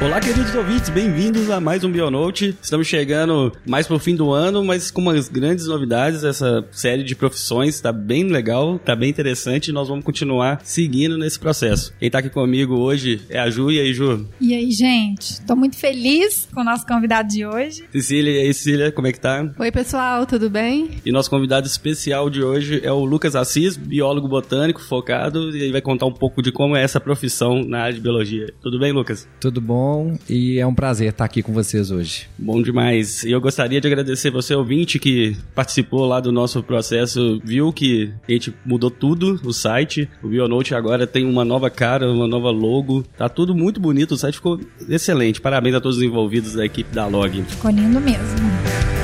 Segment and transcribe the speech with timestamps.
[0.00, 2.56] Olá, queridos ouvintes, bem-vindos a mais um Bionote.
[2.62, 6.22] Estamos chegando mais pro fim do ano, mas com umas grandes novidades.
[6.22, 11.18] Essa série de profissões está bem legal, está bem interessante e nós vamos continuar seguindo
[11.18, 11.92] nesse processo.
[11.98, 13.72] Quem está aqui comigo hoje é a Ju.
[13.72, 14.24] E aí, Ju?
[14.40, 15.32] E aí, gente?
[15.32, 17.82] Estou muito feliz com o nosso convidado de hoje.
[17.90, 19.50] Cecília, e aí, Cecília, como é que tá?
[19.58, 20.90] Oi, pessoal, tudo bem?
[21.04, 25.72] E nosso convidado especial de hoje é o Lucas Assis, biólogo botânico focado, e ele
[25.72, 28.46] vai contar um pouco de como é essa profissão na área de biologia.
[28.62, 29.28] Tudo bem, Lucas?
[29.40, 29.87] Tudo bom?
[30.28, 32.28] E é um prazer estar aqui com vocês hoje.
[32.38, 33.22] Bom demais.
[33.24, 38.12] E eu gostaria de agradecer você, ouvinte, que participou lá do nosso processo, viu que
[38.28, 40.08] a gente mudou tudo, o site.
[40.22, 43.04] O Bionote agora tem uma nova cara, uma nova logo.
[43.16, 45.40] Tá tudo muito bonito, o site ficou excelente.
[45.40, 47.42] Parabéns a todos os envolvidos da equipe da Log.
[47.44, 48.97] Ficou lindo mesmo.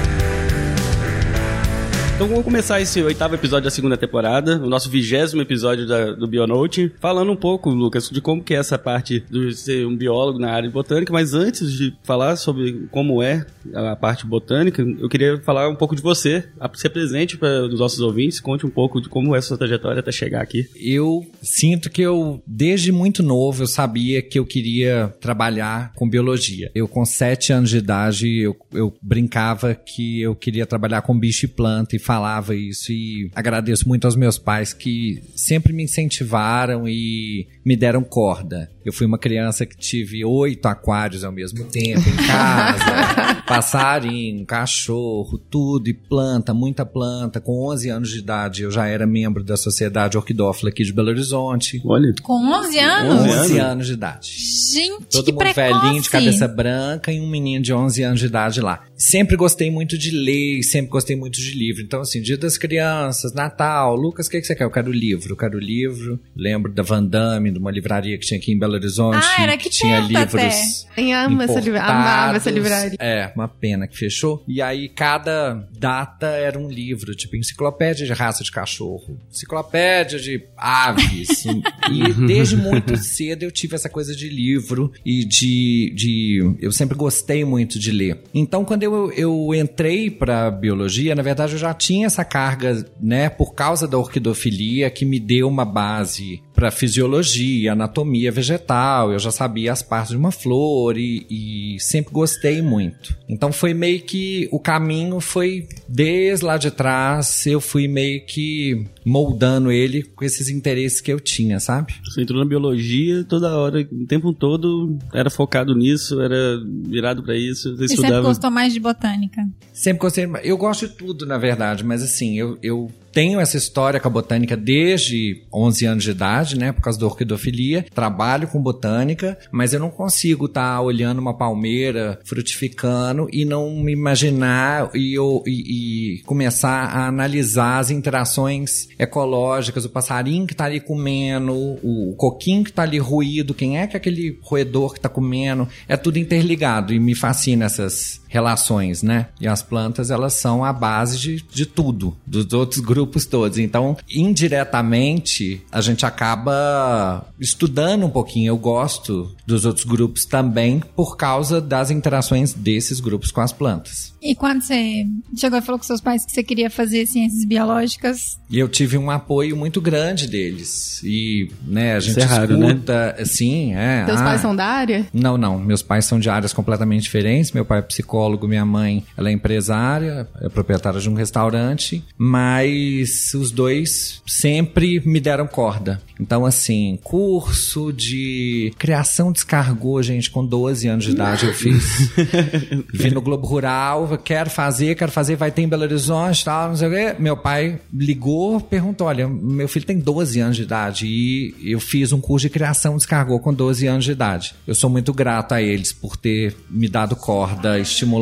[2.15, 6.29] Então vamos começar esse oitavo episódio da segunda temporada, o nosso vigésimo episódio da, do
[6.29, 10.39] Bionote, falando um pouco, Lucas, de como que é essa parte de ser um biólogo
[10.39, 15.41] na área botânica, mas antes de falar sobre como é a parte botânica, eu queria
[15.43, 19.09] falar um pouco de você, se presente para os nossos ouvintes, conte um pouco de
[19.09, 20.69] como é a sua trajetória até chegar aqui.
[20.77, 26.71] Eu sinto que eu, desde muito novo, eu sabia que eu queria trabalhar com biologia.
[26.77, 31.47] Eu, com sete anos de idade, eu, eu brincava que eu queria trabalhar com bicho
[31.47, 36.87] e planta e falava isso e agradeço muito aos meus pais que sempre me incentivaram
[36.87, 38.71] e me deram corda.
[38.85, 45.39] Eu fui uma criança que tive oito aquários ao mesmo tempo em casa, passarinho, cachorro,
[45.39, 47.41] tudo e planta, muita planta.
[47.41, 51.09] Com 11 anos de idade eu já era membro da Sociedade Orquidófila aqui de Belo
[51.09, 51.81] Horizonte.
[51.85, 52.13] Olha.
[52.23, 53.15] Com 11 anos?
[53.21, 54.31] 11 anos, anos de idade.
[54.75, 55.81] Gente, Todo que mundo precoce.
[55.81, 58.85] velhinho de cabeça branca e um menino de 11 anos de idade lá.
[58.97, 61.83] Sempre gostei muito de ler, sempre gostei muito de livro.
[61.83, 64.65] Então, assim, Dia das Crianças, Natal, Lucas, o que, que você quer?
[64.65, 66.21] Eu quero livro, eu quero livro.
[66.37, 69.25] Lembro da Van Damme, de uma livraria que tinha aqui em Belo Horizonte.
[69.39, 70.87] Ah, era que tinha perto livros.
[70.97, 72.97] Eu amo essa livra- amava essa livraria.
[73.01, 74.45] É, uma pena que fechou.
[74.47, 80.43] E aí, cada data era um livro, tipo enciclopédia de raça de cachorro, enciclopédia de
[80.57, 81.45] aves.
[81.91, 85.93] e desde muito cedo eu tive essa coisa de livro e de.
[85.95, 88.21] de eu sempre gostei muito de ler.
[88.35, 93.29] Então, quando eu, eu entrei para biologia, na verdade eu já tinha essa carga, né,
[93.29, 99.31] por causa da orquidofilia, que me deu uma base para fisiologia, anatomia vegetal, eu já
[99.33, 103.17] sabia as partes de uma flor e, e sempre gostei muito.
[103.29, 108.87] Então foi meio que o caminho foi desde lá de trás, eu fui meio que
[109.05, 111.95] moldando ele com esses interesses que eu tinha, sabe?
[112.05, 117.37] Você entrou na biologia toda hora, o tempo todo era focado nisso, era virado para
[117.37, 118.29] isso, você Você sempre estudava.
[118.29, 119.43] gostou mais de botânica.
[119.73, 124.01] Sempre gostei, eu gosto de tudo, na verdade, mas assim, eu, eu tenho essa história
[124.01, 127.87] com a botânica desde 11 anos de idade, né, por causa da orquidofilia.
[127.95, 133.93] Trabalho com botânica, mas eu não consigo estar olhando uma palmeira frutificando e não me
[133.93, 140.65] imaginar e, eu, e, e começar a analisar as interações ecológicas, o passarinho que tá
[140.65, 145.01] ali comendo, o coquinho que tá ali ruído, quem é que é aquele roedor que
[145.01, 149.29] tá comendo, é tudo interligado e me fascina essas relações, né?
[149.41, 153.59] E as plantas, elas são a base de, de tudo, dos outros grupos todos.
[153.59, 158.49] Então, indiretamente, a gente acaba estudando um pouquinho.
[158.49, 164.13] Eu gosto dos outros grupos também por causa das interações desses grupos com as plantas.
[164.21, 165.07] E quando você
[165.37, 168.97] chegou e falou com seus pais que você queria fazer ciências biológicas, E eu tive
[168.97, 171.03] um apoio muito grande deles.
[171.05, 172.69] E, né, a gente é raro, né?
[172.69, 174.05] escuta, sim, é.
[174.07, 175.07] Teus ah, pais são da área?
[175.13, 175.59] Não, não.
[175.59, 177.53] Meus pais são de áreas completamente diferentes.
[177.53, 183.33] Meu pai é psicólogo, minha mãe ela é empresária, é proprietária de um restaurante, mas
[183.35, 186.01] os dois sempre me deram corda.
[186.21, 192.11] Então, assim, curso de criação de escargot, gente, com 12 anos de idade eu fiz.
[192.93, 196.77] Vi no Globo Rural, quero fazer, quero fazer, vai ter em Belo Horizonte, tal, não
[196.77, 197.17] sei o quê.
[197.19, 202.13] Meu pai ligou, perguntou, olha, meu filho tem 12 anos de idade e eu fiz
[202.13, 204.55] um curso de criação de escargot com 12 anos de idade.
[204.67, 208.14] Eu sou muito grato a eles por ter me dado corda, estimulado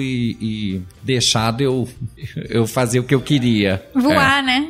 [0.00, 1.88] e, e deixado eu,
[2.48, 3.84] eu fazer o que eu queria.
[3.94, 4.68] voar, né?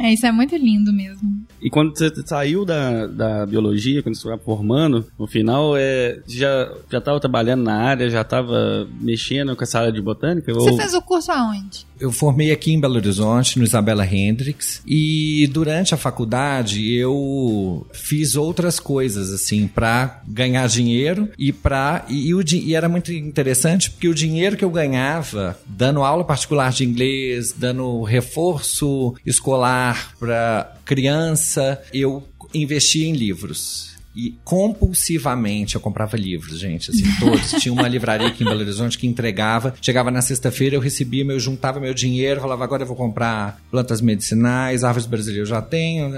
[0.00, 1.42] É, isso é muito lindo mesmo.
[1.60, 6.72] E quando você saiu da, da biologia, quando você estava formando, no final, é, já
[6.90, 10.52] já estava trabalhando na área, já estava mexendo com essa área de botânica?
[10.52, 10.76] Você ou...
[10.76, 11.86] fez o curso aonde?
[12.00, 18.34] Eu formei aqui em Belo Horizonte, no Isabela Hendricks, e durante a faculdade eu fiz
[18.34, 23.90] outras coisas assim para ganhar dinheiro e para e, e, o, e era muito interessante
[23.90, 30.76] porque o dinheiro que eu ganhava dando aula particular de inglês, dando reforço escolar para
[30.84, 32.22] criança, eu
[32.54, 33.91] investia em livros.
[34.14, 37.52] E compulsivamente eu comprava livros, gente, assim, todos.
[37.52, 39.74] Tinha uma livraria aqui em Belo Horizonte que entregava.
[39.80, 44.00] Chegava na sexta-feira, eu recebia, eu juntava meu dinheiro, falava, agora eu vou comprar plantas
[44.00, 46.10] medicinais, árvores brasileiras eu já tenho.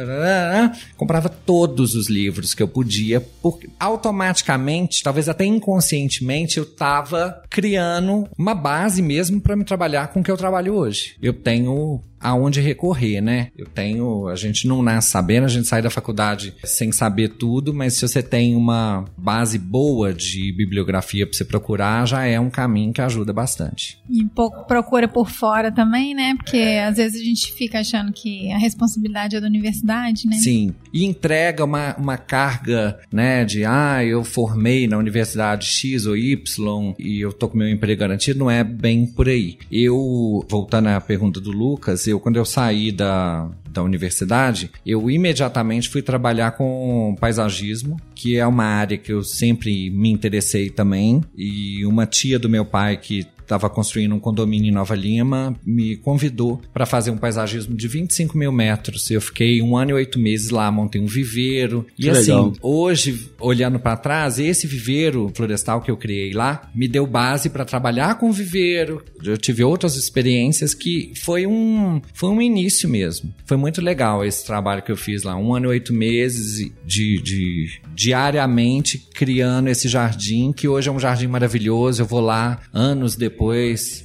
[0.96, 8.29] Comprava todos os livros que eu podia, porque automaticamente, talvez até inconscientemente, eu estava criando
[8.37, 11.17] uma base mesmo para me trabalhar com o que eu trabalho hoje.
[11.23, 13.48] Eu tenho aonde recorrer, né?
[13.56, 17.74] Eu tenho, a gente não nasce sabendo, a gente sai da faculdade sem saber tudo,
[17.74, 22.48] mas se você tem uma base boa de bibliografia para você procurar, já é um
[22.48, 23.98] caminho que ajuda bastante.
[24.08, 26.34] E um pouco procura por fora também, né?
[26.34, 30.36] Porque às vezes a gente fica achando que a responsabilidade é da universidade, né?
[30.36, 30.74] Sim.
[30.94, 36.94] E entrega uma, uma carga, né, de ah, eu formei na universidade X ou Y
[36.98, 39.58] e eu tô com meu emprego garantido, não é bem por aí.
[39.70, 45.88] Eu, voltando à pergunta do Lucas, eu quando eu saí da, da universidade, eu imediatamente
[45.88, 51.22] fui trabalhar com paisagismo, que é uma área que eu sempre me interessei também.
[51.37, 55.96] E uma tia do meu pai que estava construindo um condomínio em Nova Lima, me
[55.96, 59.11] convidou para fazer um paisagismo de 25 mil metros.
[59.11, 61.87] Eu fiquei um ano e oito meses lá, montei um viveiro.
[61.96, 62.52] Que e assim, legal.
[62.61, 67.64] hoje, olhando para trás, esse viveiro florestal que eu criei lá me deu base para
[67.64, 69.05] trabalhar com viveiro.
[69.23, 73.32] Eu tive outras experiências que foi um, foi um início mesmo.
[73.46, 75.37] Foi muito legal esse trabalho que eu fiz lá.
[75.37, 80.99] Um ano e oito meses de, de diariamente criando esse jardim, que hoje é um
[80.99, 82.02] jardim maravilhoso.
[82.02, 83.33] Eu vou lá anos depois,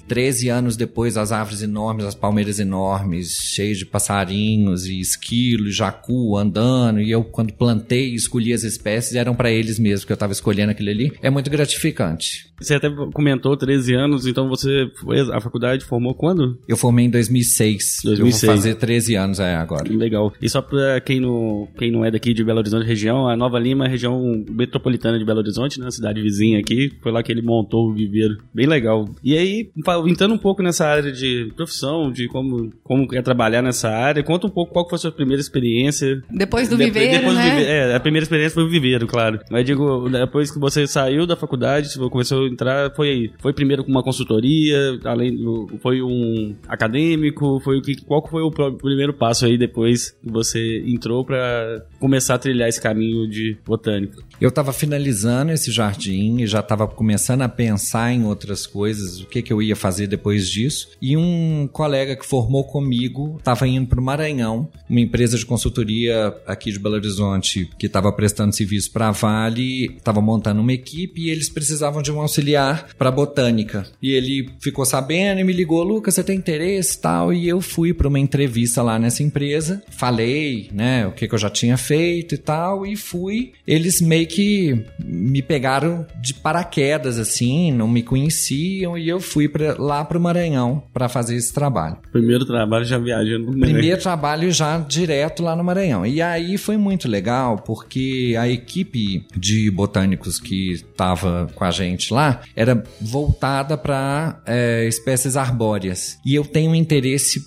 [0.08, 6.38] 13 anos depois, as árvores enormes, as palmeiras enormes, cheias de passarinhos e esquilo, jacu
[6.38, 7.02] andando.
[7.02, 10.34] E eu, quando plantei e escolhi as espécies, eram para eles mesmo que eu estava
[10.34, 11.12] escolhendo aquilo ali.
[11.22, 12.50] É muito gratificante.
[12.60, 16.58] Você até comentou 13 anos, então você foi a faculdade formou quando?
[16.68, 18.02] Eu formei em 2006.
[18.04, 18.44] 2006.
[18.44, 19.92] Eu vou fazer 13 anos é agora.
[19.92, 20.34] Legal.
[20.42, 23.58] E só pra quem não, quem não é daqui de Belo Horizonte região, a Nova
[23.58, 25.90] Lima é a região metropolitana de Belo Horizonte, né?
[25.90, 26.92] Cidade vizinha aqui.
[27.02, 28.38] Foi lá que ele montou o viveiro.
[28.54, 29.08] Bem legal.
[29.24, 29.70] E aí,
[30.08, 34.48] entrando um pouco nessa área de profissão, de como, como é trabalhar nessa área, conta
[34.48, 36.22] um pouco qual foi a sua primeira experiência.
[36.32, 37.50] Depois do Depois- viveiro, depois do né?
[37.56, 39.40] vive- É, a primeira experiência foi o viveiro, claro.
[39.52, 43.32] Mas digo, depois que você saiu da faculdade, você começou a entrar, foi aí.
[43.40, 45.68] Foi primeiro com uma consultoria, além do.
[45.82, 47.96] Foi um acadêmico, foi o que.
[48.04, 52.82] Qual foi o primeiro passo aí depois que você entrou pra começar a trilhar esse
[52.82, 54.22] caminho de botânico?
[54.40, 59.26] Eu estava finalizando esse jardim e já estava começando a pensar em outras coisas, o
[59.26, 60.90] que, que eu ia fazer depois disso.
[61.02, 66.34] E um colega que formou comigo estava indo para o Maranhão, uma empresa de consultoria
[66.46, 71.22] aqui de Belo Horizonte que estava prestando serviço para a Vale, estava montando uma equipe
[71.22, 73.86] e eles precisavam de um auxiliar para botânica.
[74.02, 77.34] E ele ficou sabendo e me ligou, Lucas, você tem interesse tal?
[77.34, 81.40] E eu fui para uma entrevista lá nessa empresa, falei, né, o que, que eu
[81.40, 83.54] já tinha feito e tal, e fui.
[83.66, 89.76] Eles meio que me pegaram de paraquedas, assim, não me conheciam, e eu fui pra,
[89.78, 91.98] lá pro Maranhão para fazer esse trabalho.
[92.12, 93.52] Primeiro trabalho já viajando.
[93.52, 93.68] né?
[93.68, 96.06] Primeiro trabalho já direto lá no Maranhão.
[96.06, 102.14] E aí foi muito legal, porque a equipe de botânicos que estava com a gente
[102.14, 104.42] lá era voltada para
[104.88, 106.18] espécies arbóreas.
[106.26, 107.42] E eu tenho um interesse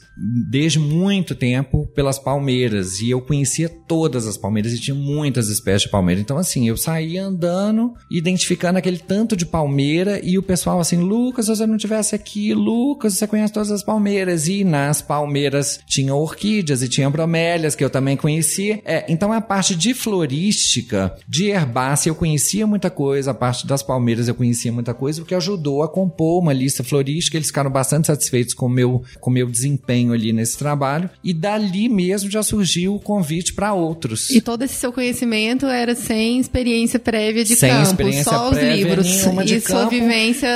[0.49, 3.01] desde muito tempo pelas palmeiras.
[3.01, 6.21] E eu conhecia todas as palmeiras e tinha muitas espécies de palmeira.
[6.21, 11.47] Então, assim, eu saía andando, identificando aquele tanto de palmeira e o pessoal assim, Lucas,
[11.47, 14.47] se você não tivesse aqui, Lucas, você conhece todas as palmeiras.
[14.47, 18.81] E nas palmeiras tinha orquídeas e tinha bromélias, que eu também conhecia.
[18.85, 23.33] É, então, a parte de florística, de herbácea, eu conhecia muita coisa.
[23.33, 26.85] A parte das palmeiras eu conhecia muita coisa, o que ajudou a compor uma lista
[26.85, 27.37] florística.
[27.37, 31.09] Eles ficaram bastante satisfeitos com meu, com meu desempenho ali nesse trabalho.
[31.23, 34.31] E dali mesmo já surgiu o convite para outros.
[34.31, 38.59] E todo esse seu conhecimento era sem experiência prévia de Sem campo, experiência só os
[38.59, 39.07] prévia livros.
[39.07, 39.91] nenhuma de e sua campo.
[39.91, 40.49] vivência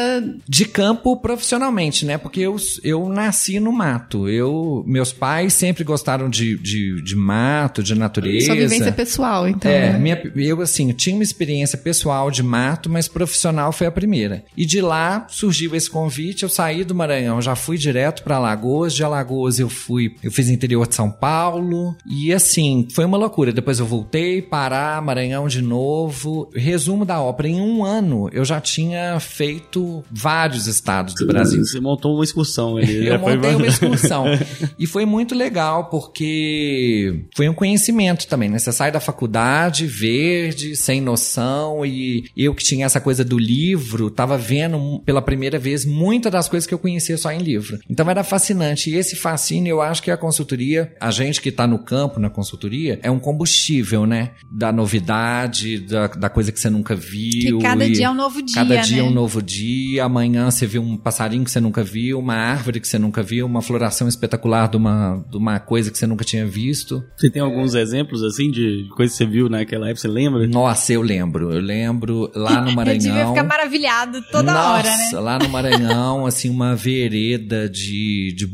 [0.49, 2.19] de campo profissionalmente, né?
[2.19, 4.29] Porque eu, eu nasci no mato.
[4.29, 8.47] Eu, meus pais sempre gostaram de, de, de mato, de natureza.
[8.47, 9.71] Sua vivência pessoal, então.
[9.71, 9.99] É, né?
[9.99, 14.45] minha, eu assim, eu tinha uma experiência pessoal de mato, mas profissional foi a primeira.
[14.57, 18.95] E de lá surgiu esse convite, eu saí do Maranhão, já fui direto para Alagoas,
[18.95, 23.19] de Alagoas Alagoas, eu fui, eu fiz interior de São Paulo e assim, foi uma
[23.19, 23.53] loucura.
[23.53, 26.49] Depois eu voltei, Pará, Maranhão de novo.
[26.55, 31.65] Resumo da ópera, em um ano eu já tinha feito vários estados do Brasil.
[31.65, 33.07] Você montou uma excursão ali.
[33.07, 34.25] Eu foi- montei uma excursão.
[34.79, 38.59] e foi muito legal, porque foi um conhecimento também, né?
[38.59, 44.11] Você sai da faculdade verde, sem noção, e eu que tinha essa coisa do livro,
[44.11, 47.79] tava vendo pela primeira vez muitas das coisas que eu conhecia só em livro.
[47.89, 48.91] Então era fascinante.
[48.91, 52.31] E esse fascínio, eu acho que a consultoria, a gente que tá no campo, na
[52.31, 54.31] consultoria, é um combustível, né?
[54.49, 57.59] Da novidade, da, da coisa que você nunca viu.
[57.59, 59.09] Que cada e dia é um novo dia, Cada dia é né?
[59.09, 60.05] um novo dia.
[60.05, 63.47] Amanhã você viu um passarinho que você nunca viu, uma árvore que você nunca viu,
[63.47, 67.03] uma floração espetacular de uma, de uma coisa que você nunca tinha visto.
[67.17, 70.47] Você tem alguns exemplos, assim, de coisas que você viu naquela época, você lembra?
[70.47, 71.53] Nossa, eu lembro.
[71.53, 73.35] Eu lembro lá no Eu devia Maranhão.
[73.35, 75.21] ficar maravilhado toda Nossa, hora, né?
[75.21, 78.47] lá no Maranhão, assim, uma vereda de, de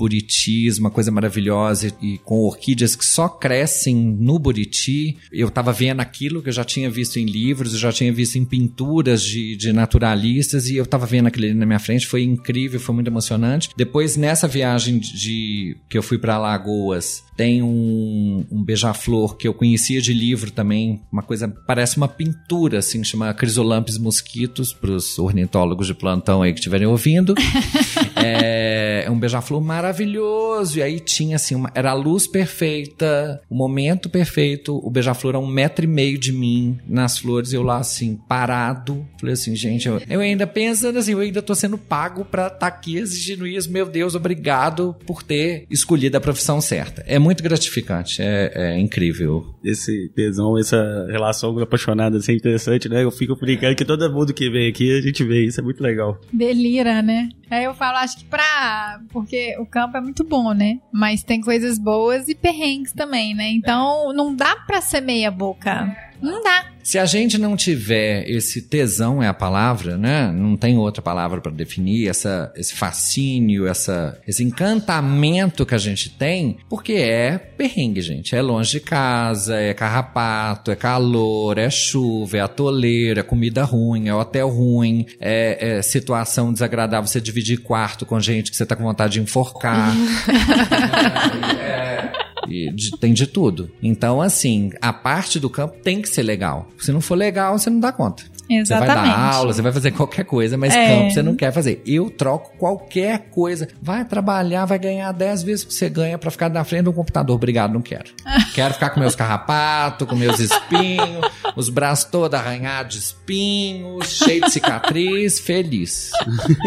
[0.62, 5.16] buritis, uma coisa maravilhosa, e com orquídeas que só crescem no buriti.
[5.32, 8.36] Eu tava vendo aquilo que eu já tinha visto em livros, eu já tinha visto
[8.36, 12.22] em pinturas de, de naturalistas, e eu tava vendo aquilo ali na minha frente, foi
[12.22, 13.70] incrível, foi muito emocionante.
[13.76, 19.54] Depois, nessa viagem de que eu fui para Alagoas, tem um, um beija-flor que eu
[19.54, 25.86] conhecia de livro também, uma coisa, parece uma pintura, assim, chama Crisolampes mosquitos, pros ornitólogos
[25.86, 27.34] de plantão aí que estiverem ouvindo.
[28.16, 33.54] é, é um beija-flor maravilhoso, e aí tinha, assim, uma, era a luz perfeita, o
[33.54, 37.78] momento perfeito, o beija-flor a um metro e meio de mim, nas flores, eu lá,
[37.78, 42.24] assim, parado, falei assim, gente, eu, eu ainda pensando assim, eu ainda tô sendo pago
[42.24, 47.02] pra estar aqui exigindo isso, meu Deus, obrigado por ter escolhido a profissão certa.
[47.06, 49.54] É muito gratificante, é, é incrível.
[49.64, 53.04] Esse tesão, essa relação apaixonada, assim, é interessante, né?
[53.04, 55.82] Eu fico brincando que todo mundo que vem aqui, a gente vê isso, é muito
[55.82, 56.20] legal.
[56.32, 57.28] Delira, né?
[57.50, 59.00] Aí eu falo, acho que pra.
[59.10, 60.78] Porque o campo é muito bom, né?
[60.92, 63.48] Mas tem coisas boas e perrengues também, né?
[63.50, 65.96] Então não dá pra ser meia boca.
[66.22, 66.72] Não dá.
[66.84, 70.32] Se a gente não tiver esse tesão é a palavra, né?
[70.32, 76.10] Não tem outra palavra para definir essa, esse fascínio, essa, esse encantamento que a gente
[76.10, 78.34] tem, porque é perrengue, gente.
[78.34, 84.08] É longe de casa, é carrapato, é calor, é chuva, é atoleira, é comida ruim,
[84.08, 88.74] é hotel ruim, é, é situação desagradável você dividir quarto com gente que você tá
[88.74, 89.92] com vontade de enforcar.
[92.48, 93.70] E de- tem de tudo.
[93.82, 96.68] Então, assim, a parte do campo tem que ser legal.
[96.78, 98.24] Se não for legal, você não dá conta.
[98.64, 99.14] Você vai Exatamente.
[99.16, 100.86] dar aula, você vai fazer qualquer coisa, mas É.
[100.98, 101.82] campo você não quer fazer.
[101.86, 103.68] Eu troco qualquer coisa.
[103.80, 106.92] Vai trabalhar, vai ganhar 10 vezes o que você ganha pra ficar na frente do
[106.92, 107.34] computador.
[107.36, 108.10] Obrigado, não quero.
[108.54, 114.42] quero ficar com meus carrapatos, com meus espinhos, os braços todos arranhados de espinhos, cheio
[114.42, 116.10] de cicatriz, feliz.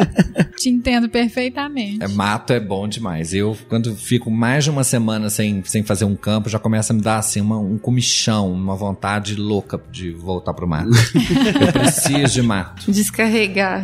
[0.58, 2.04] Te entendo perfeitamente.
[2.04, 3.34] É, mato é bom demais.
[3.34, 6.96] Eu, quando fico mais de uma semana sem, sem fazer um campo, já começa a
[6.96, 10.90] me dar assim uma- um comichão, uma vontade louca de voltar pro mato.
[11.76, 12.92] Eu preciso de mato.
[12.92, 13.84] Descarregar.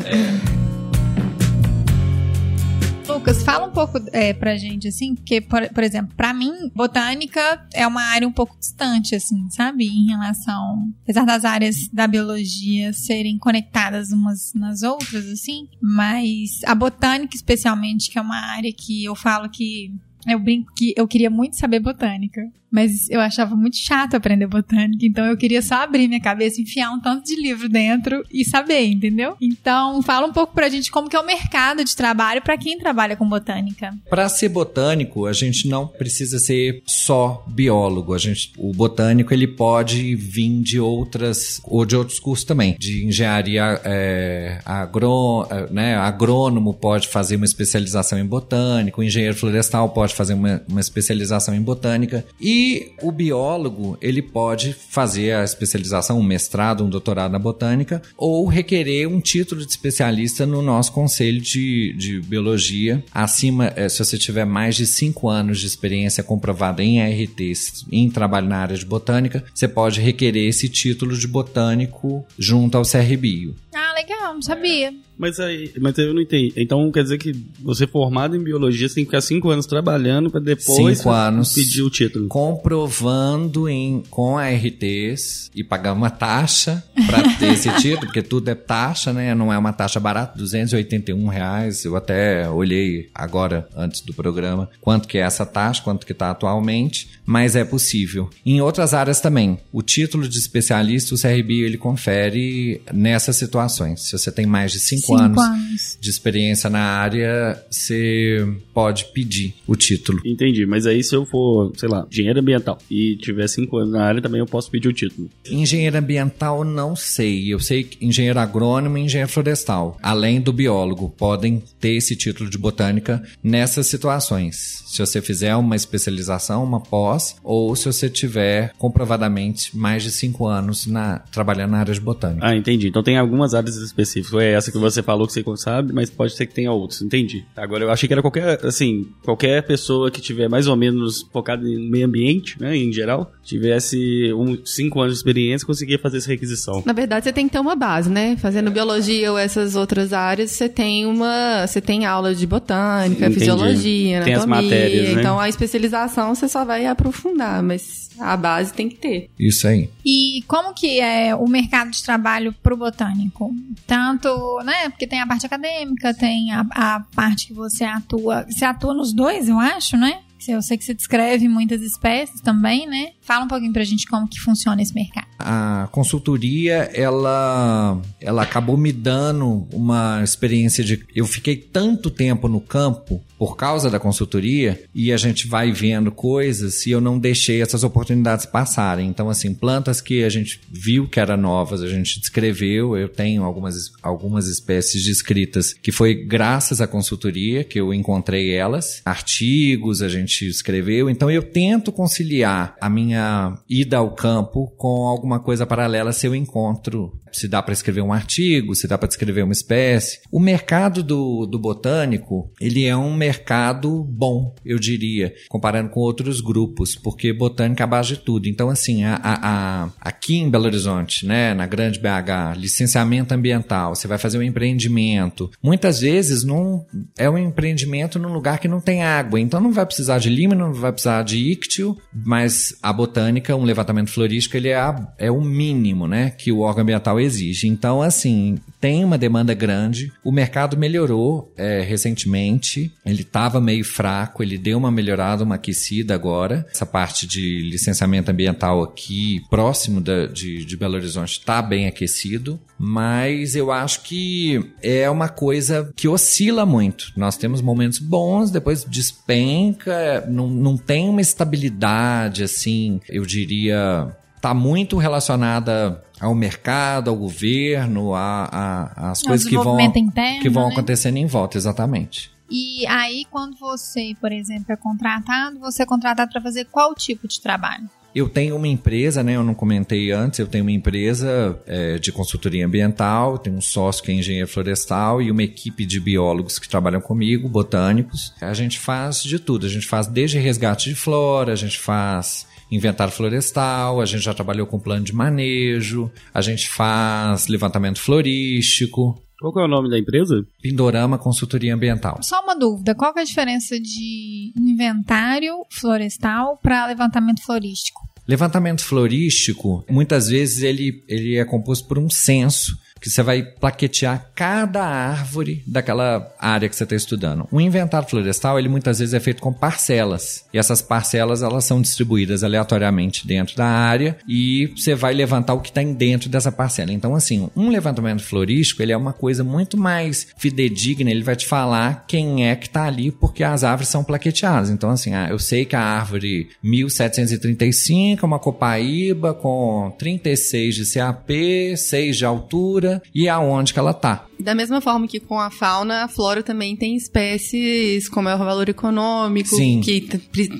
[3.08, 7.68] Lucas, fala um pouco é, pra gente, assim, porque, por, por exemplo, pra mim, botânica
[7.74, 9.86] é uma área um pouco distante, assim, sabe?
[9.86, 10.92] Em relação.
[11.04, 18.10] Apesar das áreas da biologia serem conectadas umas nas outras, assim, mas a botânica, especialmente,
[18.10, 19.94] que é uma área que eu falo que.
[20.28, 22.42] Eu brinco que eu queria muito saber botânica.
[22.72, 26.90] Mas eu achava muito chato aprender botânica, então eu queria só abrir minha cabeça, enfiar
[26.92, 29.36] um tanto de livro dentro e saber, entendeu?
[29.42, 32.78] Então, fala um pouco pra gente como que é o mercado de trabalho pra quem
[32.78, 33.94] trabalha com botânica.
[34.10, 38.14] Para ser botânico, a gente não precisa ser só biólogo.
[38.14, 43.06] A gente, o botânico ele pode vir de outras ou de outros cursos também, de
[43.06, 49.90] engenharia é, agrô, é, né, agrônomo pode fazer uma especialização em botânica, o engenheiro florestal
[49.90, 56.20] pode fazer uma, uma especialização em botânica e o biólogo ele pode fazer a especialização,
[56.20, 61.42] um mestrado, um doutorado na botânica ou requerer um título de especialista no nosso conselho
[61.42, 63.04] de, de biologia.
[63.14, 68.10] Acima, eh, se você tiver mais de cinco anos de experiência comprovada em ARTs, em
[68.10, 73.56] trabalho na área de botânica, você pode requerer esse título de botânico junto ao CRBio.
[73.74, 74.94] Ah, legal, não sabia.
[75.22, 76.52] Mas aí, mas eu não entendi.
[76.58, 80.32] Então quer dizer que você formado em biologia, você tem que ficar cinco anos trabalhando
[80.32, 81.54] pra depois Cinco anos.
[81.54, 82.28] pedir o título.
[82.28, 88.56] comprovando em, com ARTs e pagar uma taxa para ter esse título, porque tudo é
[88.56, 89.36] taxa, né?
[89.36, 91.86] Não é uma taxa barata, 281 reais.
[91.86, 96.32] Eu até olhei agora, antes do programa, quanto que é essa taxa, quanto que está
[96.32, 98.28] atualmente, mas é possível.
[98.44, 104.02] Em outras áreas também, o título de especialista, o CRB, ele confere nessas situações.
[104.02, 104.80] Se você tem mais de
[105.18, 105.98] 5 anos, anos.
[106.00, 110.22] de experiência na área, você pode pedir o título.
[110.26, 114.04] Entendi, mas aí se eu for, sei lá, engenheiro ambiental e tiver cinco anos na
[114.04, 115.30] área, também eu posso pedir o título.
[115.50, 117.54] Engenheiro ambiental, não sei.
[117.54, 122.50] Eu sei que engenheiro agrônomo e engenheiro florestal, além do biólogo, podem ter esse título
[122.50, 124.84] de botânica nessas situações.
[124.88, 130.48] Se você fizer uma especialização, uma pós, ou se você tiver comprovadamente mais de cinco
[130.48, 132.46] anos na, trabalhando na área de botânica.
[132.46, 132.90] Ah, entendi.
[132.90, 134.42] Então tem algumas áreas específicas.
[134.42, 137.02] É essa que você falou que você sabe, mas pode ser que tenha outras.
[137.02, 137.46] Entendi.
[137.56, 141.68] Agora eu achei que era qualquer, assim, qualquer pessoa que tiver mais ou menos focada
[141.68, 146.30] em meio ambiente, né, em geral, tivesse um, cinco anos de experiência, conseguia fazer essa
[146.30, 146.82] requisição.
[146.86, 148.36] Na verdade, você tem que ter uma base, né?
[148.38, 153.40] Fazendo biologia ou essas outras áreas, você tem uma, você tem aula de botânica, Entendi.
[153.40, 154.70] fisiologia, Tem as anatomia.
[154.70, 155.20] matérias, né?
[155.20, 159.30] Então a especialização você só vai aprofundar, mas a base tem que ter.
[159.40, 159.90] Isso aí.
[160.06, 163.54] E como que é o mercado de trabalho pro botânico?
[163.88, 164.81] Tanto, né?
[164.90, 168.46] Porque tem a parte acadêmica, tem a, a parte que você atua.
[168.50, 170.20] Você atua nos dois, eu acho, né?
[170.48, 173.12] Eu sei que você descreve muitas espécies também, né?
[173.22, 175.28] Fala um pouquinho pra gente como que funciona esse mercado.
[175.42, 181.04] A consultoria, ela, ela acabou me dando uma experiência de.
[181.16, 186.12] Eu fiquei tanto tempo no campo por causa da consultoria e a gente vai vendo
[186.12, 189.10] coisas e eu não deixei essas oportunidades passarem.
[189.10, 192.96] Então, assim, plantas que a gente viu que eram novas, a gente descreveu.
[192.96, 199.02] Eu tenho algumas, algumas espécies descritas que foi graças à consultoria que eu encontrei elas.
[199.04, 201.10] Artigos a gente escreveu.
[201.10, 206.36] Então, eu tento conciliar a minha ida ao campo com alguma coisa paralela se eu
[206.36, 207.14] encontro.
[207.32, 210.20] Se dá para escrever um artigo, se dá para descrever uma espécie.
[210.32, 216.42] O mercado do, do botânico, ele é um mercado bom, eu diria, comparando com outros
[216.42, 218.48] grupos, porque botânica é a base de tudo.
[218.48, 223.96] Então, assim, a, a, a- aqui em Belo Horizonte, né, na grande BH, licenciamento ambiental,
[223.96, 225.50] você vai fazer um empreendimento.
[225.62, 226.86] Muitas vezes não
[227.18, 230.56] é um empreendimento num lugar que não tem água, então não vai precisar de lima,
[230.56, 235.32] não vai precisar de íctio, mas a botânica, um levantamento florístico, ele é, a- é
[235.32, 237.68] o mínimo, né, que o órgão ambiental exige.
[237.68, 240.12] Então, assim, tem uma demanda grande.
[240.24, 242.92] O mercado melhorou é, recentemente.
[243.06, 246.66] Ele estava meio fraco, ele deu uma melhorada, uma aquecida agora.
[246.72, 252.60] Essa parte de licenciamento ambiental aqui, próximo da- de, de Belo Horizonte, está bem aquecido.
[252.78, 257.12] Mas eu acho que é uma coisa que oscila muito.
[257.16, 264.56] Nós temos momentos bons, depois despenca, não, não tem uma estabilidade, assim, eu diria está
[264.56, 270.50] muito relacionada ao mercado, ao governo, a, a- as Ao coisas que vão, interno, que
[270.50, 270.74] vão né?
[270.74, 272.32] acontecendo em volta, exatamente.
[272.50, 277.28] E aí, quando você, por exemplo, é contratado, você é contratado para fazer qual tipo
[277.28, 277.90] de trabalho?
[278.14, 279.38] Eu tenho uma empresa, né?
[279.38, 284.04] Eu não comentei antes, eu tenho uma empresa é, de consultoria ambiental, tenho um sócio
[284.04, 288.34] que é engenheiro florestal e uma equipe de biólogos que trabalham comigo, botânicos.
[288.42, 292.46] A gente faz de tudo, a gente faz desde resgate de flora, a gente faz
[292.72, 299.22] inventário florestal, a gente já trabalhou com plano de manejo, a gente faz levantamento florístico,
[299.42, 300.46] Qual é o nome da empresa?
[300.62, 302.20] Pindorama Consultoria Ambiental.
[302.22, 308.08] Só uma dúvida, qual é a diferença de inventário florestal para levantamento florístico?
[308.28, 314.32] Levantamento florístico, muitas vezes ele, ele é composto por um censo que você vai plaquetear
[314.36, 317.48] cada árvore daquela área que você está estudando.
[317.52, 320.46] O inventário florestal, ele muitas vezes é feito com parcelas.
[320.54, 325.60] E essas parcelas, elas são distribuídas aleatoriamente dentro da área e você vai levantar o
[325.60, 326.94] que está dentro dessa parcela.
[326.94, 331.48] Então, assim, um levantamento florístico, ele é uma coisa muito mais fidedigna, ele vai te
[331.48, 334.70] falar quem é que está ali, porque as árvores são plaqueteadas.
[334.70, 340.94] Então, assim, ah, eu sei que a árvore 1735 é uma copaíba com 36 de
[340.94, 344.26] CAP, 6 de altura e aonde que ela tá.
[344.40, 348.38] Da mesma forma que com a fauna, a flora também tem espécies como é o
[348.40, 349.82] valor econômico, Sim.
[349.82, 350.08] que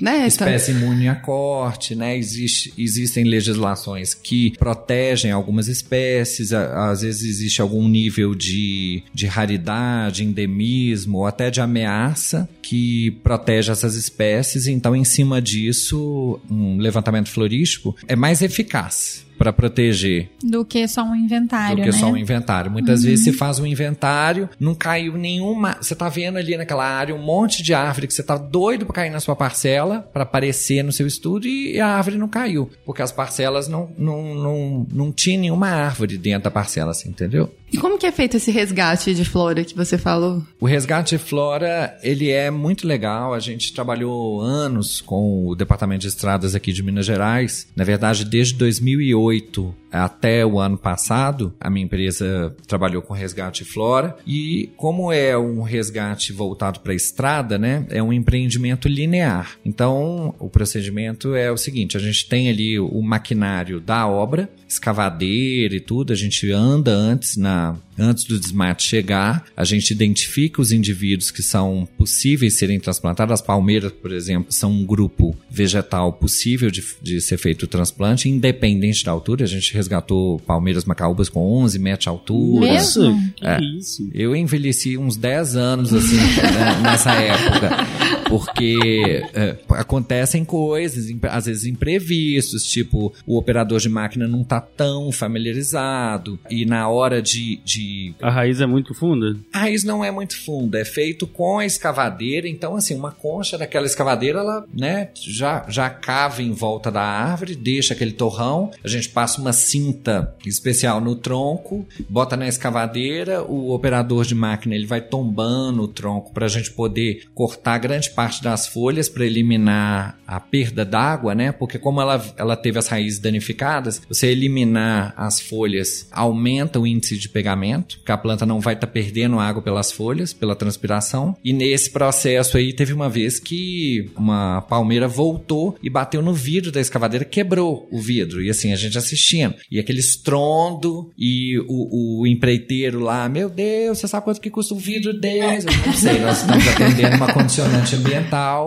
[0.00, 2.16] né, tá- Espécie imune a corte, né?
[2.16, 10.24] Existe, existem legislações que protegem algumas espécies, às vezes existe algum nível de, de raridade,
[10.24, 17.28] endemismo ou até de ameaça que protege essas espécies, então em cima disso, um levantamento
[17.28, 19.26] florístico é mais eficaz.
[19.42, 21.98] Para proteger Do que só um inventário, do que né?
[21.98, 22.70] só um inventário.
[22.70, 25.76] Muitas vezes você faz um inventário, não caiu nenhuma.
[25.80, 28.94] Você tá vendo ali naquela área um monte de árvore que você tá doido pra
[28.94, 32.70] cair na sua parcela, pra aparecer no seu estudo, e a árvore não caiu.
[32.86, 37.52] Porque as parcelas não, não, não, não tinha nenhuma árvore dentro da parcela, assim, entendeu?
[37.72, 40.42] E como que é feito esse resgate de flora que você falou?
[40.60, 43.32] O resgate de flora, ele é muito legal.
[43.32, 47.66] A gente trabalhou anos com o Departamento de Estradas aqui de Minas Gerais.
[47.74, 54.16] Na verdade, desde 2008 até o ano passado, a minha empresa trabalhou com resgate flora.
[54.26, 57.86] E como é um resgate voltado para a estrada, né?
[57.90, 59.56] É um empreendimento linear.
[59.64, 65.74] Então, o procedimento é o seguinte: a gente tem ali o maquinário da obra, escavadeira
[65.74, 66.12] e tudo.
[66.12, 71.42] A gente anda antes na antes do desmate chegar, a gente identifica os indivíduos que
[71.42, 73.32] são possíveis serem transplantados.
[73.32, 78.28] As palmeiras, por exemplo, são um grupo vegetal possível de, de ser feito o transplante,
[78.28, 79.44] independente da altura.
[79.44, 82.72] A gente resgatou palmeiras macaúbas com 11 metros de altura.
[82.72, 83.32] Mesmo?
[83.40, 83.60] É.
[83.78, 84.08] isso?
[84.12, 88.21] Eu envelheci uns 10 anos, assim, né, nessa época.
[88.32, 95.12] Porque é, acontecem coisas, às vezes imprevistos, tipo, o operador de máquina não tá tão
[95.12, 97.60] familiarizado, e na hora de.
[97.62, 98.14] de...
[98.22, 99.36] A raiz é muito funda?
[99.52, 103.58] A raiz não é muito funda, é feito com a escavadeira, então, assim, uma concha
[103.58, 108.88] daquela escavadeira, ela, né, já, já cava em volta da árvore, deixa aquele torrão, a
[108.88, 114.86] gente passa uma cinta especial no tronco, bota na escavadeira, o operador de máquina ele
[114.86, 120.18] vai tombando o tronco para a gente poder cortar grande parte das folhas para eliminar
[120.26, 121.52] a perda d'água, né?
[121.52, 127.18] Porque como ela, ela teve as raízes danificadas, você eliminar as folhas aumenta o índice
[127.18, 131.36] de pegamento, porque a planta não vai estar perdendo água pelas folhas, pela transpiração.
[131.44, 136.72] E nesse processo aí teve uma vez que uma palmeira voltou e bateu no vidro
[136.72, 138.42] da escavadeira, quebrou o vidro.
[138.42, 139.54] E assim, a gente assistindo.
[139.70, 144.74] E aquele estrondo e o, o empreiteiro lá, meu Deus, você sabe quanto que custa
[144.74, 145.66] um vidro desse?
[145.66, 148.11] Eu não sei, nós estamos atendendo uma condicionante ambiental,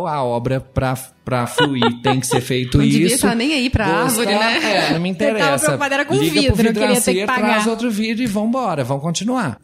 [0.08, 3.16] a obra para para fluir tem que ser feito Não devia isso.
[3.16, 4.60] estar nem aí pra árvore, né?
[4.90, 5.66] É, não me tava interessa.
[5.66, 7.42] preocupado era com Liga vidro, pro eu queria ter que pagar.
[7.50, 9.58] traz outro vidro e vambora, vamos continuar.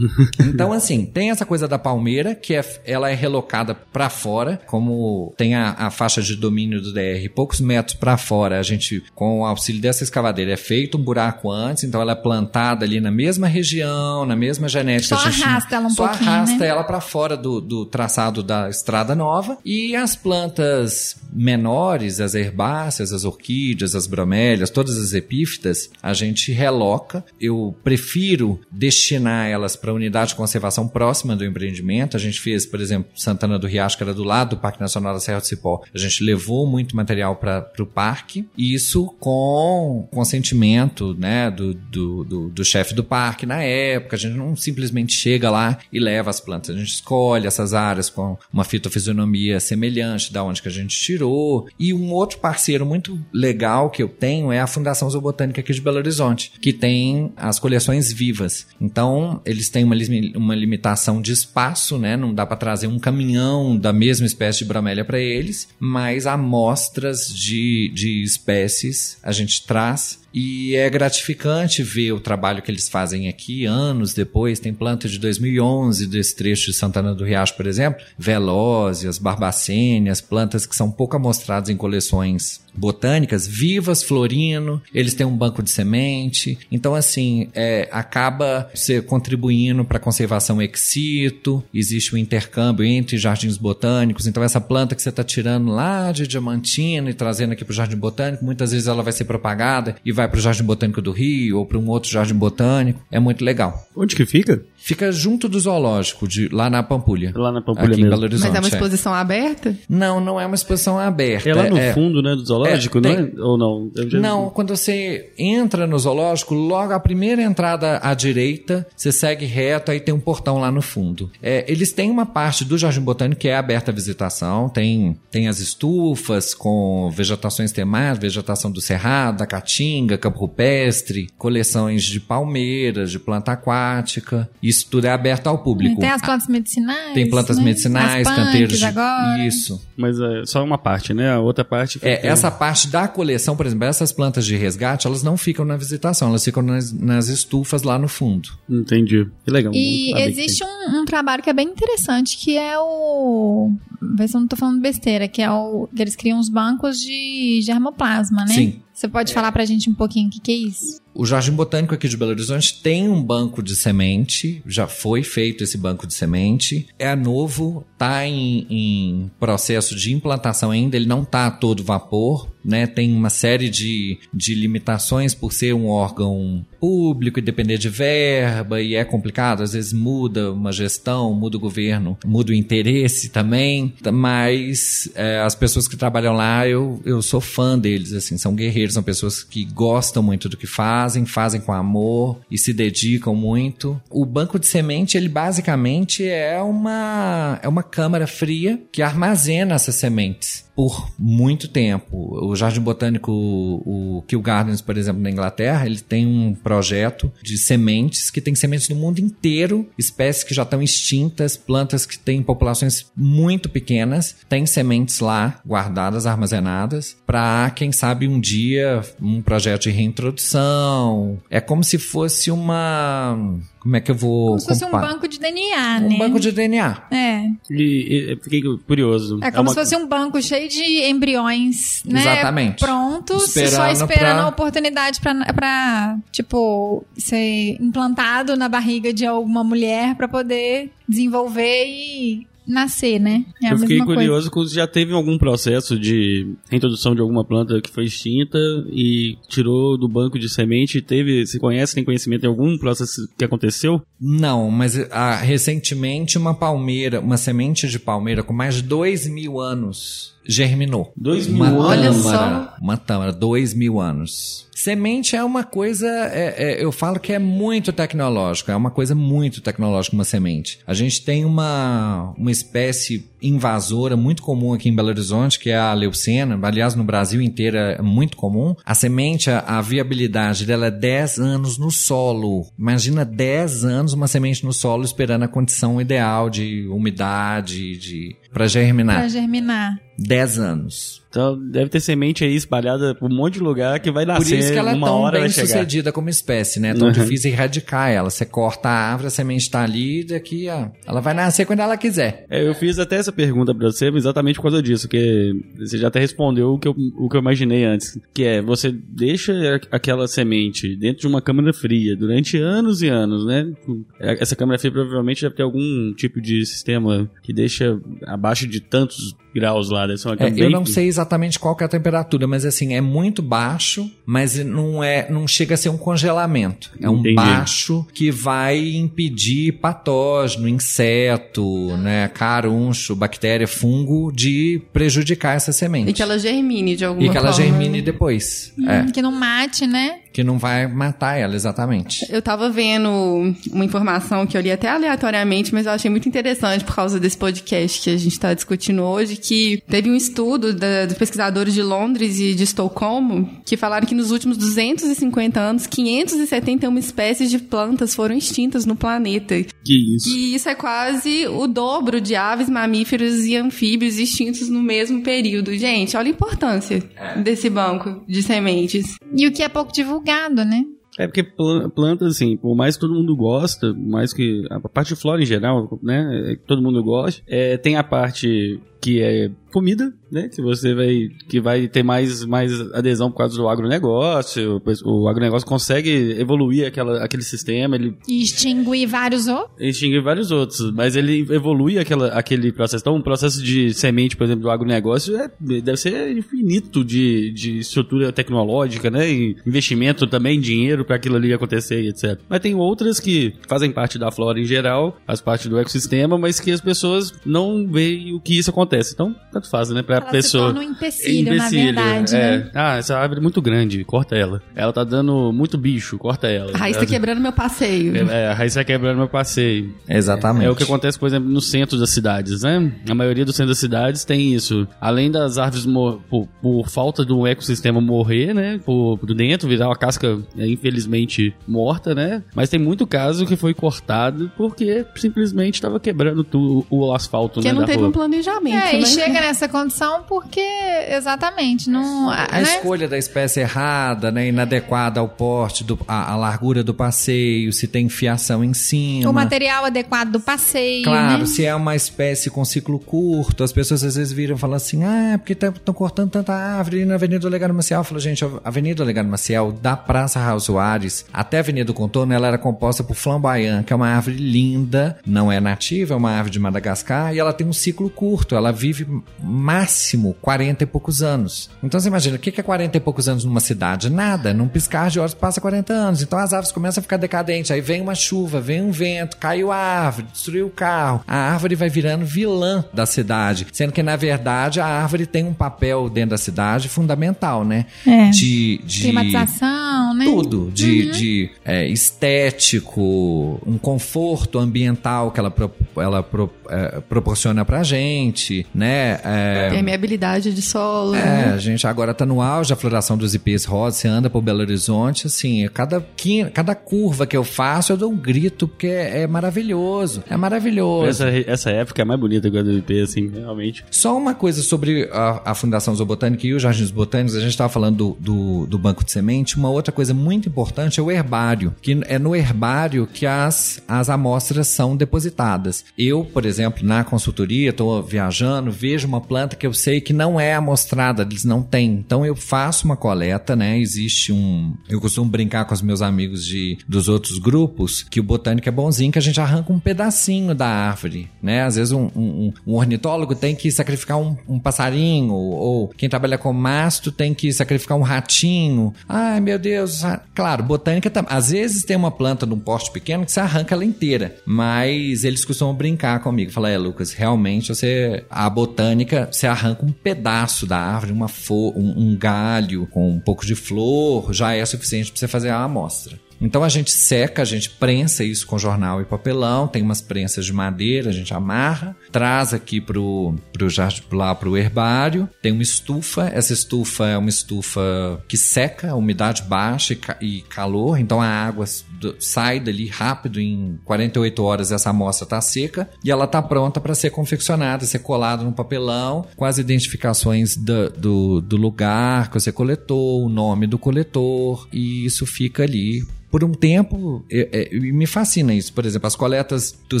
[0.40, 5.32] então, assim, tem essa coisa da palmeira, que é, ela é relocada pra fora, como
[5.36, 9.40] tem a, a faixa de domínio do DR, poucos metros pra fora, a gente, com
[9.40, 13.10] o auxílio dessa escavadeira, é feito um buraco antes, então ela é plantada ali na
[13.10, 15.16] mesma região, na mesma genética.
[15.16, 16.66] Só a gente arrasta ela um só pouquinho, arrasta né?
[16.66, 23.12] ela pra fora do, do traçado da estrada nova e as plantas menores, as herbáceas,
[23.12, 27.24] as orquídeas, as bromélias, todas as epífitas, a gente reloca.
[27.40, 32.16] Eu prefiro destinar elas para unidade de conservação próxima do empreendimento.
[32.16, 35.14] A gente fez, por exemplo, Santana do Riacho, que era do lado do Parque Nacional
[35.14, 35.82] da Serra do Cipó.
[35.94, 42.24] A gente levou muito material para o parque, e isso com consentimento né, do, do,
[42.24, 44.16] do, do chefe do parque na época.
[44.16, 46.74] A gente não simplesmente chega lá e leva as plantas.
[46.74, 51.68] A gente escolhe essas áreas com uma fitofisionomia semelhante da onde que a gente tirou.
[51.78, 55.80] E um outro parceiro muito legal que eu tenho é a Fundação Zoobotânica aqui de
[55.80, 58.66] Belo Horizonte, que tem as coleções vivas.
[58.80, 59.94] Então, eles têm uma,
[60.36, 62.16] uma limitação de espaço, né?
[62.16, 67.28] Não dá para trazer um caminhão da mesma espécie de bromélia para eles, mas amostras
[67.28, 73.28] de, de espécies a gente traz e é gratificante ver o trabalho que eles fazem
[73.28, 74.58] aqui anos depois.
[74.58, 80.64] Tem planta de 2011 desse trecho de Santana do Riacho, por exemplo, velósias, barbacênias, plantas
[80.64, 86.58] que são pouco amostradas em coleções botânicas, vivas, florino, eles têm um banco de semente.
[86.70, 93.16] Então, assim, é, acaba você contribuindo para a conservação ex situ, existe um intercâmbio entre
[93.16, 94.26] jardins botânicos.
[94.26, 97.74] Então, essa planta que você está tirando lá de Diamantina e trazendo aqui para o
[97.74, 101.12] Jardim Botânico, muitas vezes ela vai ser propagada e vai para o Jardim Botânico do
[101.12, 103.00] Rio ou para um outro jardim botânico.
[103.10, 103.86] É muito legal.
[103.96, 104.62] Onde que fica?
[104.76, 107.32] Fica junto do zoológico, de, lá na Pampulha.
[107.36, 108.10] Lá na Pampulha aqui em mesmo.
[108.10, 108.48] Belo Horizonte.
[108.48, 108.72] Mas é uma é.
[108.72, 109.76] exposição aberta?
[109.88, 111.48] Não, não é uma exposição aberta.
[111.48, 113.32] É lá no é- fundo, né, do zoológico, É, não é?
[113.40, 113.90] Ou não?
[114.20, 119.90] Não, quando você entra no zoológico, logo a primeira entrada à direita, você segue reto,
[119.90, 121.30] aí tem um portão lá no fundo.
[121.42, 125.48] É, eles têm uma parte do Jardim Botânico que é aberta à visitação, tem, tem
[125.48, 133.10] as estufas com vegetações temáticas, vegetação do Cerrado, da Caatinga, Campo Rupestre, coleções de palmeiras,
[133.10, 134.48] de planta aquática.
[134.62, 136.00] Isso tudo é aberto ao público.
[136.00, 137.14] Tem as plantas medicinais.
[137.14, 137.64] Tem plantas né?
[137.64, 138.84] medicinais, as canteiros de...
[138.84, 139.46] agora.
[139.46, 139.80] Isso.
[139.96, 141.32] Mas é só uma parte, né?
[141.32, 142.08] A outra parte fica...
[142.08, 145.76] É, essa parte da coleção, por exemplo, essas plantas de resgate, elas não ficam na
[145.76, 148.48] visitação, elas ficam nas, nas estufas lá no fundo.
[148.68, 149.26] Entendi.
[149.44, 149.72] Que legal.
[149.74, 153.72] E existe um, um trabalho que é bem interessante, que é o.
[154.16, 155.88] Vê se eu não tô falando besteira, que é o.
[155.94, 158.54] que eles criam os bancos de germoplasma, né?
[158.54, 158.82] Sim.
[158.92, 161.00] Você pode falar pra gente um pouquinho o que, que é isso?
[161.14, 165.62] O Jardim Botânico aqui de Belo Horizonte tem um banco de semente, já foi feito
[165.62, 166.86] esse banco de semente.
[166.98, 172.48] É novo, está em, em, processo de implantação ainda, ele não está a todo vapor,
[172.64, 172.86] né?
[172.86, 178.80] Tem uma série de, de limitações por ser um órgão público e depender de verba,
[178.80, 183.94] e é complicado, às vezes muda uma gestão, muda o governo, muda o interesse também,
[184.12, 188.94] mas é, as pessoas que trabalham lá, eu, eu sou fã deles, assim, são guerreiros,
[188.94, 193.34] são pessoas que gostam muito do que fazem, fazem, fazem com amor e se dedicam
[193.34, 194.00] muito.
[194.08, 199.96] O banco de semente, ele basicamente é uma, é uma câmara fria que armazena essas
[199.96, 202.38] sementes por muito tempo.
[202.44, 207.58] O Jardim Botânico, o Kew Gardens, por exemplo, na Inglaterra, ele tem um projeto de
[207.58, 212.42] sementes que tem sementes no mundo inteiro, espécies que já estão extintas, plantas que têm
[212.42, 219.82] populações muito pequenas, tem sementes lá guardadas, armazenadas, para quem sabe um dia um projeto
[219.82, 221.38] de reintrodução.
[221.50, 223.38] É como se fosse uma
[223.82, 224.46] como é que eu vou.
[224.46, 226.14] Como se fosse um banco de DNA, um né?
[226.14, 227.02] Um banco de DNA.
[227.10, 227.48] É.
[227.68, 229.40] E, e fiquei curioso.
[229.42, 229.68] É como é uma...
[229.70, 232.20] se fosse um banco cheio de embriões, né?
[232.20, 232.78] Exatamente.
[232.78, 234.44] Prontos, esperando só esperando pra...
[234.44, 241.84] a oportunidade pra, pra, tipo, ser implantado na barriga de alguma mulher pra poder desenvolver
[241.84, 243.44] e nascer, né?
[243.62, 244.70] É eu fiquei curioso coisa.
[244.70, 248.58] se já teve algum processo de reintrodução de alguma planta que foi extinta
[248.90, 251.00] e tirou do banco de semente.
[251.00, 254.02] Teve, se conhece, tem conhecimento de algum processo que aconteceu?
[254.24, 259.58] Não, mas ah, recentemente uma palmeira, uma semente de palmeira com mais de dois mil
[259.58, 261.12] anos germinou.
[261.16, 261.86] Dois mil uma anos?
[261.86, 262.74] Olha só.
[262.80, 264.68] Uma tâmara, dois mil anos.
[264.74, 269.14] Semente é uma coisa, é, é, eu falo que é muito tecnológica, é uma coisa
[269.14, 270.80] muito tecnológica uma semente.
[270.86, 275.76] A gente tem uma, uma espécie invasora muito comum aqui em Belo Horizonte, que é
[275.76, 278.74] a leucena, aliás no Brasil inteiro é muito comum.
[278.84, 282.66] A semente, a, a viabilidade dela é 10 anos no solo.
[282.78, 288.66] Imagina 10 anos uma semente no solo esperando a condição ideal de umidade, de para
[288.66, 289.18] germinar.
[289.18, 289.98] Para germinar.
[290.18, 291.22] 10 anos.
[291.30, 294.44] Então deve ter semente aí espalhada por um monte de lugar que vai nascer.
[294.56, 296.90] Por isso que ela é tão bem sucedida como espécie, né?
[296.90, 297.12] É tão Uhum.
[297.14, 298.28] difícil erradicar ela.
[298.28, 301.80] Você corta a árvore, a semente está ali, e daqui ó, ela vai nascer quando
[301.80, 302.44] ela quiser.
[302.50, 306.08] É, eu fiz até essa pergunta pra você exatamente por causa disso, que você já
[306.08, 309.52] até respondeu o que eu, o que eu imaginei antes, que é você deixa
[309.90, 313.72] a- aquela semente dentro de uma câmara fria durante anos e anos, né?
[314.20, 317.98] Essa câmara fria provavelmente deve ter algum tipo de sistema que deixa
[318.42, 321.84] abaixo de tantos graus lá, deve ser uma É, eu não sei exatamente qual que
[321.84, 325.90] é a temperatura, mas assim, é muito baixo, mas não é, não chega a ser
[325.90, 326.90] um congelamento.
[327.00, 327.34] É um Entendi.
[327.36, 336.10] baixo que vai impedir patógeno, inseto, né, caruncho, bactéria, fungo de prejudicar essa semente.
[336.10, 337.68] E que ela germine de alguma E que ela forma.
[337.70, 338.72] germine depois.
[338.86, 340.20] É, Que não mate, né?
[340.32, 342.26] Que não vai matar ela, exatamente.
[342.30, 346.84] Eu tava vendo uma informação que eu li até aleatoriamente, mas eu achei muito interessante
[346.84, 351.06] por causa desse podcast que a gente tá discutindo hoje, que teve um estudo da-
[351.06, 356.98] dos pesquisadores de Londres e de Estocolmo que falaram que nos últimos 250 anos, 571
[356.98, 359.54] espécies de plantas foram extintas no planeta.
[359.84, 360.28] Que isso.
[360.30, 365.74] E isso é quase o dobro de aves, mamíferos e anfíbios extintos no mesmo período.
[365.76, 367.02] Gente, olha a importância
[367.42, 369.14] desse banco de sementes.
[369.34, 370.21] E o que é pouco divulgado,
[370.64, 370.84] né?
[371.18, 375.14] É porque plan- planta, assim, por mais que todo mundo gosta, mais que a parte
[375.14, 379.20] de flora em geral, né, é que todo mundo gosta, é, tem a parte que
[379.20, 383.68] é comida, né, que você vai, que vai ter mais, mais adesão por causa do
[383.68, 389.72] agronegócio, o agronegócio consegue evoluir aquela, aquele sistema, ele E extinguir vários outros.
[389.80, 393.02] extingue vários outros, mas ele evolui aquela, aquele processo.
[393.02, 397.78] Então, um processo de semente, por exemplo, do agronegócio é, deve ser infinito de, de
[397.78, 399.30] estrutura tecnológica, né?
[399.30, 402.38] E investimento também, dinheiro para aquilo ali acontecer e etc.
[402.48, 406.60] Mas tem outras que fazem parte da flora em geral, faz parte do ecossistema, mas
[406.60, 408.91] que as pessoas não veem o que isso acontece.
[409.14, 410.02] Então, tanto faz, né?
[410.02, 410.68] Pra Ela pessoa.
[410.68, 412.38] se torna um empecilho, na Empecilho, verdade, é.
[412.58, 412.70] né?
[412.74, 414.60] Ah, essa árvore é muito grande, corta ela.
[414.74, 416.72] Ela tá dando muito bicho, corta ela.
[416.74, 418.16] A raiz tá quebrando meu passeio.
[418.30, 419.94] é, a raiz tá quebrando meu passeio.
[420.08, 420.66] Exatamente.
[420.66, 422.92] É o que acontece, por exemplo, no centro das cidades, né?
[423.08, 424.86] A maioria dos centros das cidades tem isso.
[425.00, 428.80] Além das árvores mor- por, por falta de um ecossistema morrer, né?
[428.84, 432.42] Por, por dentro, virar uma casca, é, infelizmente, morta, né?
[432.54, 437.68] Mas tem muito caso que foi cortado porque simplesmente estava quebrando tu- o asfalto, Porque
[437.68, 437.74] né?
[437.74, 438.08] não da teve rua.
[438.08, 439.06] um planejamento, É, e né?
[439.06, 440.60] chega nessa condição porque,
[441.08, 442.30] exatamente, não.
[442.30, 442.62] A né?
[442.62, 447.86] escolha da espécie errada, né, inadequada ao porte, do, a, a largura do passeio, se
[447.86, 449.30] tem fiação em cima.
[449.30, 451.04] O material adequado do passeio.
[451.04, 451.46] Claro, né?
[451.46, 455.04] se é uma espécie com ciclo curto, as pessoas às vezes viram e falam assim:
[455.04, 458.00] ah, é porque estão cortando tanta árvore na Avenida Olegário Maciel.
[458.00, 461.94] Eu falo, gente, a Avenida Olegário Maciel, da Praça Raul Soares até a Avenida do
[461.94, 466.16] Contorno, ela era composta por flamboyant, que é uma árvore linda, não é nativa, é
[466.16, 469.06] uma árvore de Madagascar, e ela tem um ciclo curto, ela vive
[469.42, 471.70] máximo 40 e poucos anos.
[471.82, 474.10] Então você imagina, o que é 40 e poucos anos numa cidade?
[474.10, 476.22] Nada, num piscar de olhos passa 40 anos.
[476.22, 479.70] Então as árvores começam a ficar decadentes, aí vem uma chuva, vem um vento, caiu
[479.70, 481.22] a árvore, destruiu o carro.
[481.26, 485.54] A árvore vai virando vilã da cidade, sendo que na verdade a árvore tem um
[485.54, 487.86] papel dentro da cidade fundamental, né?
[488.06, 488.30] É.
[488.30, 490.24] De, de Climatização, né?
[490.24, 495.52] tudo, de, de é, estético, um conforto ambiental que ela,
[495.96, 499.20] ela pro- é, proporciona pra gente, né?
[499.24, 501.14] É, Permeabilidade de solo.
[501.14, 501.52] é, né?
[501.54, 504.60] a gente agora tá no auge da floração dos ipês rosas, você anda por Belo
[504.60, 506.04] Horizonte, assim, cada,
[506.52, 511.08] cada curva que eu faço eu dou um grito, porque é, é maravilhoso, é maravilhoso.
[511.08, 513.84] Essa, essa época é mais bonita agora do IP, assim, realmente.
[513.90, 517.68] Só uma coisa sobre a, a Fundação Zoobotânica e os Jardins Botânicos, a gente estava
[517.68, 521.74] falando do, do, do banco de semente, uma outra coisa muito importante é o herbário,
[521.80, 525.84] que é no herbário que as, as amostras são depositadas.
[525.96, 530.38] Eu, por exemplo, na consultoria, estou viajando, vejo uma planta que eu sei que não
[530.38, 531.92] é amostrada, eles não têm.
[531.92, 533.78] Então eu faço uma coleta, né?
[533.78, 534.74] Existe um.
[534.88, 538.72] Eu costumo brincar com os meus amigos de, dos outros grupos que o botânico é
[538.72, 541.62] bonzinho, que a gente arranca um pedacinho da árvore, né?
[541.62, 546.36] Às vezes um, um- um ornitólogo tem que sacrificar um, um passarinho, ou quem trabalha
[546.38, 548.92] com mastro tem que sacrificar um ratinho.
[549.08, 550.04] Ai, meu Deus.
[550.04, 553.74] ah, Claro, botânica tam- às vezes tem uma planta num porte pequeno que você arranca
[553.74, 559.46] ela inteira, mas eles costumam brincar comigo, falar, é, Lucas, realmente você a botânica, você
[559.46, 564.54] arranca um pedaço da árvore, uma um, um galho com um pouco de flor, já
[564.54, 566.18] é suficiente para você fazer a amostra.
[566.40, 570.44] Então a gente seca, a gente prensa isso com jornal e papelão, tem umas prensas
[570.44, 573.34] de madeira, a gente amarra, traz aqui pro
[573.68, 579.42] jardim, lá pro herbário, tem uma estufa, essa estufa é uma estufa que seca, umidade
[579.42, 581.64] baixa e, ca- calor, então a água
[582.00, 585.88] do- sai dali rápido, em 48 horas essa amostra tá seca.
[586.04, 590.88] E ela tá pronta para ser confeccionada, ser colada no papelão, com as identificações da-
[590.88, 596.42] do, do lugar que você coletou, o nome do coletor, e isso fica ali por
[596.42, 598.72] um tempo, é- é, e me fascina isso.
[598.72, 600.00] Por exemplo, as coletas do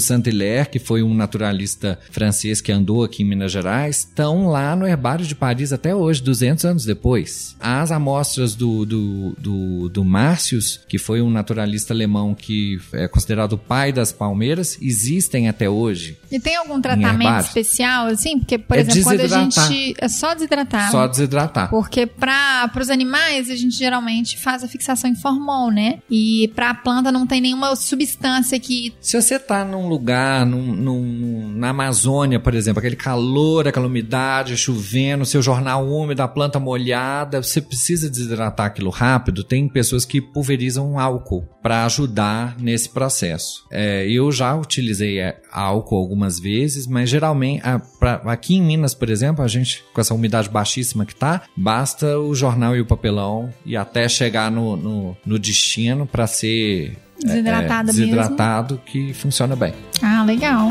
[0.00, 4.86] Saint-Hilaire, que foi um naturalista francês que andou aqui em Minas Gerais, estão lá no
[4.86, 7.56] Herbário de Paris até hoje, 200 anos depois.
[7.60, 13.54] As amostras do, do, do, do Március, que foi um naturalista alemão que é considerado
[13.54, 16.18] o pai das palmeiras, existem até hoje.
[16.30, 18.38] E tem algum tratamento especial, assim?
[18.38, 19.94] Porque, por É exemplo, quando a gente.
[19.98, 20.90] É só desidratar.
[20.90, 21.70] Só desidratar.
[21.70, 25.98] Porque para os animais, a gente geralmente faz a fixação em formol, né?
[26.10, 28.92] E para a planta não tem nenhuma substância que.
[29.00, 31.91] Se você tá num lugar, num, num- na Amazônia,
[32.38, 38.08] por exemplo, aquele calor, aquela umidade, chovendo, seu jornal úmido, a planta molhada, você precisa
[38.10, 39.44] desidratar aquilo rápido.
[39.44, 43.64] Tem pessoas que pulverizam álcool para ajudar nesse processo.
[43.70, 48.94] É, eu já utilizei é, álcool algumas vezes, mas geralmente, a- pra- aqui em Minas,
[48.94, 52.86] por exemplo, a gente, com essa umidade baixíssima que tá, basta o jornal e o
[52.86, 57.84] papelão e até chegar no, no, no destino para ser é, mesmo.
[57.86, 59.72] desidratado que funciona bem.
[60.02, 60.70] Ah, legal.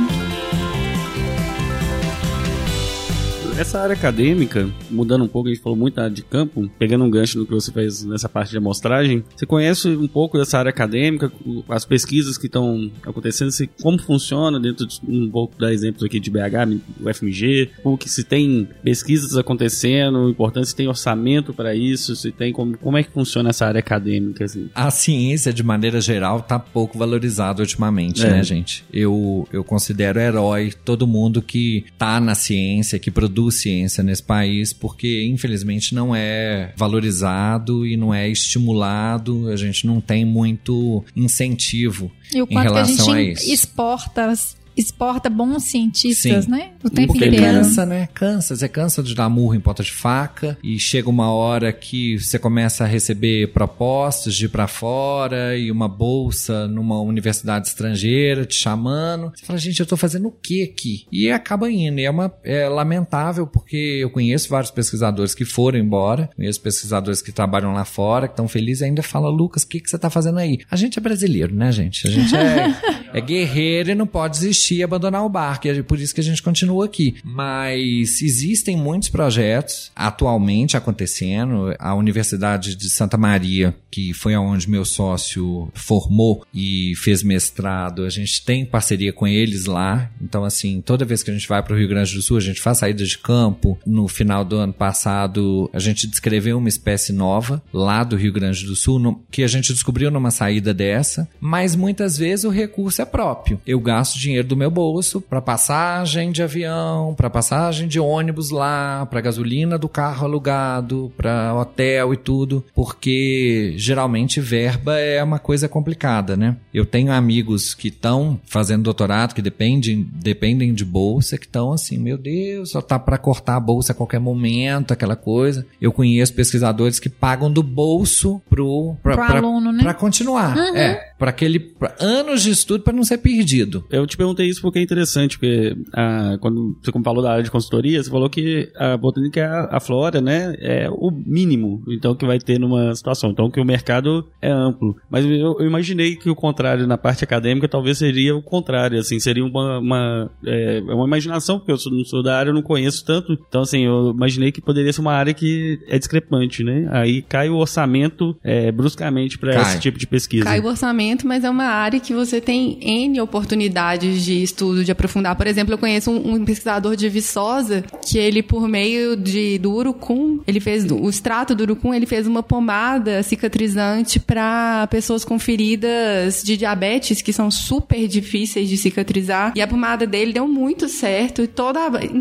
[3.62, 7.04] Essa área acadêmica, mudando um pouco, a gente falou muito da área de campo, pegando
[7.04, 10.58] um gancho no que você fez nessa parte de amostragem, você conhece um pouco dessa
[10.58, 11.32] área acadêmica,
[11.70, 16.20] as pesquisas que estão acontecendo, se, como funciona dentro de um pouco dar exemplos aqui
[16.20, 21.76] de BH, o FMG, o que se tem pesquisas acontecendo, importante se tem orçamento para
[21.76, 24.72] isso, se tem como, como é que funciona essa área acadêmica, assim.
[24.74, 28.32] A ciência, de maneira geral, tá pouco valorizada ultimamente, É.
[28.32, 28.84] né, gente?
[28.92, 34.74] Eu, eu considero herói todo mundo que tá na ciência, que produz ciência nesse país,
[34.74, 42.12] porque infelizmente não é valorizado e não é estimulado, a gente não tem muito incentivo
[42.34, 43.52] E o em quanto que a relação gente a isso.
[43.52, 44.34] exporta,
[44.76, 46.52] exporta bons cientistas, Sim.
[46.52, 46.72] né?
[46.84, 47.46] O tempo Porque inteiro.
[47.46, 48.08] cansa, né?
[48.14, 48.56] Cansa.
[48.56, 52.40] Você cansa de dar murro em ponta de faca e chega uma hora que você
[52.40, 58.56] começa a receber propostas de ir pra fora e uma bolsa numa universidade estrangeira te
[58.56, 59.32] chamando.
[59.36, 61.06] Você fala, gente, eu tô fazendo o que aqui?
[61.12, 62.00] E acaba indo.
[62.00, 67.22] E é, uma, é lamentável porque eu conheço vários pesquisadores que foram embora, conheço pesquisadores
[67.22, 69.98] que trabalham lá fora, que estão felizes e ainda fala, Lucas, o que, que você
[69.98, 70.60] tá fazendo aí?
[70.70, 72.08] A gente é brasileiro, né, gente?
[72.08, 72.76] A gente é,
[73.14, 74.61] é guerreiro e não pode desistir.
[74.62, 75.68] Desistir e abandonar o barco.
[75.68, 77.16] É por isso que a gente continua aqui.
[77.24, 81.74] Mas existem muitos projetos atualmente acontecendo.
[81.80, 88.10] A Universidade de Santa Maria, que foi aonde meu sócio formou e fez mestrado, a
[88.10, 90.10] gente tem parceria com eles lá.
[90.22, 92.42] Então, assim, toda vez que a gente vai para o Rio Grande do Sul, a
[92.42, 93.78] gente faz saídas de campo.
[93.86, 98.66] No final do ano passado, a gente descreveu uma espécie nova lá do Rio Grande
[98.66, 101.28] do Sul, no, que a gente descobriu numa saída dessa.
[101.40, 103.60] Mas muitas vezes o recurso é próprio.
[103.66, 109.06] Eu gasto dinheiro do meu bolso para passagem de avião, para passagem de ônibus lá,
[109.10, 115.70] para gasolina do carro alugado, para hotel e tudo, porque geralmente verba é uma coisa
[115.70, 116.58] complicada, né?
[116.74, 121.98] Eu tenho amigos que estão fazendo doutorado, que dependem, dependem de bolsa, que estão assim,
[121.98, 125.66] meu Deus, só tá para cortar a bolsa a qualquer momento, aquela coisa.
[125.80, 129.82] Eu conheço pesquisadores que pagam do bolso pro, pra, Pro pra- aluno, né?
[129.84, 130.58] pra continuar.
[130.76, 133.86] É, para aquele pra anos de estudo para não ser perdido.
[133.92, 137.52] Eu te perguntei isso porque é interessante, porque ah, quando você falou da área de
[137.52, 142.26] consultoria, você falou que a botânica é a, flora, né, é o mínimo, então que
[142.26, 144.96] vai ter numa situação, então que o mercado é amplo.
[145.12, 149.20] Mas eu, eu imaginei que o contrário na parte acadêmica talvez seria o contrário, assim,
[149.20, 152.64] seria uma uma, é, uma imaginação, porque eu sou, não sou da área, eu não
[152.64, 156.88] conheço tanto, então assim, eu imaginei que poderia ser uma área que é discrepante, né?
[156.90, 160.46] Aí cai o orçamento é, bruscamente para esse tipo de pesquisa.
[160.46, 164.92] Cai o orçamento, mas é uma área que você tem N oportunidades de estudo, de
[164.92, 165.36] aprofundar.
[165.36, 169.72] Por exemplo, eu conheço um, um pesquisador de Viçosa que ele, por meio de, do
[169.72, 175.38] urucum, ele fez o extrato do urucum, ele fez uma pomada cicatrizante para pessoas com
[175.38, 179.54] feridas de diabetes que são super difíceis de cicatrizar.
[179.56, 181.42] E a pomada dele deu muito certo.
[181.42, 181.80] E toda,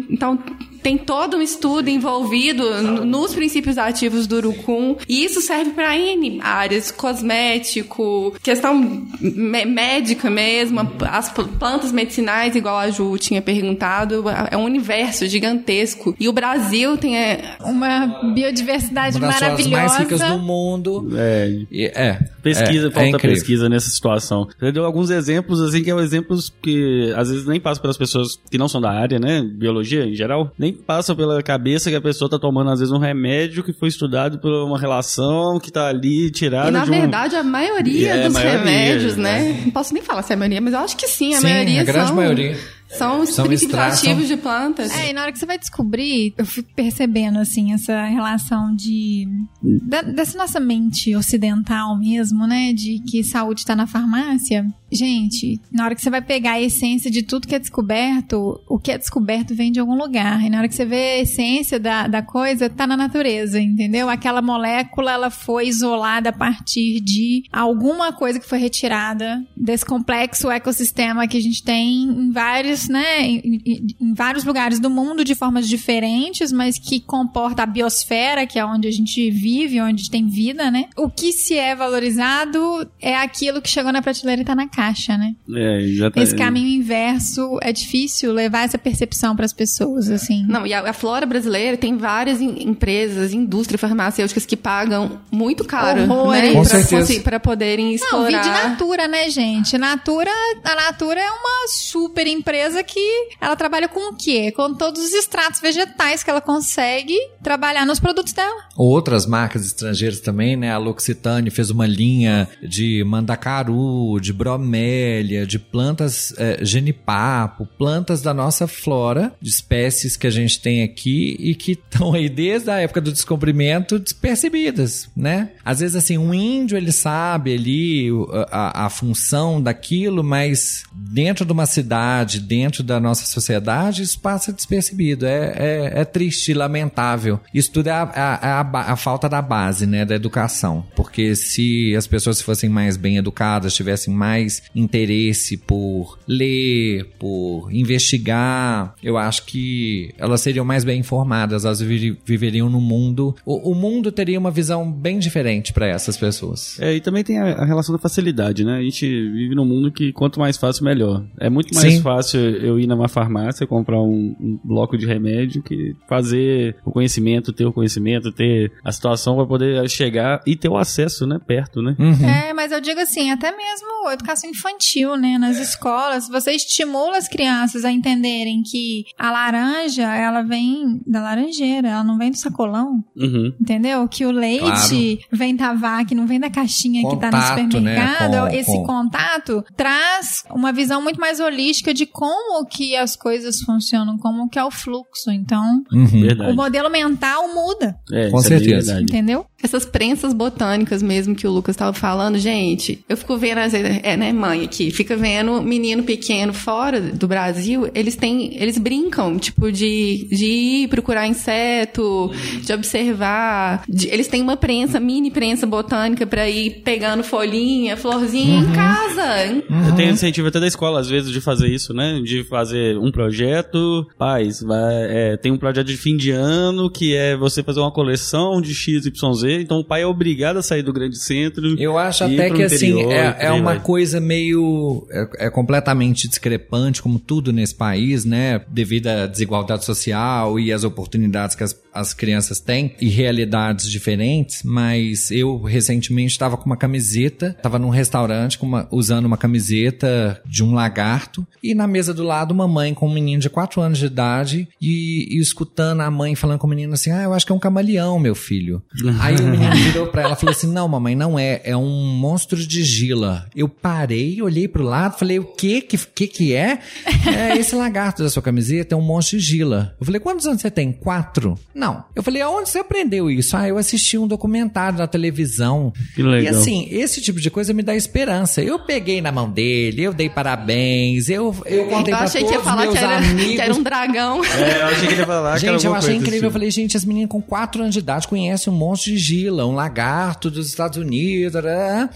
[0.09, 0.38] então
[0.82, 4.96] tem todo um estudo envolvido n- nos princípios ativos do urucum.
[5.08, 12.54] E isso serve para N áreas, cosmético, questão mé- médica mesmo, as pl- plantas medicinais,
[12.56, 16.14] igual a Ju tinha perguntado, é um universo gigantesco.
[16.18, 19.76] E o Brasil tem é, Uma biodiversidade Uma das maravilhosa.
[19.76, 21.08] mais ricas do mundo.
[21.16, 22.18] É, é.
[22.42, 23.36] Pesquisa, é, é falta incrível.
[23.36, 24.48] pesquisa nessa situação.
[24.58, 28.38] Você deu alguns exemplos, assim, que são exemplos que às vezes nem passam pelas pessoas
[28.50, 29.42] que não são da área, né?
[29.42, 32.98] Biologia em geral, nem passam pela cabeça que a pessoa tá tomando, às vezes, um
[32.98, 36.92] remédio que foi estudado por uma relação que tá ali tirada E na de um.
[37.00, 39.42] verdade, a maioria É, a dos maioria, remédios, né?
[39.52, 39.60] né?
[39.64, 41.34] Não posso nem falar se é a maioria, mas eu acho que sim.
[41.34, 42.56] A Sim, maioria a grande são, maioria.
[42.97, 43.99] São os São extratos.
[44.01, 44.91] ativos de plantas.
[44.93, 49.26] É, e na hora que você vai descobrir, eu fico percebendo, assim, essa relação de.
[49.62, 52.72] da- dessa nossa mente ocidental mesmo, né?
[52.72, 54.66] De que saúde tá na farmácia.
[54.93, 58.78] Gente, na hora que você vai pegar a essência de tudo que é descoberto, o
[58.78, 60.45] que é descoberto vem de algum lugar.
[60.45, 64.09] E na hora que você vê a essência da, da coisa, tá na natureza, entendeu?
[64.11, 70.51] Aquela molécula, ela foi isolada a partir de alguma coisa que foi retirada desse complexo
[70.51, 73.62] ecossistema que a gente tem em vários, né, em,
[74.00, 78.64] em- vários lugares do mundo de formas diferentes, mas que comporta a biosfera, que é
[78.64, 80.86] onde a gente vive, onde tem vida, né?
[80.96, 85.16] O que se é valorizado é aquilo que chegou na prateleira e tá na caixa,
[85.16, 85.34] né?
[85.54, 86.28] É, exatamente.
[86.28, 90.44] Esse caminho inverso é difícil levar essa percepção para as pessoas, assim.
[90.48, 95.64] Não, e a, a flora brasileira tem várias em- empresas, indústrias farmacêuticas que pagam muito
[95.64, 96.54] caro, Horrores.
[96.72, 97.20] né?
[97.22, 98.26] Pra poderem Não, explorar.
[98.42, 99.76] vi de Natura, né, gente?
[99.78, 100.30] Natura,
[100.64, 104.50] a Natura é uma super empresa que ela trabalha com o quê?
[104.52, 108.64] Com todos os extratos vegetais que ela consegue trabalhar nos produtos dela.
[108.76, 110.72] Outras marcas estrangeiras também, né?
[110.72, 118.32] A L'Occitane fez uma linha de mandacaru, de bromélia, de plantas é, genipapo, plantas da
[118.32, 122.78] nossa flora, de espécies que a gente tem aqui e que estão aí desde a
[122.78, 125.52] época do descobrimento despercebidas, né?
[125.64, 128.08] Às vezes, assim, um índio, ele sabe ali
[128.50, 134.52] a, a função daquilo, mas dentro de uma cidade, dentro da nossa sociedade, isso passa
[134.52, 135.26] despercebido.
[135.26, 137.40] É, é, é triste, lamentável.
[137.54, 140.84] Isso tudo é a, a, a ba- a falta da base, né, da educação.
[140.94, 148.94] Porque se as pessoas fossem mais bem educadas, tivessem mais interesse por ler, por investigar,
[149.02, 153.34] eu acho que elas seriam mais bem informadas, elas vive- viveriam no mundo.
[153.44, 156.78] O, o mundo teria uma visão bem diferente para essas pessoas.
[156.80, 158.78] É, e também tem a, a relação da facilidade, né?
[158.78, 161.24] A gente vive num mundo que quanto mais fácil, melhor.
[161.38, 162.02] É muito mais Sim.
[162.02, 167.53] fácil eu ir numa farmácia, comprar um, um bloco de remédio, que fazer o conhecimento,
[167.53, 171.38] ter o conhecimento, ter a situação para poder chegar e ter o acesso, né?
[171.46, 171.94] Perto, né?
[171.98, 172.28] Uhum.
[172.28, 175.38] É, mas eu digo assim, até mesmo a educação infantil, né?
[175.38, 181.88] Nas escolas, você estimula as crianças a entenderem que a laranja, ela vem da laranjeira,
[181.88, 183.03] ela não vem do sacolão.
[183.16, 183.53] Uhum.
[183.61, 184.07] Entendeu?
[184.09, 188.30] Que o leite vem da vaca, não vem da caixinha que tá no Contato, supermercado.
[188.30, 192.39] né, com- Esse com- contato traz uma visão muito mais holística de como
[192.70, 195.30] que as coisas funcionam, como que é o fluxo.
[195.30, 196.51] Então, Uhum.
[196.51, 198.93] O modelo mental muda, É, Com é certeza.
[198.95, 199.03] verdade.
[199.03, 199.47] entendeu?
[199.62, 204.00] Essas prensas botânicas mesmo que o Lucas estava falando, gente, eu fico vendo, às vezes,
[204.02, 209.38] é, né, mãe aqui, fica vendo menino pequeno fora do Brasil, eles têm, eles brincam,
[209.38, 212.30] tipo, de, de ir procurar inseto,
[212.62, 218.61] de observar, de- eles têm uma prensa, mini prensa botânica pra ir pegando folhinha, florzinha
[218.61, 219.46] em casa.
[219.46, 222.20] em- Eu tenho incentivo até da escola, às vezes, de fazer isso, né?
[222.24, 224.06] De fazer um projeto.
[224.18, 224.94] Pais, vai,
[225.32, 228.74] é, tem um projeto de fim de ano que é você fazer uma coleção de
[228.74, 229.11] XYZ.
[229.55, 231.80] Então o pai é obrigado a sair do grande centro.
[231.80, 233.80] Eu acho até que assim é, é uma vai.
[233.80, 238.61] coisa meio é, é completamente discrepante como tudo nesse país, né?
[238.68, 244.62] Devido à desigualdade social e às oportunidades que as, as crianças têm e realidades diferentes.
[244.64, 250.62] Mas eu recentemente estava com uma camiseta, estava num restaurante uma- usando uma camiseta de
[250.62, 253.99] um lagarto e na mesa do lado uma mãe com um menino de 4 anos
[253.99, 257.47] de idade e, e escutando a mãe falando com o menino assim: "Ah, eu acho
[257.47, 258.82] que é um camaleão, meu filho".
[259.20, 261.61] Aí o menino virou pra ela e falou assim: Não, mamãe, não é.
[261.64, 263.47] É um monstro de gila.
[263.55, 266.78] Eu parei, olhei pro lado, falei: O que que, que, que é?
[267.26, 269.95] É esse lagarto da sua camiseta é um monstro de gila.
[270.01, 270.93] Eu falei: Quantos anos você tem?
[270.93, 271.59] Quatro?
[271.80, 272.04] Não.
[272.14, 273.56] Eu falei: Aonde você aprendeu isso?
[273.56, 275.92] Ah, eu assisti um documentário na televisão.
[276.14, 276.52] Que legal.
[276.52, 278.60] E assim, esse tipo de coisa me dá esperança.
[278.62, 282.56] Eu peguei na mão dele, eu dei parabéns, eu, eu contei Eu pra achei todos
[282.56, 283.54] que ia falar meus que era, amigos.
[283.54, 284.40] que era um dragão.
[284.60, 286.42] É, eu achei que ele ia falar que era Gente, eu achei coisa incrível.
[286.42, 286.52] Eu assim.
[286.52, 289.74] falei, gente, as meninas com 4 anos de idade conhecem um monstro de gila, um
[289.74, 291.54] lagarto dos Estados Unidos.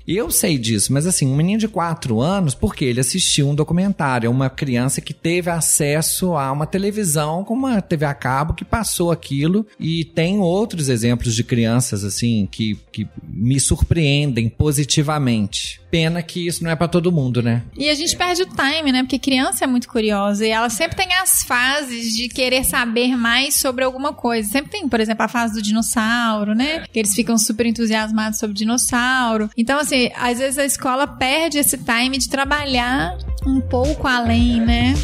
[0.06, 3.54] E eu sei disso, mas assim, um menino de 4 anos, porque ele assistiu um
[3.54, 8.52] documentário, é uma criança que teve acesso a uma televisão com uma TV a cabo
[8.52, 9.53] que passou aquilo.
[9.78, 15.80] E tem outros exemplos de crianças, assim, que, que me surpreendem positivamente.
[15.90, 17.62] Pena que isso não é pra todo mundo, né?
[17.76, 19.02] E a gente perde o time, né?
[19.02, 23.54] Porque criança é muito curiosa e ela sempre tem as fases de querer saber mais
[23.54, 24.48] sobre alguma coisa.
[24.48, 26.84] Sempre tem, por exemplo, a fase do dinossauro, né?
[26.92, 29.48] Que eles ficam super entusiasmados sobre dinossauro.
[29.56, 34.94] Então, assim, às vezes a escola perde esse time de trabalhar um pouco além, né?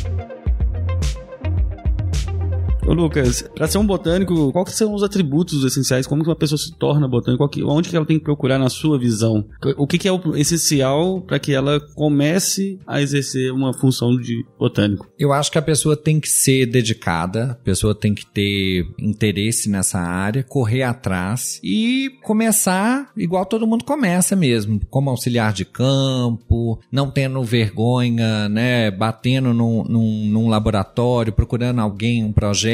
[2.86, 6.06] Ô Lucas, pra ser um botânico, quais são os atributos essenciais?
[6.06, 7.48] Como que uma pessoa se torna botânico?
[7.66, 9.44] Onde que ela tem que procurar na sua visão?
[9.76, 14.44] O que, que é o essencial para que ela comece a exercer uma função de
[14.58, 15.08] botânico?
[15.18, 19.68] Eu acho que a pessoa tem que ser dedicada, a pessoa tem que ter interesse
[19.68, 26.80] nessa área, correr atrás e começar igual todo mundo começa mesmo, como auxiliar de campo,
[26.90, 32.69] não tendo vergonha, né, batendo num, num, num laboratório, procurando alguém, um projeto.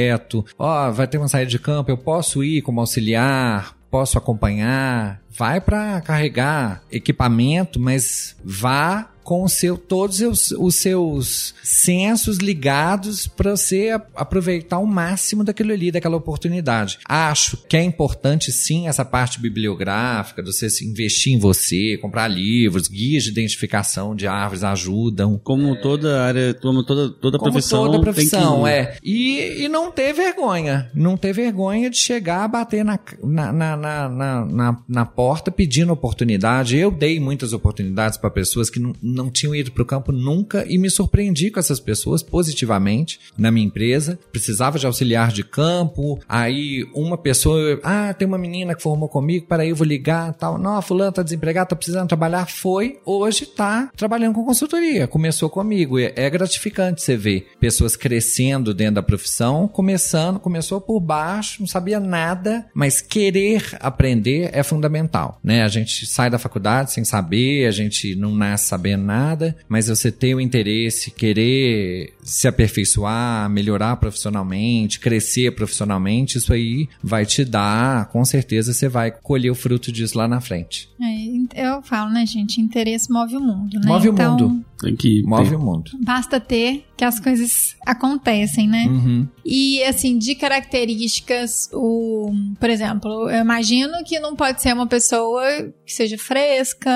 [0.59, 5.21] Ó, vai ter uma saída de campo, eu posso ir como auxiliar, posso acompanhar.
[5.31, 13.27] Vai para carregar equipamento, mas vá com o seu, todos os, os seus sensos ligados
[13.27, 16.99] para você a- aproveitar o máximo daquilo ali, daquela oportunidade.
[17.09, 22.29] Acho que é importante sim essa parte bibliográfica, de você se investir em você, comprar
[22.29, 25.41] livros, guias de identificação de árvores ajudam.
[25.43, 27.85] Como toda área, como toda, toda Como profissão.
[27.87, 28.69] toda profissão, que...
[28.69, 28.97] é.
[29.03, 30.89] E, e não ter vergonha.
[30.95, 35.93] Não ter vergonha de chegar, bater na, na, na, na, na, na- na porta pedindo
[35.93, 36.77] oportunidade.
[36.77, 40.65] Eu dei muitas oportunidades para pessoas que não, não tinham ido para o campo nunca
[40.69, 44.19] e me surpreendi com essas pessoas positivamente na minha empresa.
[44.31, 46.21] Precisava de auxiliar de campo.
[46.29, 50.59] Aí uma pessoa, ah, tem uma menina que formou comigo, peraí, eu vou ligar tal.
[50.59, 52.47] Não, a fulana tá desempregada, tá precisando trabalhar.
[52.47, 55.07] Foi, hoje tá trabalhando com consultoria.
[55.07, 55.99] Começou comigo.
[55.99, 61.99] É gratificante você ver pessoas crescendo dentro da profissão, começando, começou por baixo, não sabia
[61.99, 65.63] nada, mas querer aprender é fundamental, né?
[65.63, 70.13] A gente sai da faculdade sem saber, a gente não nasce sabendo nada, mas você
[70.13, 78.07] ter o interesse, querer se aperfeiçoar, melhorar profissionalmente, crescer profissionalmente, isso aí vai te dar,
[78.09, 80.89] com certeza você vai colher o fruto disso lá na frente.
[81.01, 82.61] É, eu falo, né, gente?
[82.61, 83.87] Interesse move o mundo, né?
[83.87, 84.65] Move o então, mundo.
[84.81, 85.91] Tem que Move o mundo.
[86.03, 88.85] Basta ter que as coisas acontecem, né?
[88.87, 89.29] Uhum.
[89.45, 95.45] E assim, de características, o, por exemplo, eu imagino que não pode ser uma pessoa
[95.85, 96.91] que seja fresca,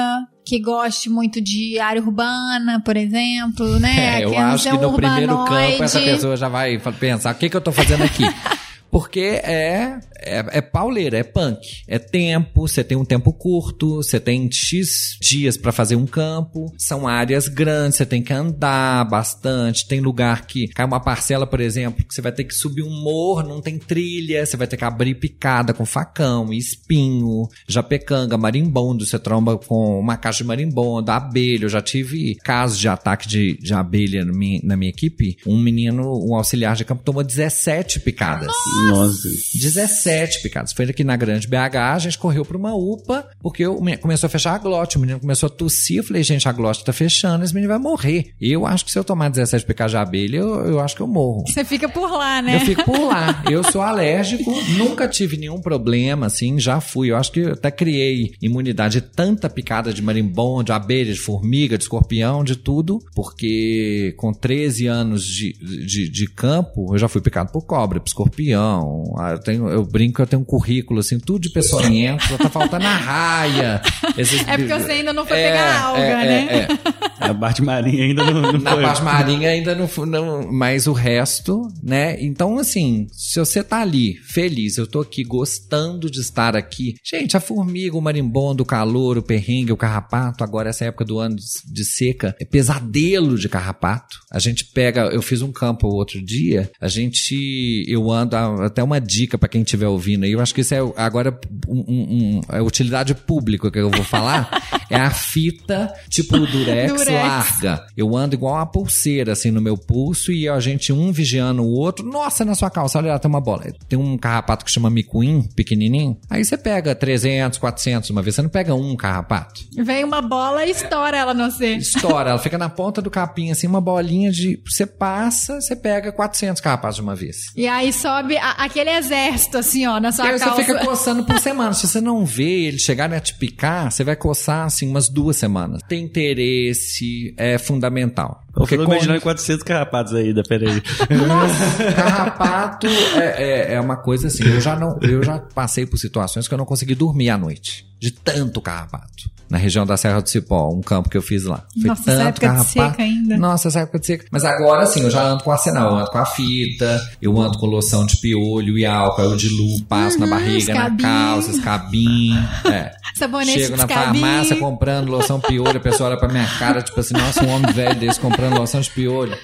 [0.50, 3.90] que goste muito de área urbana, por exemplo, né?
[4.20, 6.16] É, eu acho que no um primeiro campo essa urbanoide.
[6.16, 8.24] pessoa já vai pensar: o que, que eu tô fazendo aqui?
[8.90, 11.82] Porque é, é, é pauleira, é punk.
[11.86, 16.72] É tempo, você tem um tempo curto, você tem X dias para fazer um campo,
[16.78, 21.60] são áreas grandes, você tem que andar bastante, tem lugar que cai uma parcela, por
[21.60, 24.76] exemplo, que você vai ter que subir um morro, não tem trilha, você vai ter
[24.76, 31.10] que abrir picada com facão, espinho, japecanga, marimbondo, você tromba com uma caixa de marimbondo,
[31.10, 35.36] abelha, eu já tive casos de ataque de, de abelha na minha, na minha equipe,
[35.46, 38.50] um menino, um auxiliar de campo tomou 17 picadas.
[38.88, 39.28] Nossa.
[39.28, 40.72] 17 picadas.
[40.72, 44.26] Foi aqui na Grande BH, a gente correu pra uma UPA, porque o menino começou
[44.26, 46.92] a fechar a glote, o menino começou a tossir, eu falei, gente, a glote tá
[46.92, 48.32] fechando, esse menino vai morrer.
[48.40, 51.06] Eu acho que se eu tomar 17 picadas de abelha, eu, eu acho que eu
[51.06, 51.44] morro.
[51.46, 52.56] Você fica por lá, né?
[52.56, 53.42] Eu fico por lá.
[53.50, 57.10] Eu sou alérgico, nunca tive nenhum problema, assim, já fui.
[57.10, 61.20] Eu acho que eu até criei imunidade de tanta picada de marimbondo, de abelha, de
[61.20, 67.08] formiga, de escorpião, de tudo, porque com 13 anos de, de, de campo, eu já
[67.08, 68.69] fui picado por cobra, por escorpião.
[69.18, 72.36] Ah, Eu, tenho, eu brinco que eu tenho um currículo, assim, tudo de peçonhento, só
[72.38, 73.80] tá faltando a raia.
[74.16, 76.46] Esses- É porque você ainda não foi É, pegar alga, é, né?
[76.50, 77.00] é, é.
[77.30, 78.82] A parte marinha ainda não, não Na foi.
[78.82, 80.50] parte marinha ainda não, não.
[80.52, 82.16] Mas o resto, né?
[82.22, 86.94] Então, assim, se você tá ali feliz, eu tô aqui gostando de estar aqui.
[87.04, 91.18] Gente, a formiga, o marimbondo, o calor, o perrengue, o carrapato, agora essa época do
[91.18, 94.16] ano de, de seca, é pesadelo de carrapato.
[94.32, 98.82] A gente pega, eu fiz um campo outro dia, a gente, eu ando, a- até
[98.82, 101.38] uma dica pra quem estiver ouvindo aí, eu acho que isso é agora
[101.68, 104.48] um, um- um- é utilidade pública que eu vou falar,
[104.90, 107.10] é a fita tipo durex, Durex.
[107.12, 107.86] larga.
[107.96, 111.70] Eu ando igual uma pulseira, assim, no meu pulso e a gente um vigiando o
[111.70, 112.04] outro.
[112.06, 113.64] Nossa, na sua calça, olha lá, tem uma bola.
[113.88, 116.16] Tem um carrapato que chama micuim, pequenininho.
[116.28, 118.34] Aí você pega 300, 400 uma vez.
[118.34, 119.60] Você não pega um carrapato.
[119.76, 121.74] Vem uma bola e estoura ela no você.
[121.76, 124.60] Estoura, ela fica na ponta do capim, assim, uma bolinha de...
[124.66, 127.36] Você passa, você pega 400 carrapatos de uma vez.
[127.56, 130.54] E aí sobe a- aquele exército, assim, ó, na E sua aí calça.
[130.56, 131.72] você fica coçando por semana.
[131.72, 135.36] Se você não vê ele chegar a te picar, você vai coçar, assim, umas duas
[135.36, 135.82] semanas.
[135.88, 138.42] Ter interesse é fundamental.
[138.56, 140.80] Eu tô com- imaginando 400 carrapatos aí, da peraí.
[141.94, 144.44] Carrapato é, é, é uma coisa assim.
[144.46, 147.86] Eu já não, eu já passei por situações que eu não consegui dormir à noite
[147.98, 149.30] de tanto carrapato.
[149.50, 151.64] Na região da Serra do Cipó, um campo que eu fiz lá.
[151.74, 152.70] Foi Nossa, essa tanto época de carrapato.
[152.90, 153.36] seca ainda.
[153.36, 154.24] Nossa, essa época de seca.
[154.30, 157.58] Mas agora sim, eu já ando com arsenal, eu ando com a fita, eu ando
[157.58, 162.38] com loção de piolho e álcool, eu diluo, passo na Uhum, barriga, na calça, escabinho.
[162.64, 162.92] É.
[163.18, 167.12] Sabonete Chego na farmácia comprando loção piolho, a pessoa olha pra minha cara, tipo assim,
[167.12, 169.36] nossa, um homem velho desse comprando loção de piolho.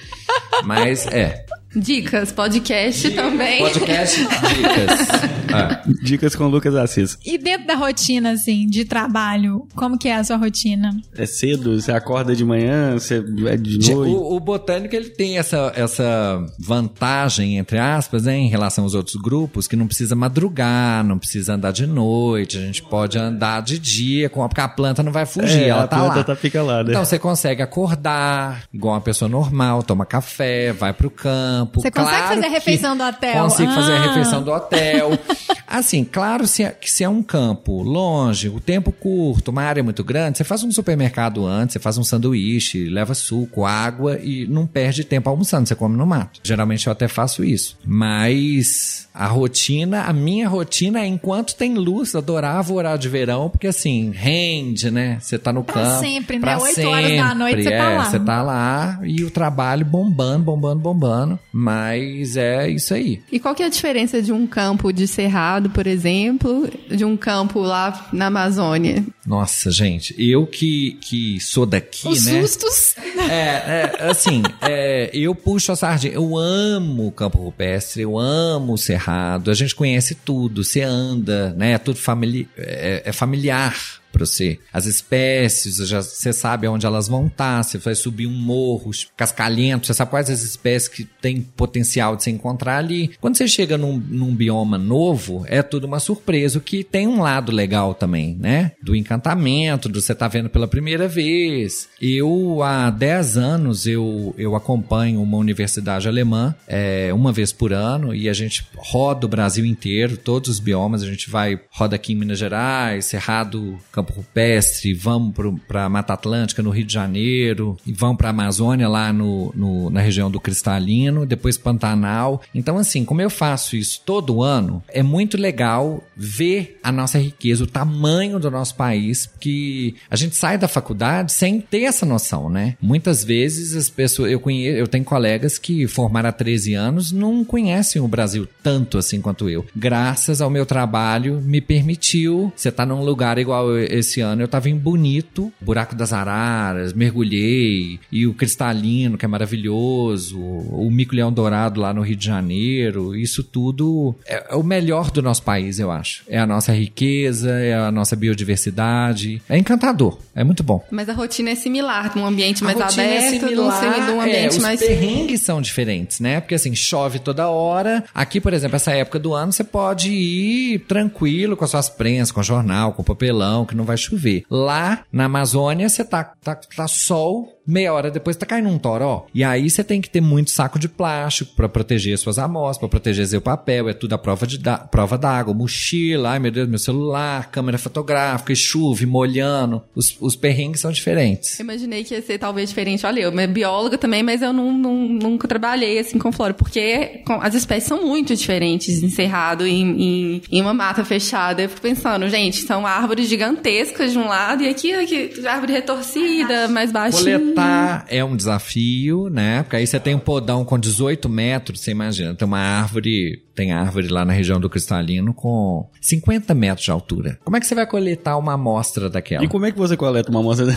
[0.63, 1.45] Mas é.
[1.75, 3.59] Dicas, podcast também.
[3.59, 5.37] Podcast dicas.
[5.47, 5.81] É.
[6.03, 7.17] Dicas com o Lucas Assis.
[7.25, 10.89] E dentro da rotina, assim, de trabalho, como que é a sua rotina?
[11.17, 11.79] É cedo?
[11.79, 12.91] Você acorda de manhã?
[12.99, 14.11] Você é de noite?
[14.13, 19.15] O, o botânico ele tem essa, essa vantagem, entre aspas, né, em relação aos outros
[19.15, 23.79] grupos, que não precisa madrugar, não precisa andar de noite, a gente pode andar de
[23.79, 26.23] dia, com- porque a planta não vai fugir, É, ela a tá planta lá.
[26.25, 26.89] tá- fica lá, né?
[26.89, 31.66] Então você consegue acordar igual uma pessoa normal, toma café, vai pro campo.
[31.75, 33.43] Você consegue Claro fazer a refeição do hotel?
[33.43, 34.01] Consigo fazer a Ah.
[34.07, 35.09] refeição do hotel.
[35.69, 39.83] Assim, claro se é, que se é um campo longe, o tempo curto, uma área
[39.83, 44.47] muito grande, você faz um supermercado antes, você faz um sanduíche, leva suco, água e
[44.47, 46.39] não perde tempo almoçando, você come no mato.
[46.41, 47.77] Geralmente eu até faço isso.
[47.85, 53.09] Mas a rotina, a minha rotina é enquanto tem luz, eu adorava o horário de
[53.09, 55.17] verão, porque assim, rende, né?
[55.19, 55.99] Você tá no Pra campo.
[55.99, 56.41] sempre, né?
[56.41, 58.03] pra Oito horas da noite você tá é, lá.
[58.05, 61.39] Você tá lá e o trabalho bombando, bombando, bombando.
[61.59, 63.19] Mas é isso aí.
[63.31, 67.17] E qual que é a diferença de um campo de cerrado, por exemplo, de um
[67.17, 69.03] campo lá na Amazônia?
[69.25, 72.41] Nossa, gente, eu que, que sou daqui, Os né?
[72.41, 72.95] sustos.
[73.27, 76.13] É, é, assim, é, eu puxo a sardinha.
[76.13, 79.49] Eu amo o campo rupestre, eu amo o cerrado.
[79.49, 81.71] A gente conhece tudo, você anda, né?
[81.71, 83.75] É tudo famili é, é familiar
[84.17, 84.59] pra você.
[84.73, 89.85] As espécies, já, você sabe onde elas vão estar, você vai subir um morro, cascalhento,
[89.85, 93.11] você sabe quais as espécies que tem potencial de se encontrar ali.
[93.21, 97.21] Quando você chega num, num bioma novo, é tudo uma surpresa, o que tem um
[97.21, 98.71] lado legal também, né?
[98.81, 101.87] Do encantamento, do você tá vendo pela primeira vez.
[102.01, 108.15] Eu, há 10 anos, eu, eu acompanho uma universidade alemã, é, uma vez por ano,
[108.15, 112.13] e a gente roda o Brasil inteiro, todos os biomas, a gente vai, roda aqui
[112.13, 115.33] em Minas Gerais, Cerrado, Campo campo rupestre, vamos
[115.67, 120.01] para Mata Atlântica, no Rio de Janeiro, e vamos para Amazônia, lá no, no, na
[120.01, 122.41] região do Cristalino, depois Pantanal.
[122.55, 127.63] Então, assim, como eu faço isso todo ano, é muito legal ver a nossa riqueza,
[127.63, 132.49] o tamanho do nosso país, que a gente sai da faculdade sem ter essa noção,
[132.49, 132.75] né?
[132.81, 137.43] Muitas vezes as pessoas, eu conheço, eu tenho colegas que formaram há 13 anos, não
[137.43, 139.65] conhecem o Brasil tanto assim quanto eu.
[139.75, 143.67] Graças ao meu trabalho, me permitiu, você tá num lugar igual
[143.99, 149.27] esse ano, eu tava em Bonito, Buraco das Araras, mergulhei, e o Cristalino, que é
[149.27, 154.63] maravilhoso, o Mico Leão Dourado lá no Rio de Janeiro, isso tudo é, é o
[154.63, 156.23] melhor do nosso país, eu acho.
[156.27, 160.85] É a nossa riqueza, é a nossa biodiversidade, é encantador, é muito bom.
[160.91, 164.45] Mas a rotina é similar, num ambiente mais é aberto, é similar, num, num ambiente
[164.45, 164.81] é, os mais...
[164.81, 166.39] Os perrengues são diferentes, né?
[166.39, 168.03] Porque assim, chove toda hora.
[168.13, 172.31] Aqui, por exemplo, essa época do ano, você pode ir tranquilo com as suas prensas,
[172.31, 174.43] com jornal, com papelão, que não vai chover.
[174.49, 179.27] Lá na Amazônia, você tá, tá, tá sol, meia hora depois tá caindo um toró.
[179.33, 182.89] E aí você tem que ter muito saco de plástico para proteger suas amostras, para
[182.89, 186.67] proteger seu papel, é tudo a prova de da, prova d'água, mochila, ai meu Deus,
[186.67, 189.83] meu celular, câmera fotográfica, chuva, molhando.
[189.95, 191.59] Os, os perrengues são diferentes.
[191.59, 193.05] Eu imaginei que ia ser talvez diferente.
[193.05, 197.23] Olha, eu sou bióloga também, mas eu não, não, nunca trabalhei assim com flora, porque
[197.41, 201.61] as espécies são muito diferentes encerrado em, em, em, uma mata fechada.
[201.61, 206.67] Eu fico pensando, gente, são árvores gigantescas de um lado e aqui, aqui árvore retorcida,
[206.67, 209.63] mais baixinha plantar é um desafio, né?
[209.63, 213.71] Porque aí você tem um podão com 18 metros, você imagina, tem uma árvore, tem
[213.71, 217.39] árvore lá na região do Cristalino com 50 metros de altura.
[217.43, 219.43] Como é que você vai coletar uma amostra daquela?
[219.43, 220.67] E como é que você coleta uma amostra?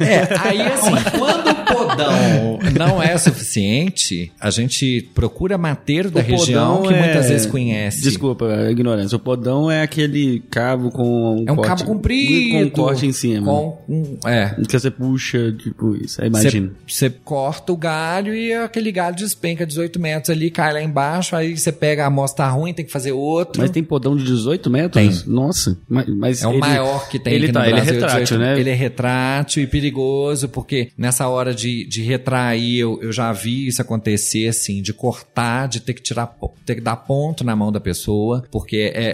[0.00, 1.67] é, aí assim, quando
[1.98, 7.02] o podão não é suficiente, a gente procura mateiro da região que é...
[7.02, 8.02] muitas vezes conhece.
[8.02, 9.16] Desculpa a ignorância.
[9.16, 12.70] O podão é aquele cabo com um É um corte, cabo comprido.
[12.70, 13.46] Com um corte em cima.
[13.46, 14.54] Com um, é.
[14.68, 16.20] Que você puxa, tipo, isso.
[16.20, 16.70] Aí imagina.
[16.86, 21.56] Você corta o galho e aquele galho despenca 18 metros ali, cai lá embaixo, aí
[21.56, 23.60] você pega a amostra ruim, tem que fazer outro.
[23.60, 25.22] Mas tem podão de 18 metros?
[25.22, 25.32] Tem.
[25.32, 25.78] Nossa.
[25.88, 27.88] Mas, mas é o maior que tem ele aqui tá, no Brasil.
[27.88, 28.60] Ele é retrátil, 18, né?
[28.60, 33.66] Ele é retrátil e perigoso, porque nessa hora de, de retrair, eu, eu já vi
[33.66, 37.72] isso acontecer, assim, de cortar, de ter que tirar, ter que dar ponto na mão
[37.72, 39.12] da pessoa, porque é, é,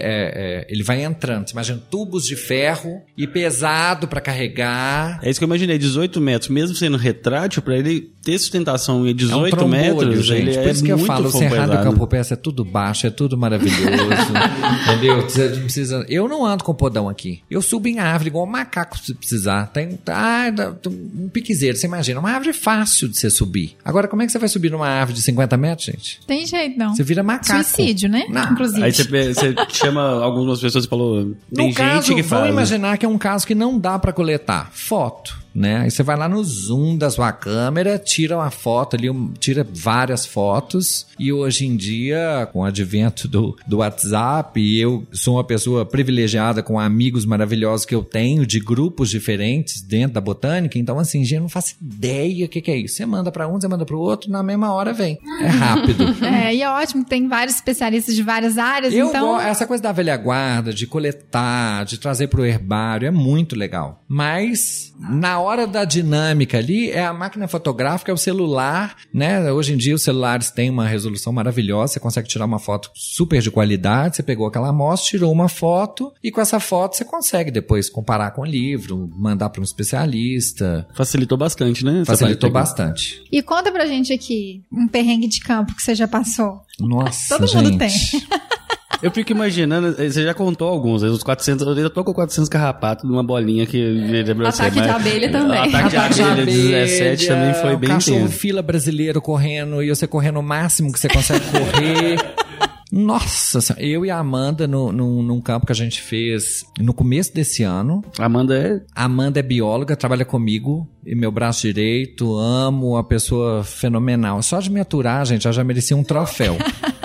[0.61, 1.47] é ele vai entrando.
[1.47, 5.19] Você imagina tubos de ferro e pesado para carregar.
[5.23, 9.15] É isso que eu imaginei, 18 metros, mesmo sendo retrátil, para ele ter sustentação em
[9.15, 10.49] 18 é um metros, gente.
[10.49, 12.65] Ele Por isso é que eu muito falo, o Cerrado do Campo Peça é tudo
[12.65, 13.85] baixo, é tudo maravilhoso.
[14.83, 15.21] entendeu?
[15.21, 16.05] Você não precisa...
[16.09, 17.41] Eu não ando com podão aqui.
[17.49, 19.67] Eu subo em árvore igual um macaco se precisar.
[19.67, 20.51] Tem ah,
[20.87, 22.19] um piquezeiro, você imagina.
[22.19, 23.77] Uma árvore fácil de você subir.
[23.85, 26.19] Agora, como é que você vai subir numa árvore de 50 metros, gente?
[26.25, 26.95] Tem jeito, não.
[26.95, 27.63] Você vira macaco.
[27.63, 28.25] Suicídio, né?
[28.27, 28.53] Não.
[28.53, 28.83] Inclusive.
[28.83, 31.25] Aí você, você chama algumas pessoas e falou...
[31.25, 32.41] Tem no gente caso, que faz.
[32.41, 34.71] Vamos imaginar que é um caso que não dá para coletar.
[34.73, 35.81] Foto né?
[35.81, 39.07] Aí você vai lá no zoom da sua câmera, tira uma foto ali,
[39.39, 41.07] tira várias fotos.
[41.17, 46.61] E hoje em dia, com o advento do, do WhatsApp, eu sou uma pessoa privilegiada
[46.61, 50.77] com amigos maravilhosos que eu tenho de grupos diferentes dentro da botânica.
[50.77, 52.95] Então, assim, gente, não faço ideia o que, que, é isso.
[52.95, 55.17] Você manda para um, você manda para o outro, na mesma hora vem.
[55.39, 56.25] É rápido.
[56.25, 58.93] é, e é ótimo, tem vários especialistas de várias áreas.
[58.93, 59.39] Eu então...
[59.39, 64.03] essa coisa da velha guarda, de coletar, de trazer para o herbário, é muito legal.
[64.07, 69.51] Mas, na hora da dinâmica ali é a máquina fotográfica, é o celular, né?
[69.51, 73.41] Hoje em dia os celulares têm uma resolução maravilhosa, você consegue tirar uma foto super
[73.41, 77.51] de qualidade, você pegou aquela amostra, tirou uma foto e com essa foto você consegue
[77.51, 80.87] depois comparar com o livro, mandar para um especialista.
[80.95, 82.03] Facilitou bastante, né?
[82.05, 83.23] Facilitou bastante.
[83.31, 86.61] E conta pra gente aqui um perrengue de campo que você já passou.
[86.79, 87.63] Nossa, Todo gente.
[87.63, 87.89] mundo tem.
[89.05, 92.49] Eu fico imaginando, eh, você já contou alguns, os 400, eu já tô com 400
[92.49, 94.63] carrapatos numa bolinha que vira pra você.
[94.63, 95.59] Ataque de abelha também.
[95.59, 98.33] Ataque de Ataque de abelha, abelha, 17 também foi bem cachorro intenso.
[98.33, 102.17] fila brasileiro correndo e você correndo o máximo que você consegue correr.
[102.91, 106.91] Nossa, Senhora, eu e a Amanda no, no, num campo que a gente fez no
[106.91, 108.03] começo desse ano.
[108.17, 113.63] Amanda é A Amanda é bióloga, trabalha comigo, e meu braço direito, amo, uma pessoa
[113.63, 114.41] fenomenal.
[114.41, 116.57] Só de me aturar, gente, ela já merecia um troféu.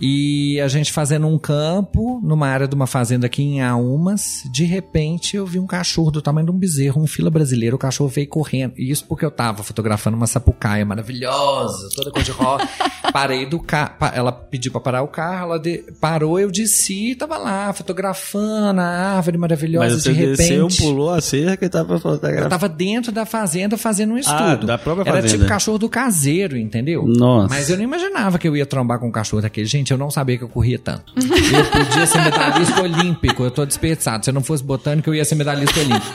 [0.00, 4.64] E a gente fazendo um campo, numa área de uma fazenda aqui em Aumas, de
[4.64, 8.08] repente eu vi um cachorro do tamanho de um bezerro, um fila brasileiro, o cachorro
[8.08, 8.74] veio correndo.
[8.78, 12.68] E isso porque eu tava fotografando uma sapucaia maravilhosa, toda cor de rosa.
[13.12, 17.14] Parei do carro, ela pediu pra parar o carro, ela de- parou, eu desci e
[17.16, 18.84] tava lá, fotografando a
[19.16, 20.36] árvore maravilhosa, Mas você de repente...
[20.36, 22.48] desceu, pulou a cerca e tava Eu fotografando.
[22.48, 24.36] tava dentro da fazenda fazendo um estudo.
[24.38, 25.38] Ah, da própria Era fazenda.
[25.38, 27.04] tipo cachorro do caseiro, entendeu?
[27.06, 27.52] Nossa.
[27.54, 29.66] Mas eu não imaginava que eu ia trombar com um cachorro daquele.
[29.66, 31.12] Gente, Eu não sabia que eu corria tanto.
[31.16, 34.24] Eu podia ser medalhista olímpico, eu tô desperdiçado.
[34.24, 36.12] Se eu não fosse botânico, eu ia ser medalhista olímpico.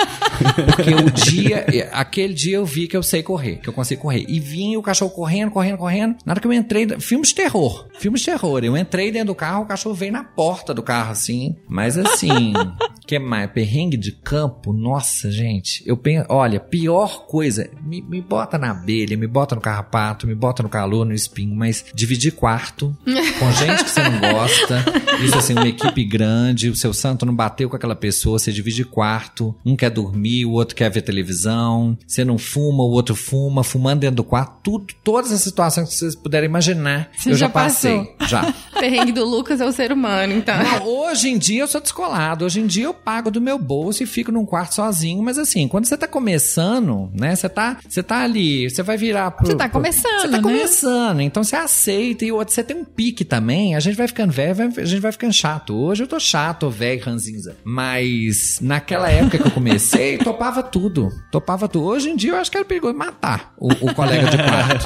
[0.65, 4.26] Porque o dia, aquele dia eu vi que eu sei correr, que eu consigo correr.
[4.28, 6.15] E vinha o cachorro correndo, correndo, correndo.
[6.26, 7.88] Na hora que eu entrei, filmes de terror.
[7.97, 8.63] Filmes de terror.
[8.63, 11.55] Eu entrei dentro do carro, o cachorro veio na porta do carro, assim.
[11.67, 12.53] Mas assim,
[13.05, 13.49] que mais?
[13.51, 14.73] Perrengue de campo?
[14.73, 15.84] Nossa, gente.
[15.86, 20.36] Eu penso, olha, pior coisa, me, me bota na abelha, me bota no carrapato, me
[20.36, 22.95] bota no calor, no espinho, mas dividir quarto
[23.39, 24.84] com gente que você não gosta.
[25.24, 28.84] Isso assim, uma equipe grande, o seu santo não bateu com aquela pessoa, você divide
[28.84, 33.63] quarto, um quer dormir, o outro quer ver televisão, você não fuma, o outro fuma,
[33.63, 37.45] fumando dentro do quarto, tudo, todas as situações que vocês puderem imaginar, Você eu já,
[37.47, 38.13] já passei.
[38.28, 38.49] Já.
[38.76, 40.55] O perrengue do Lucas é o ser humano, então.
[40.57, 42.45] Não, hoje em dia eu sou descolado.
[42.45, 45.22] Hoje em dia eu pago do meu bolso e fico num quarto sozinho.
[45.24, 47.36] Mas assim, quando você tá começando, né?
[47.36, 49.47] Você tá, você tá ali, você vai virar pro.
[49.47, 50.41] Você tá começando, Você tá né?
[50.43, 51.22] começando.
[51.22, 52.26] Então você aceita.
[52.26, 53.55] E outro, você tem um pique também.
[53.76, 55.76] A gente vai ficando velho, vai- a gente vai ficando chato.
[55.76, 57.56] Hoje eu tô chato, velho, ranzinza.
[57.64, 61.10] Mas naquela época que eu comecei, topava tudo.
[61.32, 61.86] Topava tudo.
[61.86, 64.86] Hoje em dia eu acho que era perigoso matar o, o colega de quarto.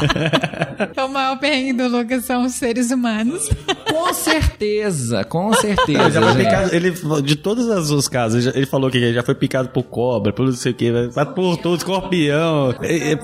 [1.04, 3.50] O maior perrengue do Lucas são os seres humanos.
[3.90, 6.22] com certeza, com certeza.
[6.36, 6.92] Picado, ele,
[7.24, 10.46] de todos os, os casos, ele falou que ele já foi picado por cobra, por
[10.46, 10.92] não sei o que,
[11.36, 12.76] por todo escorpião.
[12.82, 13.16] É, é, é,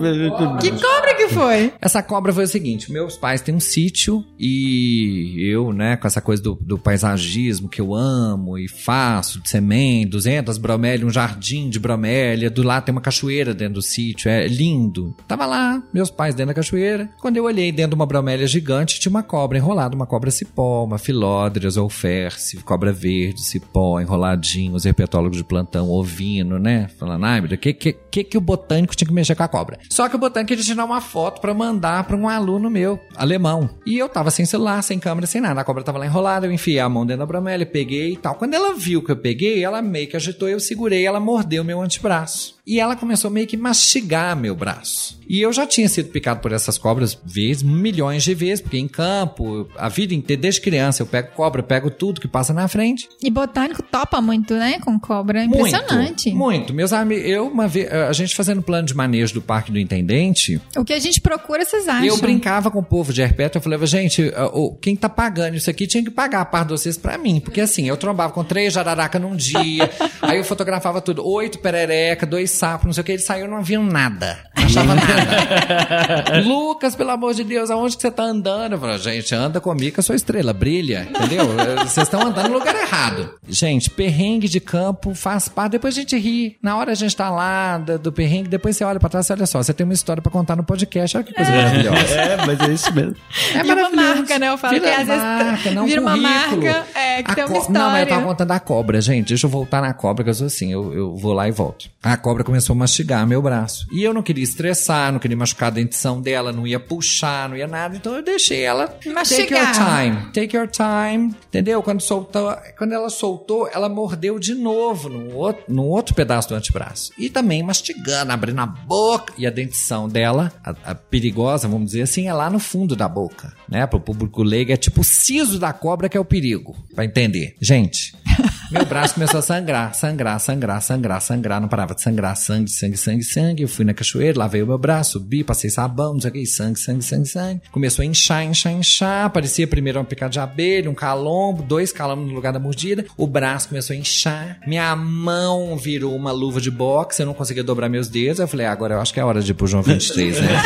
[0.62, 1.74] Que cobra que foi?
[1.82, 6.22] Essa cobra foi o seguinte: meus pais têm um sítio e eu, né, com essa
[6.22, 11.70] coisa do, do paisagismo que eu amo e faço, de semente, 200 bromélias, um jardim
[11.70, 15.16] de bromélia, do lado tem uma cachoeira dentro do sítio, é lindo.
[15.28, 17.10] Tava lá, meus pais dentro da cachoeira.
[17.20, 20.84] Quando eu olhei dentro de uma bromélia gigante, tinha uma cobra enrolada, uma cobra cipó,
[20.84, 26.88] uma filódrias ou ferce, cobra verde, cipó, enroladinho, os herpetólogos de plantão ouvindo, né?
[26.98, 29.80] Falando, ai, Deus, que, que, que, que o botânico tinha que mexer com a cobra?
[29.90, 33.70] Só que o botânico queria tirar uma foto pra mandar pra um aluno meu, alemão.
[33.86, 35.62] E eu tava sem celular, sem câmera, sem nada.
[35.62, 38.36] A cobra tava lá enrolada, eu enfiei a mão dentro da bromélia, peguei e tal.
[38.36, 41.82] Quando ela viu que eu peguei, ela meio que agitou, eu segurei, ela mordeu meu
[41.82, 42.55] antebraço.
[42.66, 45.20] E ela começou meio que mastigar meu braço.
[45.28, 48.88] E eu já tinha sido picado por essas cobras vezes, milhões de vezes, porque em
[48.88, 52.68] campo, a vida inteira, desde criança, eu pego cobra, eu pego tudo que passa na
[52.68, 53.10] frente.
[53.24, 54.80] E botânico topa muito, né?
[54.80, 55.42] Com cobra.
[55.42, 56.30] É Impressionante.
[56.32, 56.74] Muito, muito.
[56.74, 60.62] Meus amigos, eu uma vez, a gente fazendo plano de manejo do Parque do Intendente,
[60.78, 62.06] O que a gente procura, vocês acham?
[62.06, 65.70] eu brincava com o povo de herpeto, eu falava, gente, o- quem tá pagando isso
[65.70, 67.40] aqui tinha que pagar a parte de vocês pra mim.
[67.40, 69.90] Porque assim, eu trombava com três jararaca num dia,
[70.22, 73.58] aí eu fotografava tudo, oito perereca, dois sapos, não sei o que, eles saíram não
[73.58, 74.38] haviam nada.
[74.66, 76.40] Não achava nada.
[76.44, 78.74] Lucas, pelo amor de Deus, aonde que você tá andando?
[78.74, 81.46] Eu falei, gente, anda comigo que eu sou estrela, brilha, entendeu?
[81.84, 83.36] Vocês estão andando no lugar errado.
[83.48, 86.58] Gente, perrengue de campo faz parte, depois a gente ri.
[86.64, 89.34] Na hora a gente tá lá do, do perrengue, depois você olha pra trás e
[89.34, 92.16] olha só, você tem uma história pra contar no podcast, olha que coisa maravilhosa.
[92.16, 93.16] é, mas é isso mesmo.
[93.54, 94.50] É E uma marca, né?
[94.50, 97.46] Eu falo Vira que às vezes marca, não, vira uma marca, é, que A tem
[97.46, 98.08] uma co- Não, mas eu história.
[98.08, 99.28] tava contando da cobra, gente.
[99.28, 101.88] Deixa eu voltar na cobra, que eu sou assim, eu, eu vou lá e volto.
[102.02, 103.88] A cobra começou a mastigar meu braço.
[103.92, 107.58] E eu não queria estressar, não queria machucar a dentição dela, não ia puxar, não
[107.58, 107.98] ia nada.
[107.98, 109.74] Então eu deixei ela take your Mastigar.
[109.74, 110.32] time.
[110.32, 111.36] Take your time.
[111.48, 111.82] Entendeu?
[111.82, 116.56] Quando, soltou, quando ela soltou, ela mordeu de novo no outro, no outro pedaço do
[116.56, 117.12] antebraço.
[117.18, 119.34] E também mastigando, abrindo a boca.
[119.38, 123.08] E a dentição dela, a, a perigosa, vamos dizer assim, é lá no fundo da
[123.08, 123.54] boca.
[123.68, 123.86] Né?
[123.88, 126.76] Pro público leigo, é tipo o siso da cobra que é o perigo.
[126.94, 127.56] Pra entender.
[127.60, 128.16] Gente,
[128.72, 131.62] meu braço começou a sangrar, sangrar, sangrar, sangrar, sangrar.
[131.62, 133.64] Não parava de sangrar, sangue, sangue, sangue, sangue.
[133.64, 136.46] Eu fui na cachoeira, lavei o meu braço, subi, passei sabão, não sei o que,
[136.46, 137.62] sangue, sangue, sangue, sangue.
[137.72, 139.30] Começou a inchar, inchar, inchar.
[139.30, 143.06] Parecia primeiro uma picada de abelha, um calombo, dois calombos no lugar da mordida.
[143.18, 144.60] O braço começou a inchar.
[144.68, 148.40] Minha mão virou uma luva de boxe, eu não conseguia dobrar meus dedos.
[148.40, 150.48] Eu falei, ah, agora eu acho que é hora de ir pro João 23, né?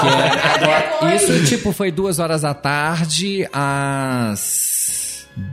[0.00, 4.79] Que é agora- isso, tipo, foi duas horas da tarde, às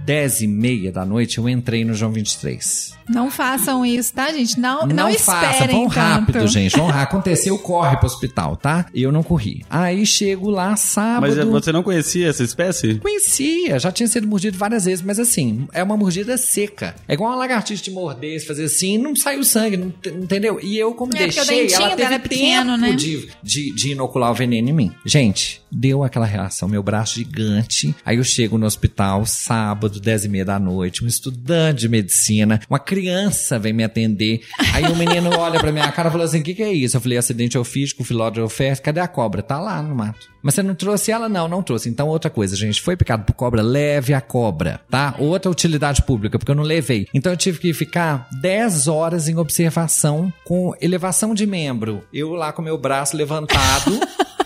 [0.05, 2.95] dez e meia da noite, eu entrei no João 23.
[3.09, 4.59] Não façam isso, tá, gente?
[4.59, 6.47] Não, não, faça, esperem vão rápido, tanto.
[6.51, 6.75] gente.
[6.75, 7.03] Vão rápido.
[7.03, 8.85] Aconteceu, corre pro hospital, tá?
[8.93, 9.63] E eu não corri.
[9.69, 11.21] Aí chego lá sábado.
[11.21, 12.95] Mas é, você não conhecia essa espécie?
[12.95, 16.95] Conhecia, já tinha sido mordido várias vezes, mas assim, é uma mordida seca.
[17.07, 20.59] É igual uma lagartixa de morder, fazer assim, não saiu sangue, não, te- entendeu?
[20.61, 22.91] E eu, como É, deixei, ela teve dela é pequeno, tempo né?
[22.95, 24.91] de, de, de inocular o veneno em mim.
[25.05, 27.95] Gente, deu aquela reação, meu braço gigante.
[28.05, 32.59] Aí eu chego no hospital, sábado, 10 e meia da noite, um estudante de medicina,
[32.69, 34.41] uma criança vem me atender.
[34.73, 36.97] Aí o menino olha pra minha cara e falou assim: o que, que é isso?
[36.97, 39.41] Eu falei: acidente ofídico, filódromo oferta, cadê a cobra?
[39.41, 40.27] Tá lá no mato.
[40.41, 41.27] Mas você não trouxe ela?
[41.27, 41.89] Não, não trouxe.
[41.89, 45.15] Então, outra coisa, gente, foi picado por cobra, leve a cobra, tá?
[45.19, 47.05] Outra utilidade pública, porque eu não levei.
[47.13, 52.03] Então, eu tive que ficar 10 horas em observação com elevação de membro.
[52.13, 53.99] Eu lá com meu braço levantado.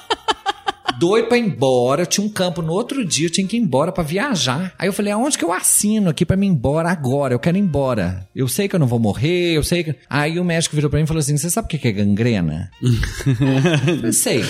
[1.01, 2.03] doido pra ir embora.
[2.03, 4.71] Eu tinha um campo no outro dia, eu tinha que ir embora pra viajar.
[4.77, 7.33] Aí eu falei, aonde que eu assino aqui pra me ir embora agora?
[7.33, 8.27] Eu quero ir embora.
[8.35, 9.95] Eu sei que eu não vou morrer, eu sei que...
[10.07, 12.69] Aí o médico virou pra mim e falou assim, você sabe o que é gangrena?
[12.81, 14.45] eu falei, sei.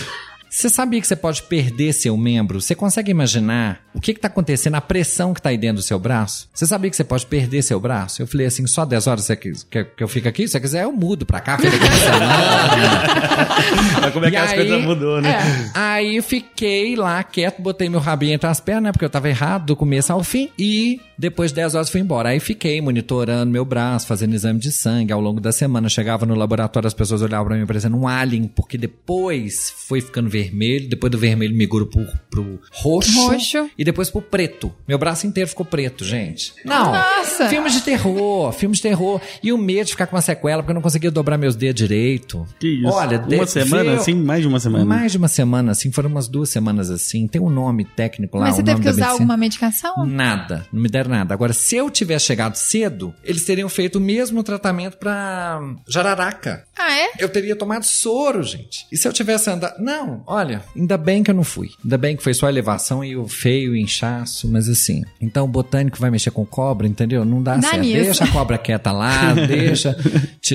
[0.54, 2.60] Você sabia que você pode perder seu membro?
[2.60, 5.98] Você consegue imaginar o que está acontecendo, a pressão que está aí dentro do seu
[5.98, 6.50] braço?
[6.54, 8.22] Você sabia que você pode perder seu braço?
[8.22, 10.46] Eu falei assim, só 10 horas você quer, quer que eu fique aqui?
[10.46, 11.86] Se você quiser, eu mudo pra cá, fica aqui.
[14.02, 15.30] Mas como é que E as aí- coisas mudou, né?
[15.32, 15.72] É.
[15.74, 18.92] Aí fiquei lá quieto, botei meu rabinho entre as pernas, né?
[18.92, 20.50] Porque eu tava errado do começo ao fim.
[20.60, 22.28] E depois de 10 horas fui embora.
[22.30, 25.88] Aí fiquei monitorando meu braço, fazendo exame de sangue ao longo da semana.
[25.88, 30.30] Chegava no laboratório, as pessoas olhavam pra mim parecendo um alien, porque depois foi ficando
[30.30, 33.70] vermelho, depois do vermelho migrou pro, pro roxo, Roxo.
[33.78, 34.74] e depois pro preto.
[34.88, 36.54] Meu braço inteiro ficou preto, gente.
[36.66, 36.92] Não.
[36.92, 37.48] Nossa.
[37.50, 39.22] Filmes de terror, filmes de terror.
[39.44, 41.76] E o medo de ficar com uma sequela, porque eu não conseguia dobrar meus dedos
[41.82, 42.46] direito.
[42.60, 42.88] Que isso?
[42.88, 44.14] Olha, uma de- semana veio- assim?
[44.14, 44.86] Mais de uma semana.
[44.86, 47.28] mais de uma semana, assim, foram umas duas semanas assim.
[47.28, 48.46] Tem um nome técnico lá.
[48.46, 50.06] Mas você teve nome que usar alguma medicação?
[50.06, 51.34] Nada, não me deram nada.
[51.34, 56.64] Agora, se eu tivesse chegado cedo, eles teriam feito o mesmo tratamento pra jararaca.
[56.78, 57.10] Ah, é?
[57.20, 58.86] Eu teria tomado soro, gente.
[58.92, 59.82] E se eu tivesse andado.
[59.82, 61.72] Não, olha, ainda bem que eu não fui.
[61.84, 65.04] Ainda bem que foi só a elevação e o feio, o inchaço, mas assim.
[65.20, 67.24] Então o botânico vai mexer com cobra, entendeu?
[67.26, 67.80] Não dá, Dá certo.
[67.82, 68.04] nisso.
[68.04, 69.96] Deixa a cobra quieta lá, deixa.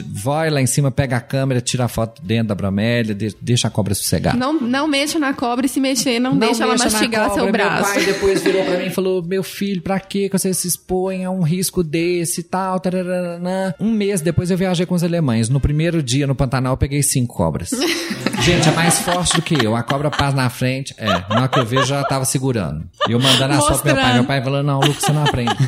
[0.08, 3.68] vai lá em cima, pega a câmera, tira a foto dentro da bromélia, de- deixa
[3.68, 4.36] a cobra sossegar.
[4.36, 7.42] Não, não mexa na cobra e se mexer, não, deixa ela mastigar cobra.
[7.42, 7.82] seu braço.
[7.84, 11.24] Meu pai depois virou pra mim e falou: Meu filho, pra que você se expõe
[11.24, 12.80] a um risco desse e tal?
[12.80, 15.48] tararana?" Um mês depois eu viajei com os alemães.
[15.48, 17.70] No primeiro dia no Pantanal eu peguei cinco cobras.
[18.42, 19.65] Gente, é mais forte do que eu.
[19.74, 20.94] A cobra passa na frente.
[20.98, 22.88] É, na hora que eu vejo já tava segurando.
[23.08, 24.14] E eu mandando a foto pro meu pai.
[24.14, 25.54] Meu pai falou: Não, Lucas, você não aprende.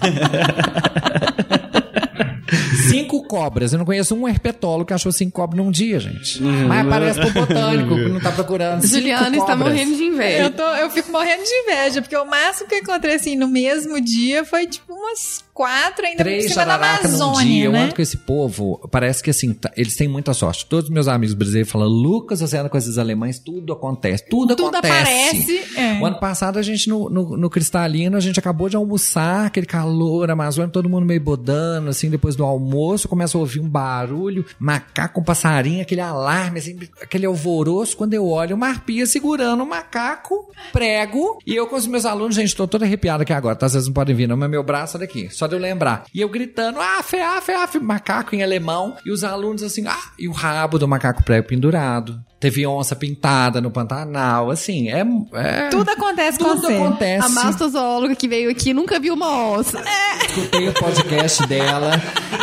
[2.89, 3.73] Cinco cobras.
[3.73, 6.43] Eu não conheço um herpetólogo que achou cinco cobras num dia, gente.
[6.43, 8.87] Mas aparece pro botânico que não tá procurando.
[8.87, 10.51] Juliana está morrendo de Eu, inveja.
[10.51, 14.01] tô, eu fico morrendo de inveja, porque o máximo que eu encontrei assim no mesmo
[14.01, 17.65] dia foi tipo umas quatro ainda por Três cima da jararaca num Amazônia, dia.
[17.65, 17.83] Eu né?
[17.83, 18.89] ando com esse povo.
[18.93, 20.65] Parece que assim, tá- eles têm muita sorte.
[20.65, 24.25] Todos os meus amigos brasileiros falam, Lucas, você anda com esses alemães, tudo acontece.
[24.31, 24.95] Tudo, Tudo acontece.
[25.03, 25.65] aparece.
[25.77, 25.99] É.
[26.01, 29.67] O ano passado a gente no, no, no Cristalino, a gente acabou de almoçar, aquele
[29.67, 34.47] calor amazônico, todo mundo meio bodando, assim, depois do almoço, começa a ouvir um barulho,
[34.61, 37.97] macaco, um passarinho, aquele alarme, assim, aquele alvoroço.
[37.97, 42.37] Quando eu olho, uma arpia segurando um macaco, prego, e eu com os meus alunos,
[42.37, 43.69] gente, tô todo arrepiado aqui agora, tá?
[43.69, 46.05] Vocês não podem vir, não, mas meu braço é daqui, só de eu lembrar.
[46.15, 49.63] E eu gritando, ah, fe, ah, fe, ah, fe, macaco em alemão, e os alunos
[49.63, 52.23] assim, ah, e o rabo do macaco prego pendurado.
[52.41, 55.05] Teve onça pintada no Pantanal, assim, é.
[55.35, 56.75] é Tudo acontece com tudo você.
[56.75, 57.27] acontece.
[57.27, 59.83] A mastozoóloga que veio aqui nunca viu uma onça.
[60.29, 61.91] Escutei o podcast dela.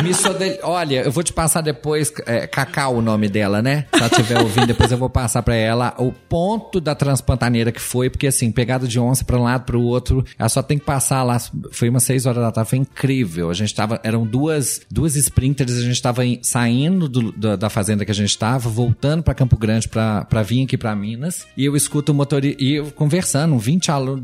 [0.04, 0.58] Me sodel...
[0.64, 3.86] Olha, eu vou te passar depois, é, Cacau o nome dela, né?
[3.94, 7.80] Se ela estiver ouvindo, depois eu vou passar pra ela o ponto da transpantaneira que
[7.82, 10.84] foi, porque assim, pegada de onça pra um lado pro outro, ela só tem que
[10.86, 11.38] passar lá.
[11.72, 13.50] Foi umas seis horas da tarde, foi incrível.
[13.50, 18.04] A gente tava, eram duas, duas sprinters, a gente tava saindo do- da, da fazenda
[18.04, 21.66] que a gente tava, voltando pra Campo Grande pra, pra vir aqui pra Minas, e
[21.66, 24.24] eu escuto o motorista, e eu conversando, 20 alunos,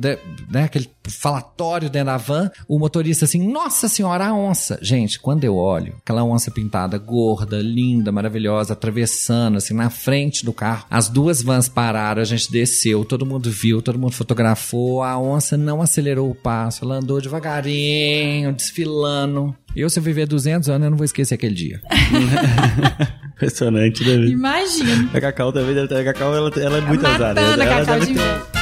[0.49, 4.77] né, aquele falatório dentro da van, o motorista assim, nossa senhora, a onça.
[4.81, 10.53] Gente, quando eu olho, aquela onça pintada, gorda, linda, maravilhosa, atravessando, assim, na frente do
[10.53, 15.17] carro, as duas vans pararam, a gente desceu, todo mundo viu, todo mundo fotografou, a
[15.19, 19.55] onça não acelerou o passo, ela andou devagarinho, desfilando.
[19.75, 21.81] Eu, se eu viver 200 anos, eu não vou esquecer aquele dia.
[23.35, 24.25] Impressionante, né?
[24.27, 25.09] Imagina.
[25.13, 25.95] A Cacau também deve ter.
[25.97, 27.33] A Cacau, ela, ela é muito azar.
[27.33, 28.60] Matando a Ela Cacau deve de ter-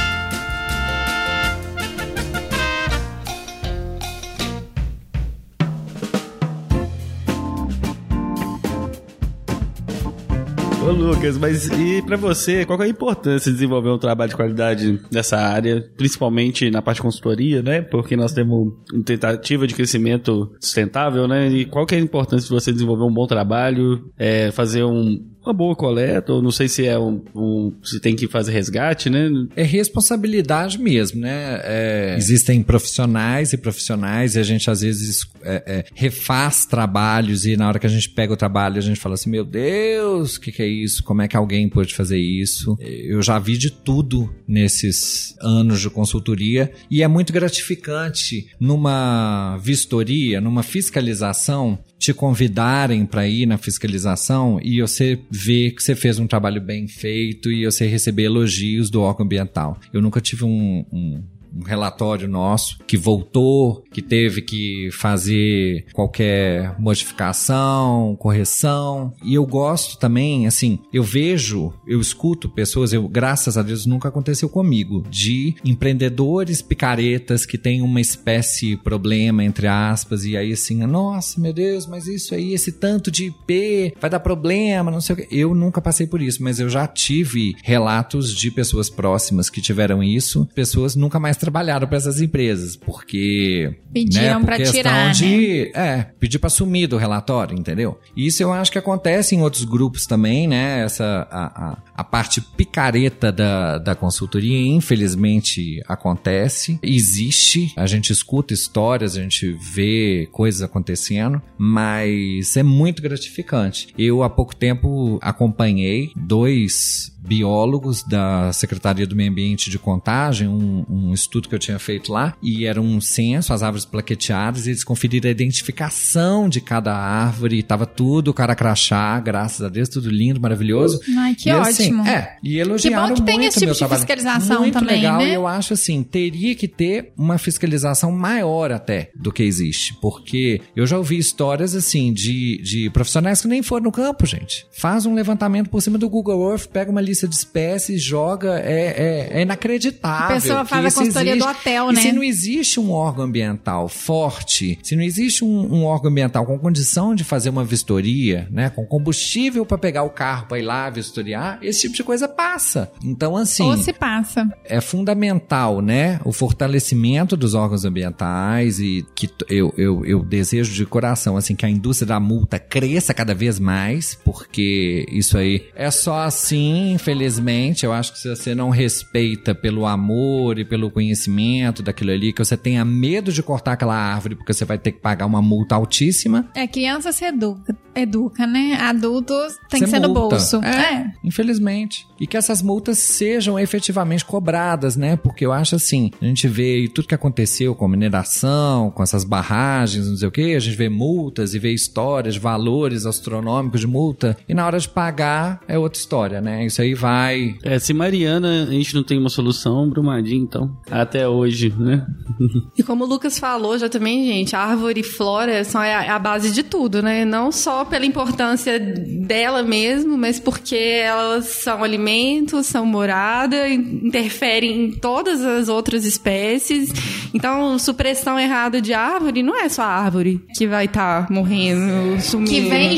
[10.92, 15.00] Lucas, mas e pra você, qual é a importância de desenvolver um trabalho de qualidade
[15.10, 17.82] nessa área, principalmente na parte de consultoria, né?
[17.82, 21.48] Porque nós temos uma tentativa de crescimento sustentável, né?
[21.48, 25.18] E qual que é a importância de você desenvolver um bom trabalho, é, fazer um,
[25.44, 29.08] uma boa coleta, ou não sei se é um, um- se tem que fazer resgate,
[29.08, 29.28] né?
[29.56, 31.60] É responsabilidade mesmo, né?
[31.64, 37.56] É, existem profissionais e profissionais, e a gente às vezes é, é, refaz trabalhos, e
[37.56, 40.40] na hora que a gente pega o trabalho, a gente fala assim: meu Deus, o
[40.40, 41.02] que, que é isso?
[41.02, 42.76] Como é que alguém pode fazer isso?
[42.80, 50.40] Eu já vi de tudo nesses anos de consultoria, e é muito gratificante numa vistoria,
[50.40, 56.26] numa fiscalização, te convidarem para ir na fiscalização e você ver que você fez um
[56.26, 59.78] trabalho bem feito e você receber elogios do órgão ambiental.
[59.92, 61.22] Eu nunca tive um, um-
[61.54, 69.12] um relatório nosso que voltou, que teve que fazer qualquer modificação, correção.
[69.24, 74.08] E eu gosto também, assim, eu vejo, eu escuto pessoas, eu graças a Deus nunca
[74.08, 80.84] aconteceu comigo, de empreendedores picaretas que têm uma espécie problema entre aspas e aí assim,
[80.86, 85.14] nossa, meu Deus, mas isso aí, esse tanto de IP vai dar problema, não sei
[85.14, 85.28] o que.
[85.30, 90.02] Eu nunca passei por isso, mas eu já tive relatos de pessoas próximas que tiveram
[90.02, 95.12] isso, pessoas nunca mais trabalharam para essas empresas, porque Pediram né, questão tirar, né?
[95.12, 97.98] de, é, pedir para sumir do relatório, entendeu?
[98.16, 100.84] Isso eu acho que acontece em outros grupos também, né?
[100.84, 108.52] Essa a, a, a parte picareta da, da consultoria, infelizmente acontece, existe, a gente escuta
[108.52, 113.88] histórias, a gente vê coisas acontecendo, mas é muito gratificante.
[113.98, 120.84] Eu há pouco tempo acompanhei dois biólogos da Secretaria do Meio Ambiente de Contagem, um,
[120.88, 124.70] um estudo que eu tinha feito lá, e era um censo, as árvores plaqueteadas, e
[124.70, 129.88] eles conferiram a identificação de cada árvore, e tava tudo cara crachá, graças a Deus,
[129.88, 131.00] tudo lindo, maravilhoso.
[131.18, 132.06] Ai, que E, assim, ótimo.
[132.06, 134.00] é, e elogiaram que tem muito esse tipo de trabalho.
[134.00, 135.30] fiscalização muito também, legal, né?
[135.30, 140.60] e eu acho assim, teria que ter uma fiscalização maior até do que existe, porque
[140.74, 144.66] eu já ouvi histórias assim de, de profissionais que nem foram no campo, gente.
[144.72, 149.28] Faz um levantamento por cima do Google Earth, pega uma lista de espécies, joga, é,
[149.32, 150.36] é, é inacreditável.
[150.36, 151.46] A pessoa faz a consultoria existe.
[151.46, 152.00] do hotel, E né?
[152.02, 156.58] se não existe um órgão ambiental forte, se não existe um, um órgão ambiental com
[156.58, 160.88] condição de fazer uma vistoria, né, com combustível para pegar o carro para ir lá
[160.90, 162.90] vistoriar, esse tipo de coisa passa.
[163.04, 164.48] Então, assim, Ou se passa.
[164.64, 166.20] é fundamental, né?
[166.24, 171.66] O fortalecimento dos órgãos ambientais e que eu, eu, eu desejo de coração, assim, que
[171.66, 177.84] a indústria da multa cresça cada vez mais, porque isso aí é só assim, infelizmente.
[177.84, 182.44] Eu acho que se você não respeita pelo amor e pelo conhecimento daquilo ali, que
[182.44, 185.74] você tenha medo de cortar aquela árvore porque você vai ter que pagar uma multa
[185.74, 188.76] altíssima, É, criança se educa, educa né?
[188.80, 190.56] Adultos tem Você que ser no bolso.
[190.62, 192.06] É, infelizmente.
[192.20, 195.16] E que essas multas sejam efetivamente cobradas, né?
[195.16, 199.24] Porque eu acho assim, a gente vê tudo que aconteceu com a mineração, com essas
[199.24, 203.86] barragens, não sei o quê, a gente vê multas e vê histórias, valores astronômicos de
[203.86, 206.64] multa, e na hora de pagar é outra história, né?
[206.66, 207.56] Isso aí vai.
[207.62, 210.76] É, se Mariana a gente não tem uma solução, Brumadinho, então.
[210.90, 212.06] Até hoje, né?
[212.78, 216.50] E como o Lucas falou já também, gente, árvore e flora são a, a base
[216.50, 217.24] de tudo, né?
[217.24, 224.84] Não só pela importância dela mesmo, mas porque elas são alimentos, são morada, in- interferem
[224.86, 226.90] em todas as outras espécies.
[227.34, 232.50] Então, supressão errada de árvore não é só a árvore que vai estar morrendo, sumindo.
[232.50, 232.96] Que vem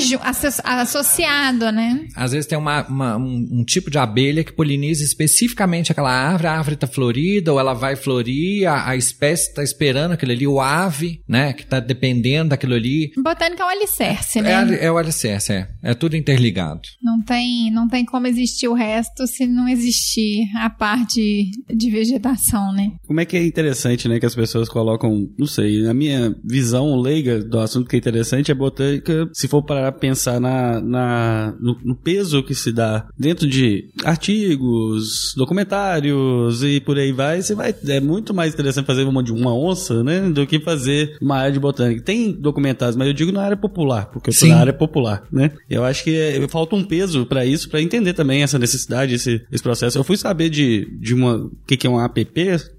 [0.63, 2.07] associado, né?
[2.15, 6.49] Às vezes tem uma, uma- um, um tipo de abelha que poliniza especificamente aquela árvore,
[6.49, 10.47] a árvore tá florida ou ela vai florir, a, a espécie tá esperando aquilo ali,
[10.47, 13.11] o ave, né, que tá dependendo daquilo ali.
[13.23, 14.79] Botânica é o alicerce, né?
[14.81, 15.69] É, é o alicerce, é.
[15.83, 16.83] É tudo interligado.
[17.03, 22.73] Não tem, não tem como existir o resto se não existir a parte de vegetação,
[22.73, 22.93] né?
[23.07, 26.97] Como é que é interessante, né, que as pessoas colocam, não sei, na minha visão
[26.97, 31.79] leiga do assunto que é interessante é botânica, se for para pensar na, na no,
[31.85, 33.72] no peso que se dá dentro de
[34.05, 39.33] artigos, documentários e por aí vai, você vai, é muito mais interessante fazer uma de
[39.33, 42.03] uma onça, né, do que fazer uma área de botânica.
[42.03, 44.49] Tem documentários, mas eu digo na área popular, porque eu Sim.
[44.51, 45.53] na área popular, né?
[45.69, 49.45] Eu acho que é, falta um peso pra isso, pra entender também essa necessidade, esse,
[49.51, 49.99] esse processo.
[49.99, 52.25] Eu fui saber de, de uma, o que, que é um app,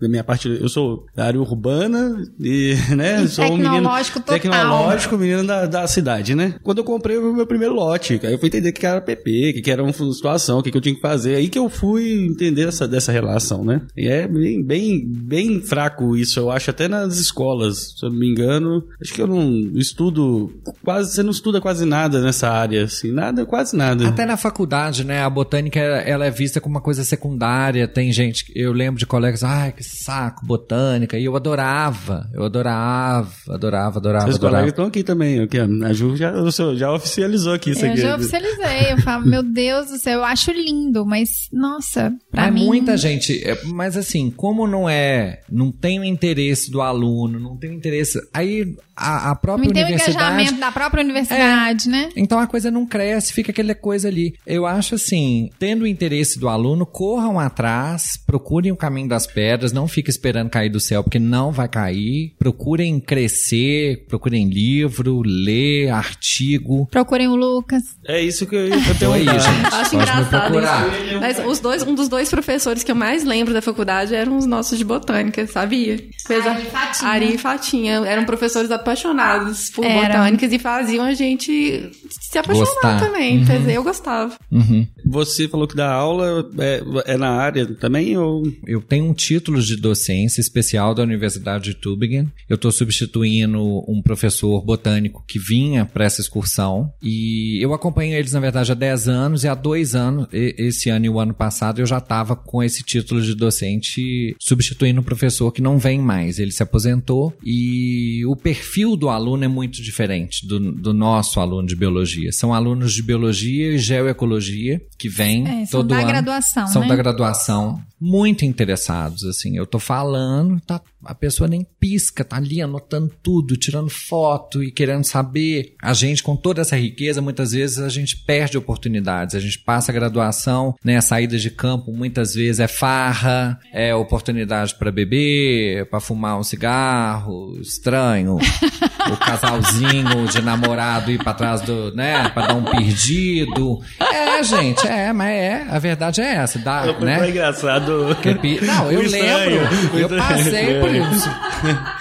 [0.01, 4.19] da minha parte, eu sou da área urbana e, né, E sou um menino tecnológico
[4.19, 4.39] total.
[4.39, 6.55] tecnológico, menino da, da cidade, né?
[6.63, 9.21] Quando eu comprei o meu primeiro lote, aí eu fui entender o que era app,
[9.21, 11.69] o que, era uma situação, o que, que eu tinha que fazer, aí que eu
[11.69, 13.81] fui entender essa, dessa relação, né?
[13.97, 18.17] E é bem, bem, bem fraco isso, eu acho, até nas escolas, se eu não
[18.19, 20.51] me engano, acho que eu não estudo
[20.83, 24.07] quase, você não estuda quase nada nessa área, assim, nada, quase nada.
[24.07, 25.21] Até na faculdade, né?
[25.23, 27.87] A botânica ela é vista como uma coisa secundária.
[27.87, 31.17] Tem gente, eu lembro de colegas, ai, que saco, botânica.
[31.17, 34.55] E eu adorava, eu adorava, adorava, adorava, Seus adorava.
[34.57, 36.33] colegas estão aqui também, aqui, a Ju já,
[36.75, 38.01] já oficializou aqui isso Eu aqui.
[38.01, 40.72] já oficializei, eu falo, meu Deus do céu, eu acho lindo,
[41.05, 42.65] mas, nossa, pra é mim...
[42.65, 47.57] muita gente, é, mas assim, como não é, não tem o interesse do aluno, não
[47.57, 51.89] tem o interesse, aí a, a própria Não tem o universidade engajamento da própria universidade,
[51.89, 52.09] né?
[52.15, 54.33] Então a coisa não cresce, fica aquela coisa ali.
[54.45, 59.71] Eu acho assim, tendo o interesse do aluno, corram atrás, procurem o caminho das pedras,
[59.71, 62.33] não fiquem esperando cair do céu, porque não vai cair.
[62.37, 66.87] Procurem crescer, procurem livro, ler, artigo.
[66.87, 67.83] Procurem o Lucas.
[68.07, 69.73] É isso que eu Então aí, gente.
[69.73, 70.53] Acho engraçado.
[70.53, 71.19] Débora.
[71.19, 74.45] Mas os dois, um dos dois professores que eu mais lembro da faculdade eram os
[74.45, 75.93] nossos de botânica, sabia?
[75.93, 77.09] Ari e Fatinha.
[77.09, 77.93] Ari e Fatinha.
[78.05, 80.07] Eram professores apaixonados por Eram.
[80.07, 82.99] botânicas e faziam a gente se apaixonar Gostar.
[82.99, 83.43] também.
[83.45, 84.35] Quer dizer, eu gostava.
[84.51, 84.87] Uhum.
[85.05, 89.61] Você falou que dá aula é, é na área também ou Eu tenho um título
[89.61, 92.31] de docência especial da Universidade de Tübingen.
[92.47, 96.91] Eu estou substituindo um professor botânico que vinha para essa excursão.
[97.01, 99.43] E eu acompanho eles, na verdade, há 10 anos.
[99.43, 102.83] E há dois anos, esse ano e o ano passado, eu já estava com esse
[102.83, 106.39] título de docente substituindo um professor que não vem mais.
[106.39, 111.67] Ele se aposentou e o perfil do aluno é muito diferente do, do nosso aluno
[111.67, 112.31] de biologia.
[112.31, 116.07] São alunos de biologia e geoecologia que vêm É, são todo da ano.
[116.07, 116.87] graduação, São né?
[116.87, 119.55] da graduação muito interessados, assim.
[119.55, 124.71] Eu tô falando, tá, a pessoa nem pisca, tá ali anotando tudo, tirando foto e
[124.71, 125.75] querendo saber.
[125.81, 129.35] A gente, com toda essa riqueza, muitas vezes a gente perde oportunidades.
[129.35, 130.97] A gente passa a graduação, né?
[130.97, 136.43] A saída de campo muitas vezes é farra, é oportunidade para beber, para fumar um
[136.43, 138.37] cigarro, estranho.
[139.11, 143.79] o casalzinho de namorado ir pra trás do, né, pra dar um perdido.
[143.99, 147.29] É, gente, é, mas é, a verdade é essa, dá, né?
[147.29, 147.92] engraçado.
[148.41, 149.99] Pi- Não, eu estranho, lembro.
[149.99, 151.29] Eu passei por isso.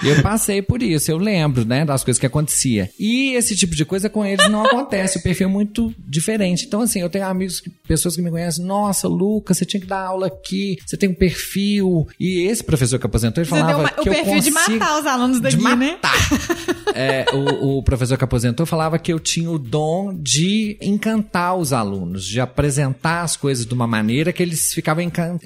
[0.04, 1.10] Eu passei por isso.
[1.10, 2.90] Eu lembro, né, das coisas que acontecia.
[2.98, 5.18] E esse tipo de coisa com eles não acontece.
[5.18, 6.64] O perfil é muito diferente.
[6.66, 8.64] Então, assim, eu tenho amigos, que- pessoas que me conhecem.
[8.64, 10.76] Nossa, Lucas, você tinha que dar aula aqui.
[10.86, 12.06] Você tem um perfil.
[12.18, 14.50] E esse professor que aposentou, ele Você deu falava uma- que o eu perfil de
[14.52, 15.74] consigo- matar os alunos de daqui, né?
[15.92, 16.12] matar.
[16.94, 21.72] É, o, o professor que aposentou falava que eu tinha o dom de encantar os
[21.72, 25.38] alunos, de apresentar as coisas de uma maneira que eles ficavam encan-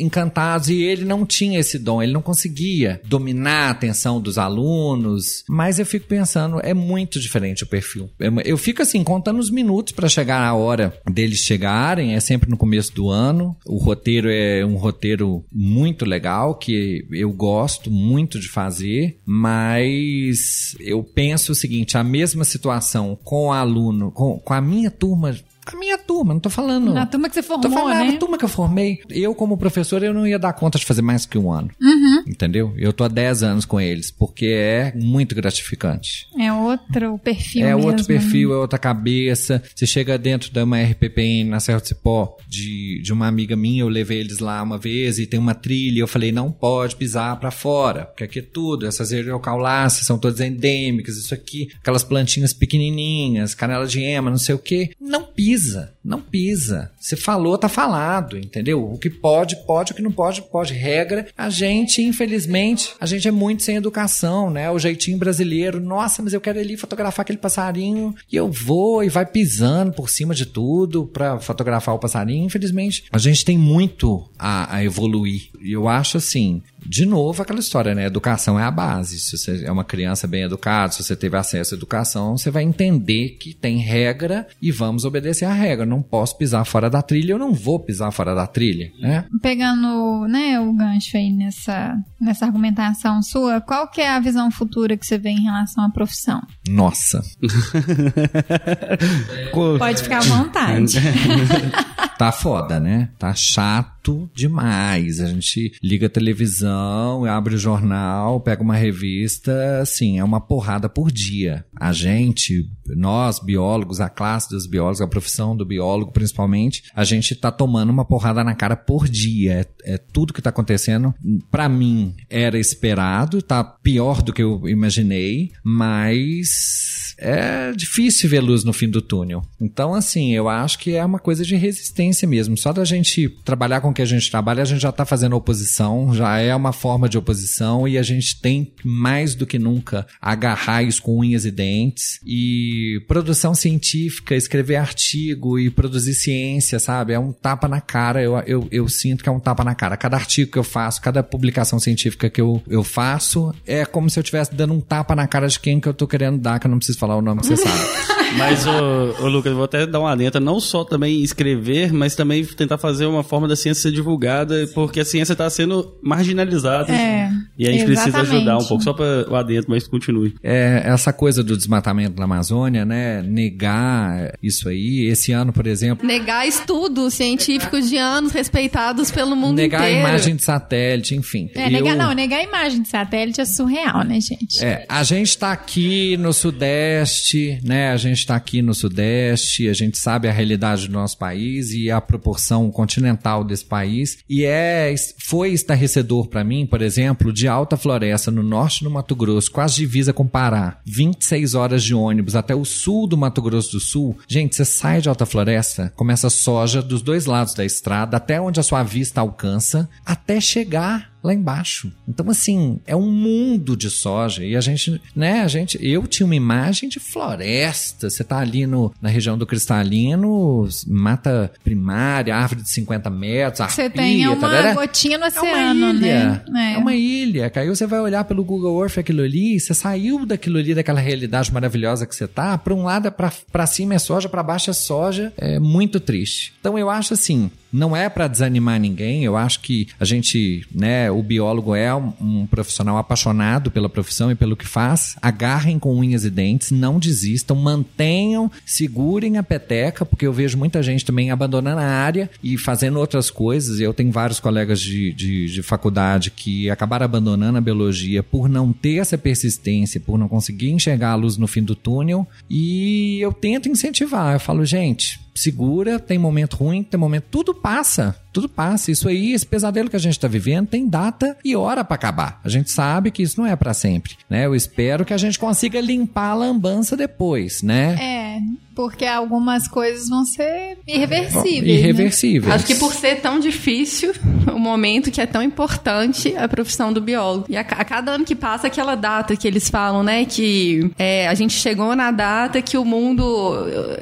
[0.69, 5.45] e ele não tinha esse dom, ele não conseguia dominar a atenção dos alunos.
[5.49, 8.11] Mas eu fico pensando, é muito diferente o perfil.
[8.45, 12.57] Eu fico assim, contando os minutos para chegar a hora deles chegarem, é sempre no
[12.57, 13.57] começo do ano.
[13.65, 21.03] O roteiro é um roteiro muito legal, que eu gosto muito de fazer, mas eu
[21.03, 25.35] penso o seguinte: a mesma situação com o aluno, com, com a minha turma.
[25.67, 26.93] A minha turma, não tô falando.
[26.95, 28.15] Na turma que você Tô formou, falando, né?
[28.15, 31.03] a turma que eu formei, eu como professor, eu não ia dar conta de fazer
[31.03, 31.71] mais que um ano.
[31.81, 32.23] Uhum.
[32.27, 32.73] Entendeu?
[32.77, 36.27] Eu tô há 10 anos com eles, porque é muito gratificante.
[36.39, 38.07] É outro perfil É mesmo, outro né?
[38.07, 39.63] perfil, é outra cabeça.
[39.75, 43.83] Você chega dentro de uma RPPN na Serra do Cipó, de, de uma amiga minha,
[43.83, 46.01] eu levei eles lá uma vez e tem uma trilha.
[46.01, 48.87] Eu falei, não pode pisar pra fora, porque aqui é tudo.
[48.87, 54.55] Essas eriocaláceas são todas endêmicas, isso aqui, aquelas plantinhas pequenininhas, canela de ema, não sei
[54.55, 54.91] o quê.
[55.01, 55.56] Não pisa,
[56.05, 56.91] não pisa.
[56.99, 58.85] Você falou, tá falado, entendeu?
[58.85, 60.73] O que pode, pode, o que não pode, pode.
[60.73, 64.71] Regra, a gente, infelizmente, a gente é muito sem educação, né?
[64.71, 69.09] O jeitinho brasileiro, nossa, mas eu quero ali fotografar aquele passarinho e eu vou e
[69.09, 72.45] vai pisando por cima de tudo pra fotografar o passarinho.
[72.45, 75.51] Infelizmente, a gente tem muito a, a evoluir.
[75.61, 78.07] E eu acho assim, de novo, aquela história, né?
[78.07, 79.19] Educação é a base.
[79.19, 82.63] Se você é uma criança bem educada, se você teve acesso à educação, você vai
[82.63, 85.87] entender que tem regra e vamos obedecer à regra.
[85.87, 89.25] Não posso pisar fora da trilha, eu não vou pisar fora da trilha, né?
[89.43, 94.97] Pegando né, o gancho aí nessa, nessa argumentação sua, qual que é a visão futura
[94.97, 96.43] que você vê em relação à profissão?
[96.69, 97.23] Nossa.
[99.79, 100.97] Pode ficar à vontade.
[102.19, 103.11] Tá foda, né?
[103.19, 105.21] Tá chato demais.
[105.21, 110.89] A gente liga a televisão, abre o jornal, pega uma revista, assim, é uma porrada
[110.89, 111.67] por dia.
[111.79, 117.35] A gente, nós biólogos, a classe dos biólogos, a profissão do biólogo principalmente, a gente
[117.35, 119.69] tá tomando uma porrada na cara por dia.
[119.85, 121.15] É, é tudo que tá acontecendo.
[121.51, 127.06] Pra mim, era esperado, tá pior do que eu imaginei, mas peace.
[127.19, 129.43] É difícil ver luz no fim do túnel.
[129.61, 132.57] Então, assim, eu acho que é uma coisa de resistência mesmo.
[132.57, 135.37] Só da gente trabalhar com o que a gente trabalha, a gente já tá fazendo
[135.37, 140.07] oposição, já é uma forma de oposição e a gente tem mais do que nunca
[140.21, 142.21] agarrar isso com unhas e dentes.
[142.25, 147.13] E produção científica, escrever artigo e produzir ciência, sabe?
[147.13, 148.23] É um tapa na cara.
[148.23, 149.97] Eu, eu, eu sinto que é um tapa na cara.
[149.97, 154.19] Cada artigo que eu faço, cada publicação científica que eu, eu faço, é como se
[154.19, 156.67] eu estivesse dando um tapa na cara de quem que eu tô querendo dar, que
[156.67, 158.07] eu não preciso falar o nome que você sabe.
[158.37, 162.45] Mas, ô, ô, Lucas, vou até dar uma alenta, não só também escrever, mas também
[162.45, 166.93] tentar fazer uma forma da ciência ser divulgada, porque a ciência está sendo marginalizada.
[166.93, 167.31] É.
[167.59, 168.37] E a gente precisa Exatamente.
[168.37, 170.35] ajudar um pouco, só para lá dentro, mas continue.
[170.43, 173.23] É, essa coisa do desmatamento na Amazônia, né?
[173.23, 175.07] Negar isso aí.
[175.07, 180.07] Esse ano, por exemplo, Negar estudos científicos de anos respeitados pelo mundo negar a inteiro.
[180.09, 181.51] imagem de satélite, enfim.
[181.55, 184.63] É, negar, Eu- não, negar a imagem de satélite é surreal, né, gente?
[184.65, 187.91] É, a gente está aqui no Sudeste, né?
[187.91, 191.91] A gente está aqui no Sudeste, a gente sabe a realidade do nosso país e
[191.91, 194.19] a proporção continental desse país.
[194.29, 199.15] E é, foi estarrecedor para mim, por exemplo, de Alta Floresta, no norte do Mato
[199.15, 203.73] Grosso, quase divisa com Pará, 26 horas de ônibus até o sul do Mato Grosso
[203.73, 204.17] do Sul.
[204.29, 208.61] Gente, você sai de Alta Floresta, começa soja dos dois lados da estrada, até onde
[208.61, 211.93] a sua vista alcança, até chegar lá embaixo.
[212.09, 214.45] Então, assim, é um mundo de soja.
[214.45, 218.09] E a gente, né, a gente, eu tinha uma imagem de floresta.
[218.09, 223.91] Você tá ali no, na região do cristalino, mata primária, árvore de 50 metros, Você
[223.91, 224.75] tem uma tarará.
[224.75, 226.45] gotinha no É oceano, uma ilha.
[226.49, 226.75] né?
[226.75, 226.79] É.
[226.79, 227.53] uma ilha.
[227.55, 231.53] Aí você vai olhar pelo Google Earth aquilo ali, você saiu daquilo ali, daquela realidade
[231.53, 232.57] maravilhosa que você tá.
[232.59, 235.33] Pra um lado é pra, pra cima é soja, pra baixo é soja.
[235.37, 236.53] É muito triste.
[236.61, 239.23] Então eu acho assim, não é pra desanimar ninguém.
[239.23, 244.31] Eu acho que a gente, né, o biólogo é um, um profissional apaixonado pela profissão
[244.31, 245.15] e pelo que faz.
[245.21, 250.83] Agarrem com unhas e dentes, não desistam, mantenham, segurem a peteca, porque eu vejo muita
[250.83, 253.79] gente também abandonando a área e fazendo outras coisas.
[253.79, 258.73] Eu tenho vários colegas de, de, de faculdade que acabaram abandonando a biologia por não
[258.73, 262.27] ter essa persistência, por não conseguir enxergar a luz no fim do túnel.
[262.49, 264.33] E eu tento incentivar.
[264.33, 267.25] Eu falo, gente, segura, tem momento ruim, tem momento.
[267.31, 268.15] Tudo passa.
[268.33, 268.91] Tudo passa.
[268.91, 272.41] Isso aí, esse pesadelo que a gente tá vivendo, tem data e hora para acabar.
[272.45, 274.45] A gente sabe que isso não é para sempre, né?
[274.47, 277.95] Eu espero que a gente consiga limpar a lambança depois, né?
[277.99, 278.39] É,
[278.75, 281.63] porque algumas coisas vão ser irreversíveis.
[281.63, 281.69] né?
[281.69, 282.55] Irreversíveis.
[282.55, 284.13] Acho que por ser tão difícil
[284.57, 287.45] o momento que é tão importante a profissão do biólogo.
[287.49, 290.25] E a, a cada ano que passa, aquela data que eles falam, né?
[290.25, 293.23] Que é, a gente chegou na data que o mundo.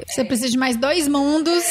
[0.07, 1.63] Você precisa de mais dois mundos.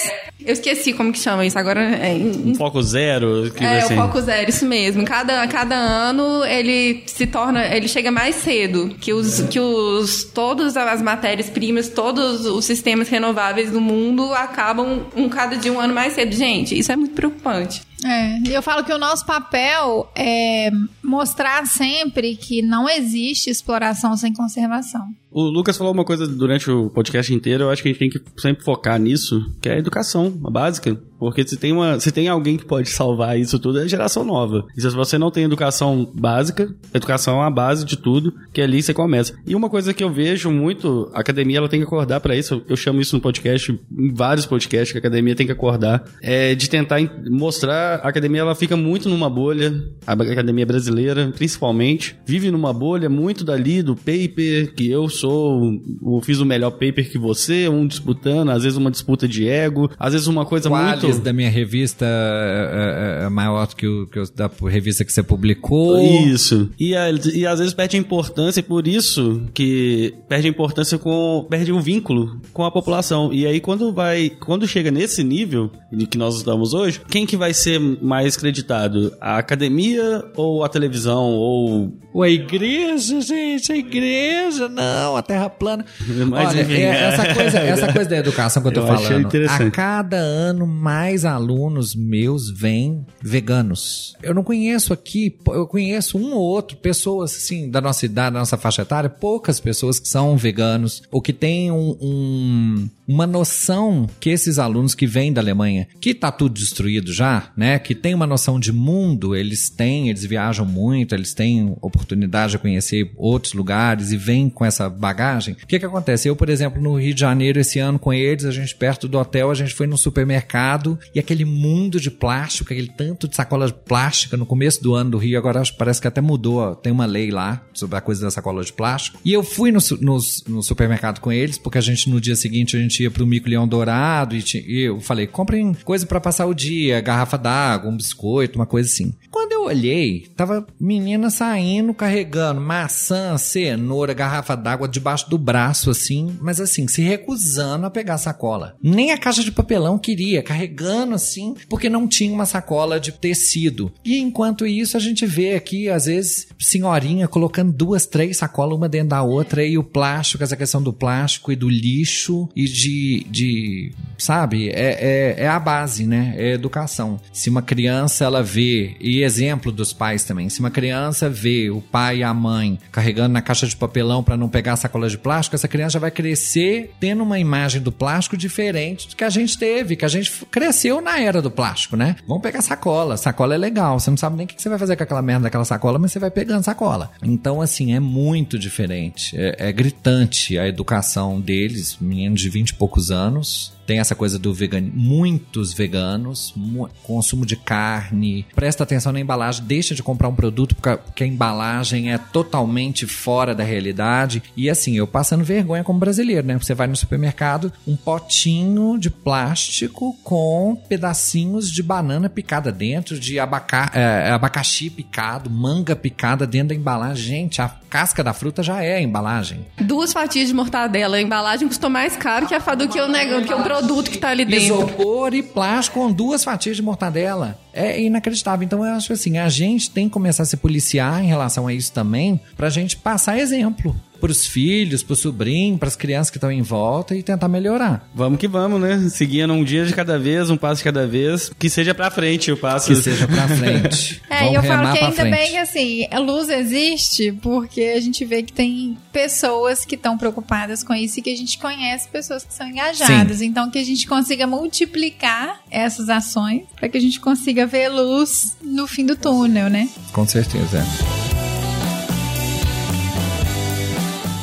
[0.44, 1.58] Eu esqueci como que chama isso.
[1.58, 3.94] Agora é, Um foco zero, que é, ser...
[3.94, 5.04] o foco zero, isso mesmo.
[5.04, 10.76] Cada, cada ano ele se torna, ele chega mais cedo que os, que os todas
[10.76, 16.12] as matérias-primas, todos os sistemas renováveis do mundo acabam um cada dia um ano mais
[16.12, 16.34] cedo.
[16.34, 17.80] Gente, isso é muito preocupante.
[18.04, 20.70] É, eu falo que o nosso papel é
[21.02, 25.00] mostrar sempre que não existe exploração sem conservação.
[25.30, 28.10] O Lucas falou uma coisa durante o podcast inteiro, eu acho que a gente tem
[28.10, 31.00] que sempre focar nisso, que é a educação, a básica.
[31.18, 34.24] Porque se tem, uma, se tem alguém que pode salvar isso tudo, é a geração
[34.24, 34.64] nova.
[34.76, 38.82] E se você não tem educação básica, educação é a base de tudo, que ali
[38.82, 39.34] você começa.
[39.46, 42.62] E uma coisa que eu vejo muito, a academia ela tem que acordar para isso,
[42.68, 46.54] eu chamo isso no podcast, em vários podcasts que a academia tem que acordar, é
[46.54, 49.72] de tentar en- mostrar, a academia ela fica muito numa bolha,
[50.06, 56.20] a academia brasileira, principalmente, vive numa bolha muito dali do paper, que eu sou, eu
[56.22, 60.12] fiz o melhor paper que você, um disputando, às vezes uma disputa de ego, às
[60.12, 61.03] vezes uma coisa O muito...
[61.22, 65.12] Da minha revista é, é- é maior do que, o, que o da revista que
[65.12, 66.00] você publicou.
[66.02, 66.70] Isso.
[66.78, 70.98] E, a- e às vezes perde a importância, e por isso que perde a importância
[70.98, 71.46] com.
[71.48, 73.32] perde o vínculo com a população.
[73.32, 74.30] E aí, quando vai.
[74.30, 79.12] Quando chega nesse nível de que nós estamos hoje, quem que vai ser mais creditado?
[79.20, 81.24] A academia ou a televisão?
[81.24, 81.92] Ou.
[82.12, 85.84] Ou a igreja, gente, a igreja, não, a terra plana.
[86.30, 87.00] Mas, Olha, enfim, é- é.
[87.08, 89.26] essa, coisa, essa coisa da educação que eu tô Eu achei falando.
[89.26, 89.66] interessante.
[89.66, 90.93] A cada ano, mais
[91.24, 94.14] alunos meus vêm veganos.
[94.22, 98.38] Eu não conheço aqui, eu conheço um ou outro, pessoas assim, da nossa idade, da
[98.40, 104.08] nossa faixa etária, poucas pessoas que são veganos, ou que têm um- um- uma noção
[104.20, 107.78] que esses alunos que vêm da Alemanha, que tá tudo destruído já, né?
[107.78, 112.58] Que tem uma noção de mundo, eles têm, eles viajam muito, eles têm oportunidade de
[112.58, 115.54] conhecer outros lugares e vêm com essa bagagem.
[115.62, 116.28] O que que acontece?
[116.28, 119.18] Eu, por exemplo, no Rio de Janeiro esse ano com eles, a gente perto do
[119.18, 120.83] hotel, a gente foi num supermercado
[121.14, 125.18] e aquele mundo de plástico, aquele tanto de sacola plástica no começo do ano do
[125.18, 128.64] Rio, agora parece que até mudou, tem uma lei lá sobre a coisa da sacola
[128.64, 129.18] de plástico.
[129.24, 132.76] E eu fui no, no, no supermercado com eles, porque a gente no dia seguinte
[132.76, 136.46] a gente ia pro Mico Leão Dourado e, e eu falei, comprem coisa pra passar
[136.46, 139.14] o dia, garrafa d'água, um biscoito, uma coisa assim.
[139.30, 146.60] Quando olhei, tava menina saindo carregando maçã, cenoura, garrafa d'água debaixo do braço, assim, mas
[146.60, 148.76] assim, se recusando a pegar a sacola.
[148.82, 153.92] Nem a caixa de papelão queria, carregando assim, porque não tinha uma sacola de tecido.
[154.04, 158.88] E enquanto isso, a gente vê aqui, às vezes, senhorinha colocando duas, três sacolas, uma
[158.88, 163.26] dentro da outra, e o plástico, essa questão do plástico e do lixo e de,
[163.30, 166.34] de sabe, é, é, é a base, né?
[166.36, 167.20] É educação.
[167.32, 170.48] Se uma criança, ela vê, e exemplo, exemplo dos pais também.
[170.48, 174.36] Se uma criança vê o pai e a mãe carregando na caixa de papelão para
[174.36, 177.92] não pegar a sacola de plástico, essa criança já vai crescer tendo uma imagem do
[177.92, 181.96] plástico diferente do que a gente teve, que a gente cresceu na era do plástico,
[181.96, 182.16] né?
[182.26, 183.16] Vamos pegar sacola.
[183.16, 183.98] Sacola é legal.
[183.98, 186.12] Você não sabe nem o que você vai fazer com aquela merda daquela sacola, mas
[186.12, 187.10] você vai pegando sacola.
[187.22, 189.36] Então, assim, é muito diferente.
[189.38, 194.38] É, é gritante a educação deles, meninos de 20 e poucos anos, tem essa coisa
[194.38, 198.46] do vegano, muitos veganos, mu consumo de carne.
[198.54, 203.54] Presta atenção na embalagem, deixa de comprar um produto porque a, embalagem é totalmente fora
[203.54, 204.42] da realidade.
[204.56, 206.58] E assim, eu passando vergonha como brasileiro, né?
[206.58, 213.38] Você vai no supermercado, um potinho de plástico com pedacinhos de banana picada dentro, de
[213.38, 217.24] abaca é, abacaxi picado, manga picada dentro da embalagem.
[217.24, 219.64] Gente, a casca da fruta já é a embalagem.
[219.80, 223.54] Duas fatias de mortadela, a embalagem custou mais caro que a do que o, que
[223.54, 224.64] o produto que tá ali dentro.
[224.64, 227.58] Isopor e plástico com duas fatias de mortadela.
[227.72, 228.64] É inacreditável.
[228.64, 231.74] Então eu acho assim, a gente tem que começar a se policiar em relação a
[231.74, 233.94] isso também, pra gente passar exemplo
[234.24, 238.08] pros filhos, pro sobrinho, pras crianças que estão em volta e tentar melhorar.
[238.14, 239.10] Vamos que vamos, né?
[239.10, 242.50] Seguindo um dia de cada vez, um passo de cada vez, que seja pra frente
[242.50, 242.86] o passo.
[242.86, 244.22] Que seja pra frente.
[244.30, 248.24] é, e eu falo que ainda bem que assim, a luz existe porque a gente
[248.24, 252.44] vê que tem pessoas que estão preocupadas com isso e que a gente conhece pessoas
[252.44, 253.40] que são engajadas.
[253.40, 253.44] Sim.
[253.44, 258.56] Então que a gente consiga multiplicar essas ações para que a gente consiga ver luz
[258.62, 259.86] no fim do túnel, né?
[260.14, 260.82] Com certeza.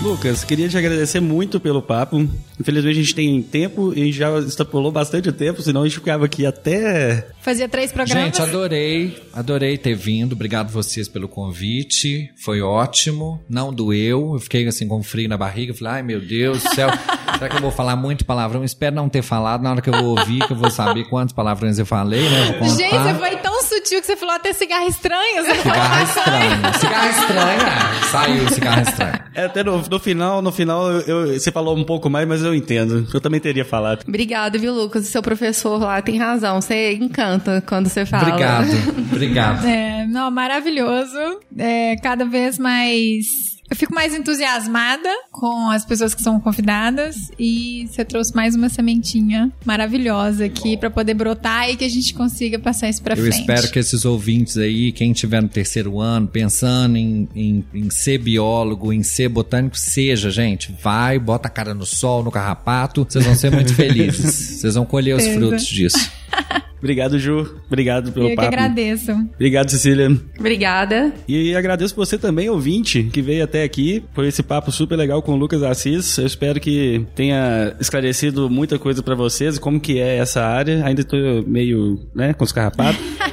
[0.02, 2.28] Lucas, queria te agradecer muito pelo papo.
[2.60, 6.44] Infelizmente a gente tem tempo e já extrapolou bastante tempo, senão a gente ficava aqui
[6.44, 7.28] até.
[7.40, 8.26] Fazia três programas.
[8.26, 10.34] Gente, adorei, adorei ter vindo.
[10.34, 12.32] Obrigado vocês pelo convite.
[12.44, 13.44] Foi ótimo.
[13.48, 14.34] Não doeu.
[14.34, 15.72] Eu fiquei assim com frio na barriga.
[15.74, 16.90] Falei, ai meu Deus do céu.
[17.38, 18.64] Será que eu vou falar muito palavrão?
[18.64, 19.62] Espero não ter falado.
[19.62, 22.60] Na hora que eu vou ouvir, que eu vou saber quantos palavrões eu falei, né?
[22.78, 25.44] Gente, você foi tão sutil que você falou até cigarro estranho.
[25.44, 26.74] Você cigarro estranho.
[26.80, 28.06] cigarro estranho, é.
[28.12, 29.20] Saiu cigarro estranho.
[29.34, 32.44] É, até no, no final, no final, eu, eu, você falou um pouco mais, mas
[32.44, 33.08] eu entendo.
[33.14, 34.04] Eu também teria falado.
[34.08, 35.08] Obrigado, viu, Lucas?
[35.08, 36.60] O seu professor lá tem razão.
[36.62, 38.28] Você encanta quando você fala.
[38.28, 38.70] Obrigado,
[39.12, 39.66] obrigado.
[39.66, 41.18] É, não, maravilhoso.
[41.58, 47.88] É, cada vez mais eu fico mais entusiasmada com as pessoas que são convidadas e
[47.90, 52.60] você trouxe mais uma sementinha maravilhosa aqui para poder brotar e que a gente consiga
[52.60, 53.34] passar isso para frente.
[53.34, 57.90] Eu espero que esses ouvintes aí, quem tiver no terceiro ano pensando em, em, em
[57.90, 60.76] ser biólogo, em ser botânico, seja, gente.
[60.84, 64.60] Vai, bota a cara no sol, no carrapato, vocês vão ser muito felizes.
[64.60, 66.12] vocês vão colher os frutos disso.
[66.82, 67.48] Obrigado, Ju.
[67.68, 68.48] Obrigado pelo Eu papo.
[68.48, 69.12] Eu que agradeço.
[69.36, 70.12] Obrigado, Cecília.
[70.38, 71.14] Obrigada.
[71.28, 74.04] E agradeço você também, ouvinte, que veio até aqui.
[74.14, 76.18] Foi esse papo super legal com o Lucas Assis.
[76.18, 80.84] Eu espero que tenha esclarecido muita coisa para vocês, como que é essa área.
[80.84, 83.00] Ainda tô meio, né, com os carrapatos.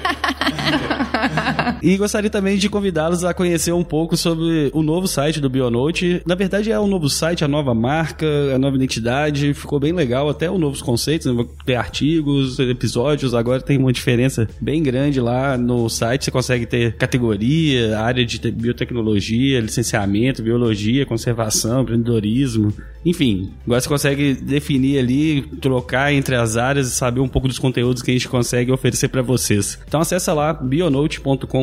[1.82, 6.22] e gostaria também de convidá-los a conhecer um pouco sobre o novo site do Bionote.
[6.26, 9.54] Na verdade, é um novo site, a nova marca, a nova identidade.
[9.54, 11.44] Ficou bem legal, até os novos conceitos, né?
[11.64, 13.34] ter artigos, episódios.
[13.34, 16.24] Agora tem uma diferença bem grande lá no site.
[16.24, 22.72] Você consegue ter categoria, área de biotecnologia, licenciamento, biologia, conservação, empreendedorismo.
[23.04, 27.58] Enfim, agora você consegue definir ali, trocar entre as áreas e saber um pouco dos
[27.58, 29.78] conteúdos que a gente consegue oferecer para vocês.
[29.86, 31.57] Então acessa lá bionote.com.br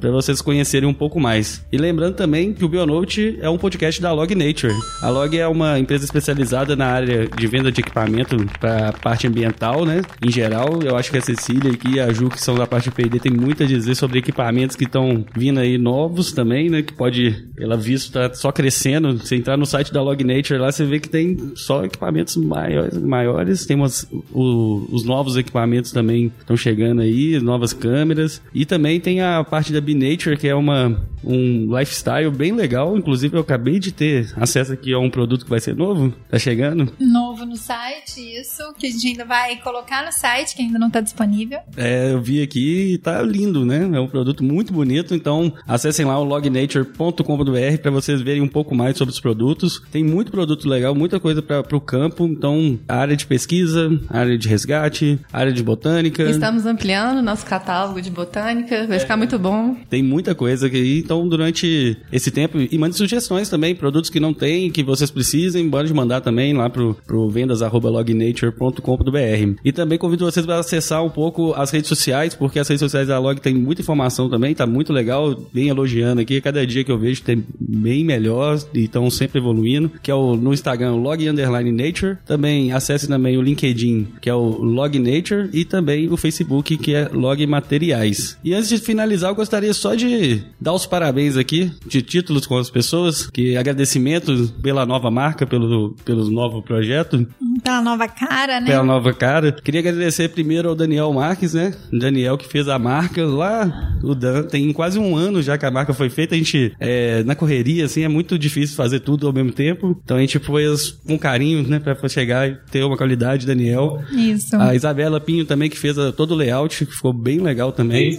[0.00, 1.64] para vocês conhecerem um pouco mais.
[1.70, 4.74] E lembrando também que o Bionote é um podcast da Log Nature.
[5.02, 9.84] A Log é uma empresa especializada na área de venda de equipamento para parte ambiental,
[9.84, 10.02] né?
[10.22, 12.94] Em geral, eu acho que a Cecília e a Ju, que são da parte de
[12.94, 16.82] P&D, tem muito a dizer sobre equipamentos que estão vindo aí novos também, né?
[16.82, 19.18] Que pode, pela vista, tá só crescendo.
[19.18, 22.98] Você entrar no site da Log Nature lá, você vê que tem só equipamentos maiores,
[22.98, 23.66] maiores.
[23.66, 28.40] tem umas, o, os novos equipamentos também estão chegando aí, novas câmeras.
[28.54, 32.96] E também tem a parte da B-Nature, que é uma, um lifestyle bem legal.
[32.96, 36.12] Inclusive, eu acabei de ter acesso aqui a um produto que vai ser novo.
[36.28, 36.92] Tá chegando?
[36.98, 38.62] Novo no site, isso.
[38.78, 41.58] Que a gente ainda vai colocar no site, que ainda não tá disponível.
[41.76, 43.88] É, eu vi aqui e tá lindo, né?
[43.92, 45.14] É um produto muito bonito.
[45.14, 49.82] Então, acessem lá o lognature.com.br para vocês verem um pouco mais sobre os produtos.
[49.90, 52.26] Tem muito produto legal, muita coisa para o campo.
[52.26, 56.22] Então, área de pesquisa, área de resgate, área de botânica.
[56.24, 59.00] Estamos ampliando nosso catálogo de botânica, vai é.
[59.00, 59.74] ficar muito bom.
[59.88, 62.58] Tem muita coisa aqui, então então, durante esse tempo.
[62.58, 66.68] E mande sugestões também, produtos que não tem, que vocês precisem, pode mandar também lá
[66.68, 69.60] pro, pro vendas.lognature.com.br.
[69.64, 73.08] E também convido vocês para acessar um pouco as redes sociais, porque as redes sociais
[73.08, 76.40] da Log tem muita informação também, tá muito legal, bem elogiando aqui.
[76.40, 80.36] Cada dia que eu vejo tem bem melhor e estão sempre evoluindo, que é o
[80.36, 82.16] no Instagram log underline nature.
[82.26, 86.94] Também acesse também o LinkedIn, que é o log nature, e também o Facebook, que
[86.94, 88.36] é log materiais.
[88.44, 92.58] E antes de finalizar, eu gostaria só de dar os parabéns aqui, de títulos com
[92.58, 97.26] as pessoas, que agradecimento pela nova marca, pelo, pelo novo projeto.
[97.62, 98.66] Pela nova cara, né?
[98.66, 99.52] Pela nova cara.
[99.52, 101.74] Queria agradecer primeiro ao Daniel Marques, né?
[101.92, 105.70] Daniel que fez a marca lá, o Dan, tem quase um ano já que a
[105.70, 106.34] marca foi feita.
[106.34, 109.98] A gente, é, na correria, assim, é muito difícil fazer tudo ao mesmo tempo.
[110.04, 114.02] Então a gente pôs com carinho, né, pra chegar e ter uma qualidade, Daniel.
[114.12, 114.56] Isso.
[114.56, 118.08] A Isabela Pinho também, que fez a, todo o layout, que ficou bem legal também.
[118.08, 118.10] A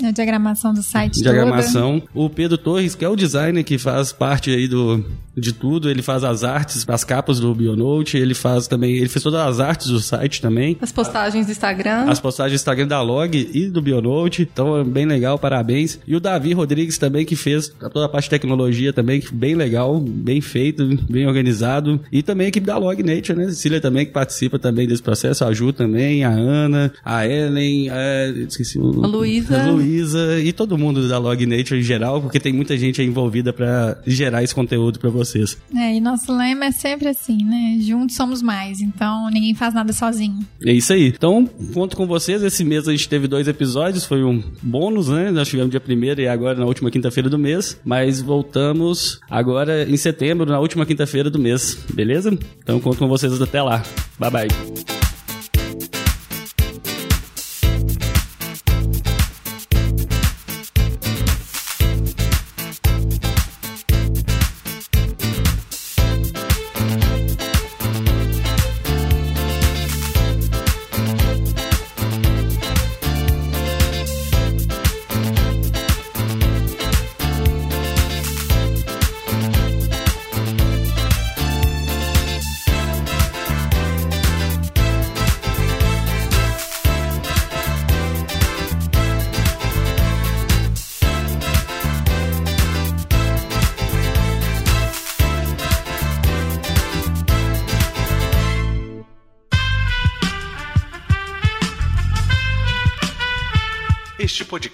[0.45, 2.01] diagramação do site Diagramação.
[2.13, 5.03] O Pedro Torres, que é o designer que faz parte aí do,
[5.35, 5.89] de tudo.
[5.89, 8.17] Ele faz as artes, as capas do Bionote.
[8.17, 10.77] Ele faz também, ele fez todas as artes do site também.
[10.81, 12.05] As postagens do Instagram.
[12.07, 14.47] As postagens do Instagram da Log e do Bionote.
[14.51, 15.99] Então, é bem legal, parabéns.
[16.07, 19.99] E o Davi Rodrigues também, que fez toda a parte de tecnologia também, bem legal,
[19.99, 21.99] bem feito, bem organizado.
[22.11, 23.47] E também a equipe da Log Nature, né?
[23.47, 25.43] Cecília também, que participa também desse processo.
[25.43, 29.03] A Ju também, a Ana, a Ellen, a, esqueci o...
[29.03, 29.61] A Luísa.
[29.61, 33.53] A Luísa e todo mundo da Log Nature em geral, porque tem muita gente envolvida
[33.53, 35.57] para gerar esse conteúdo para vocês.
[35.75, 37.77] É, e nosso lema é sempre assim, né?
[37.81, 40.39] Juntos somos mais, então ninguém faz nada sozinho.
[40.63, 41.07] É isso aí.
[41.07, 42.43] Então, conto com vocês.
[42.43, 45.31] Esse mês a gente teve dois episódios, foi um bônus, né?
[45.31, 47.79] Nós tivemos dia primeiro e agora na última quinta-feira do mês.
[47.83, 51.77] Mas voltamos agora em setembro, na última quinta-feira do mês.
[51.93, 52.37] Beleza?
[52.61, 53.83] Então, conto com vocês até lá.
[54.19, 54.94] Bye bye.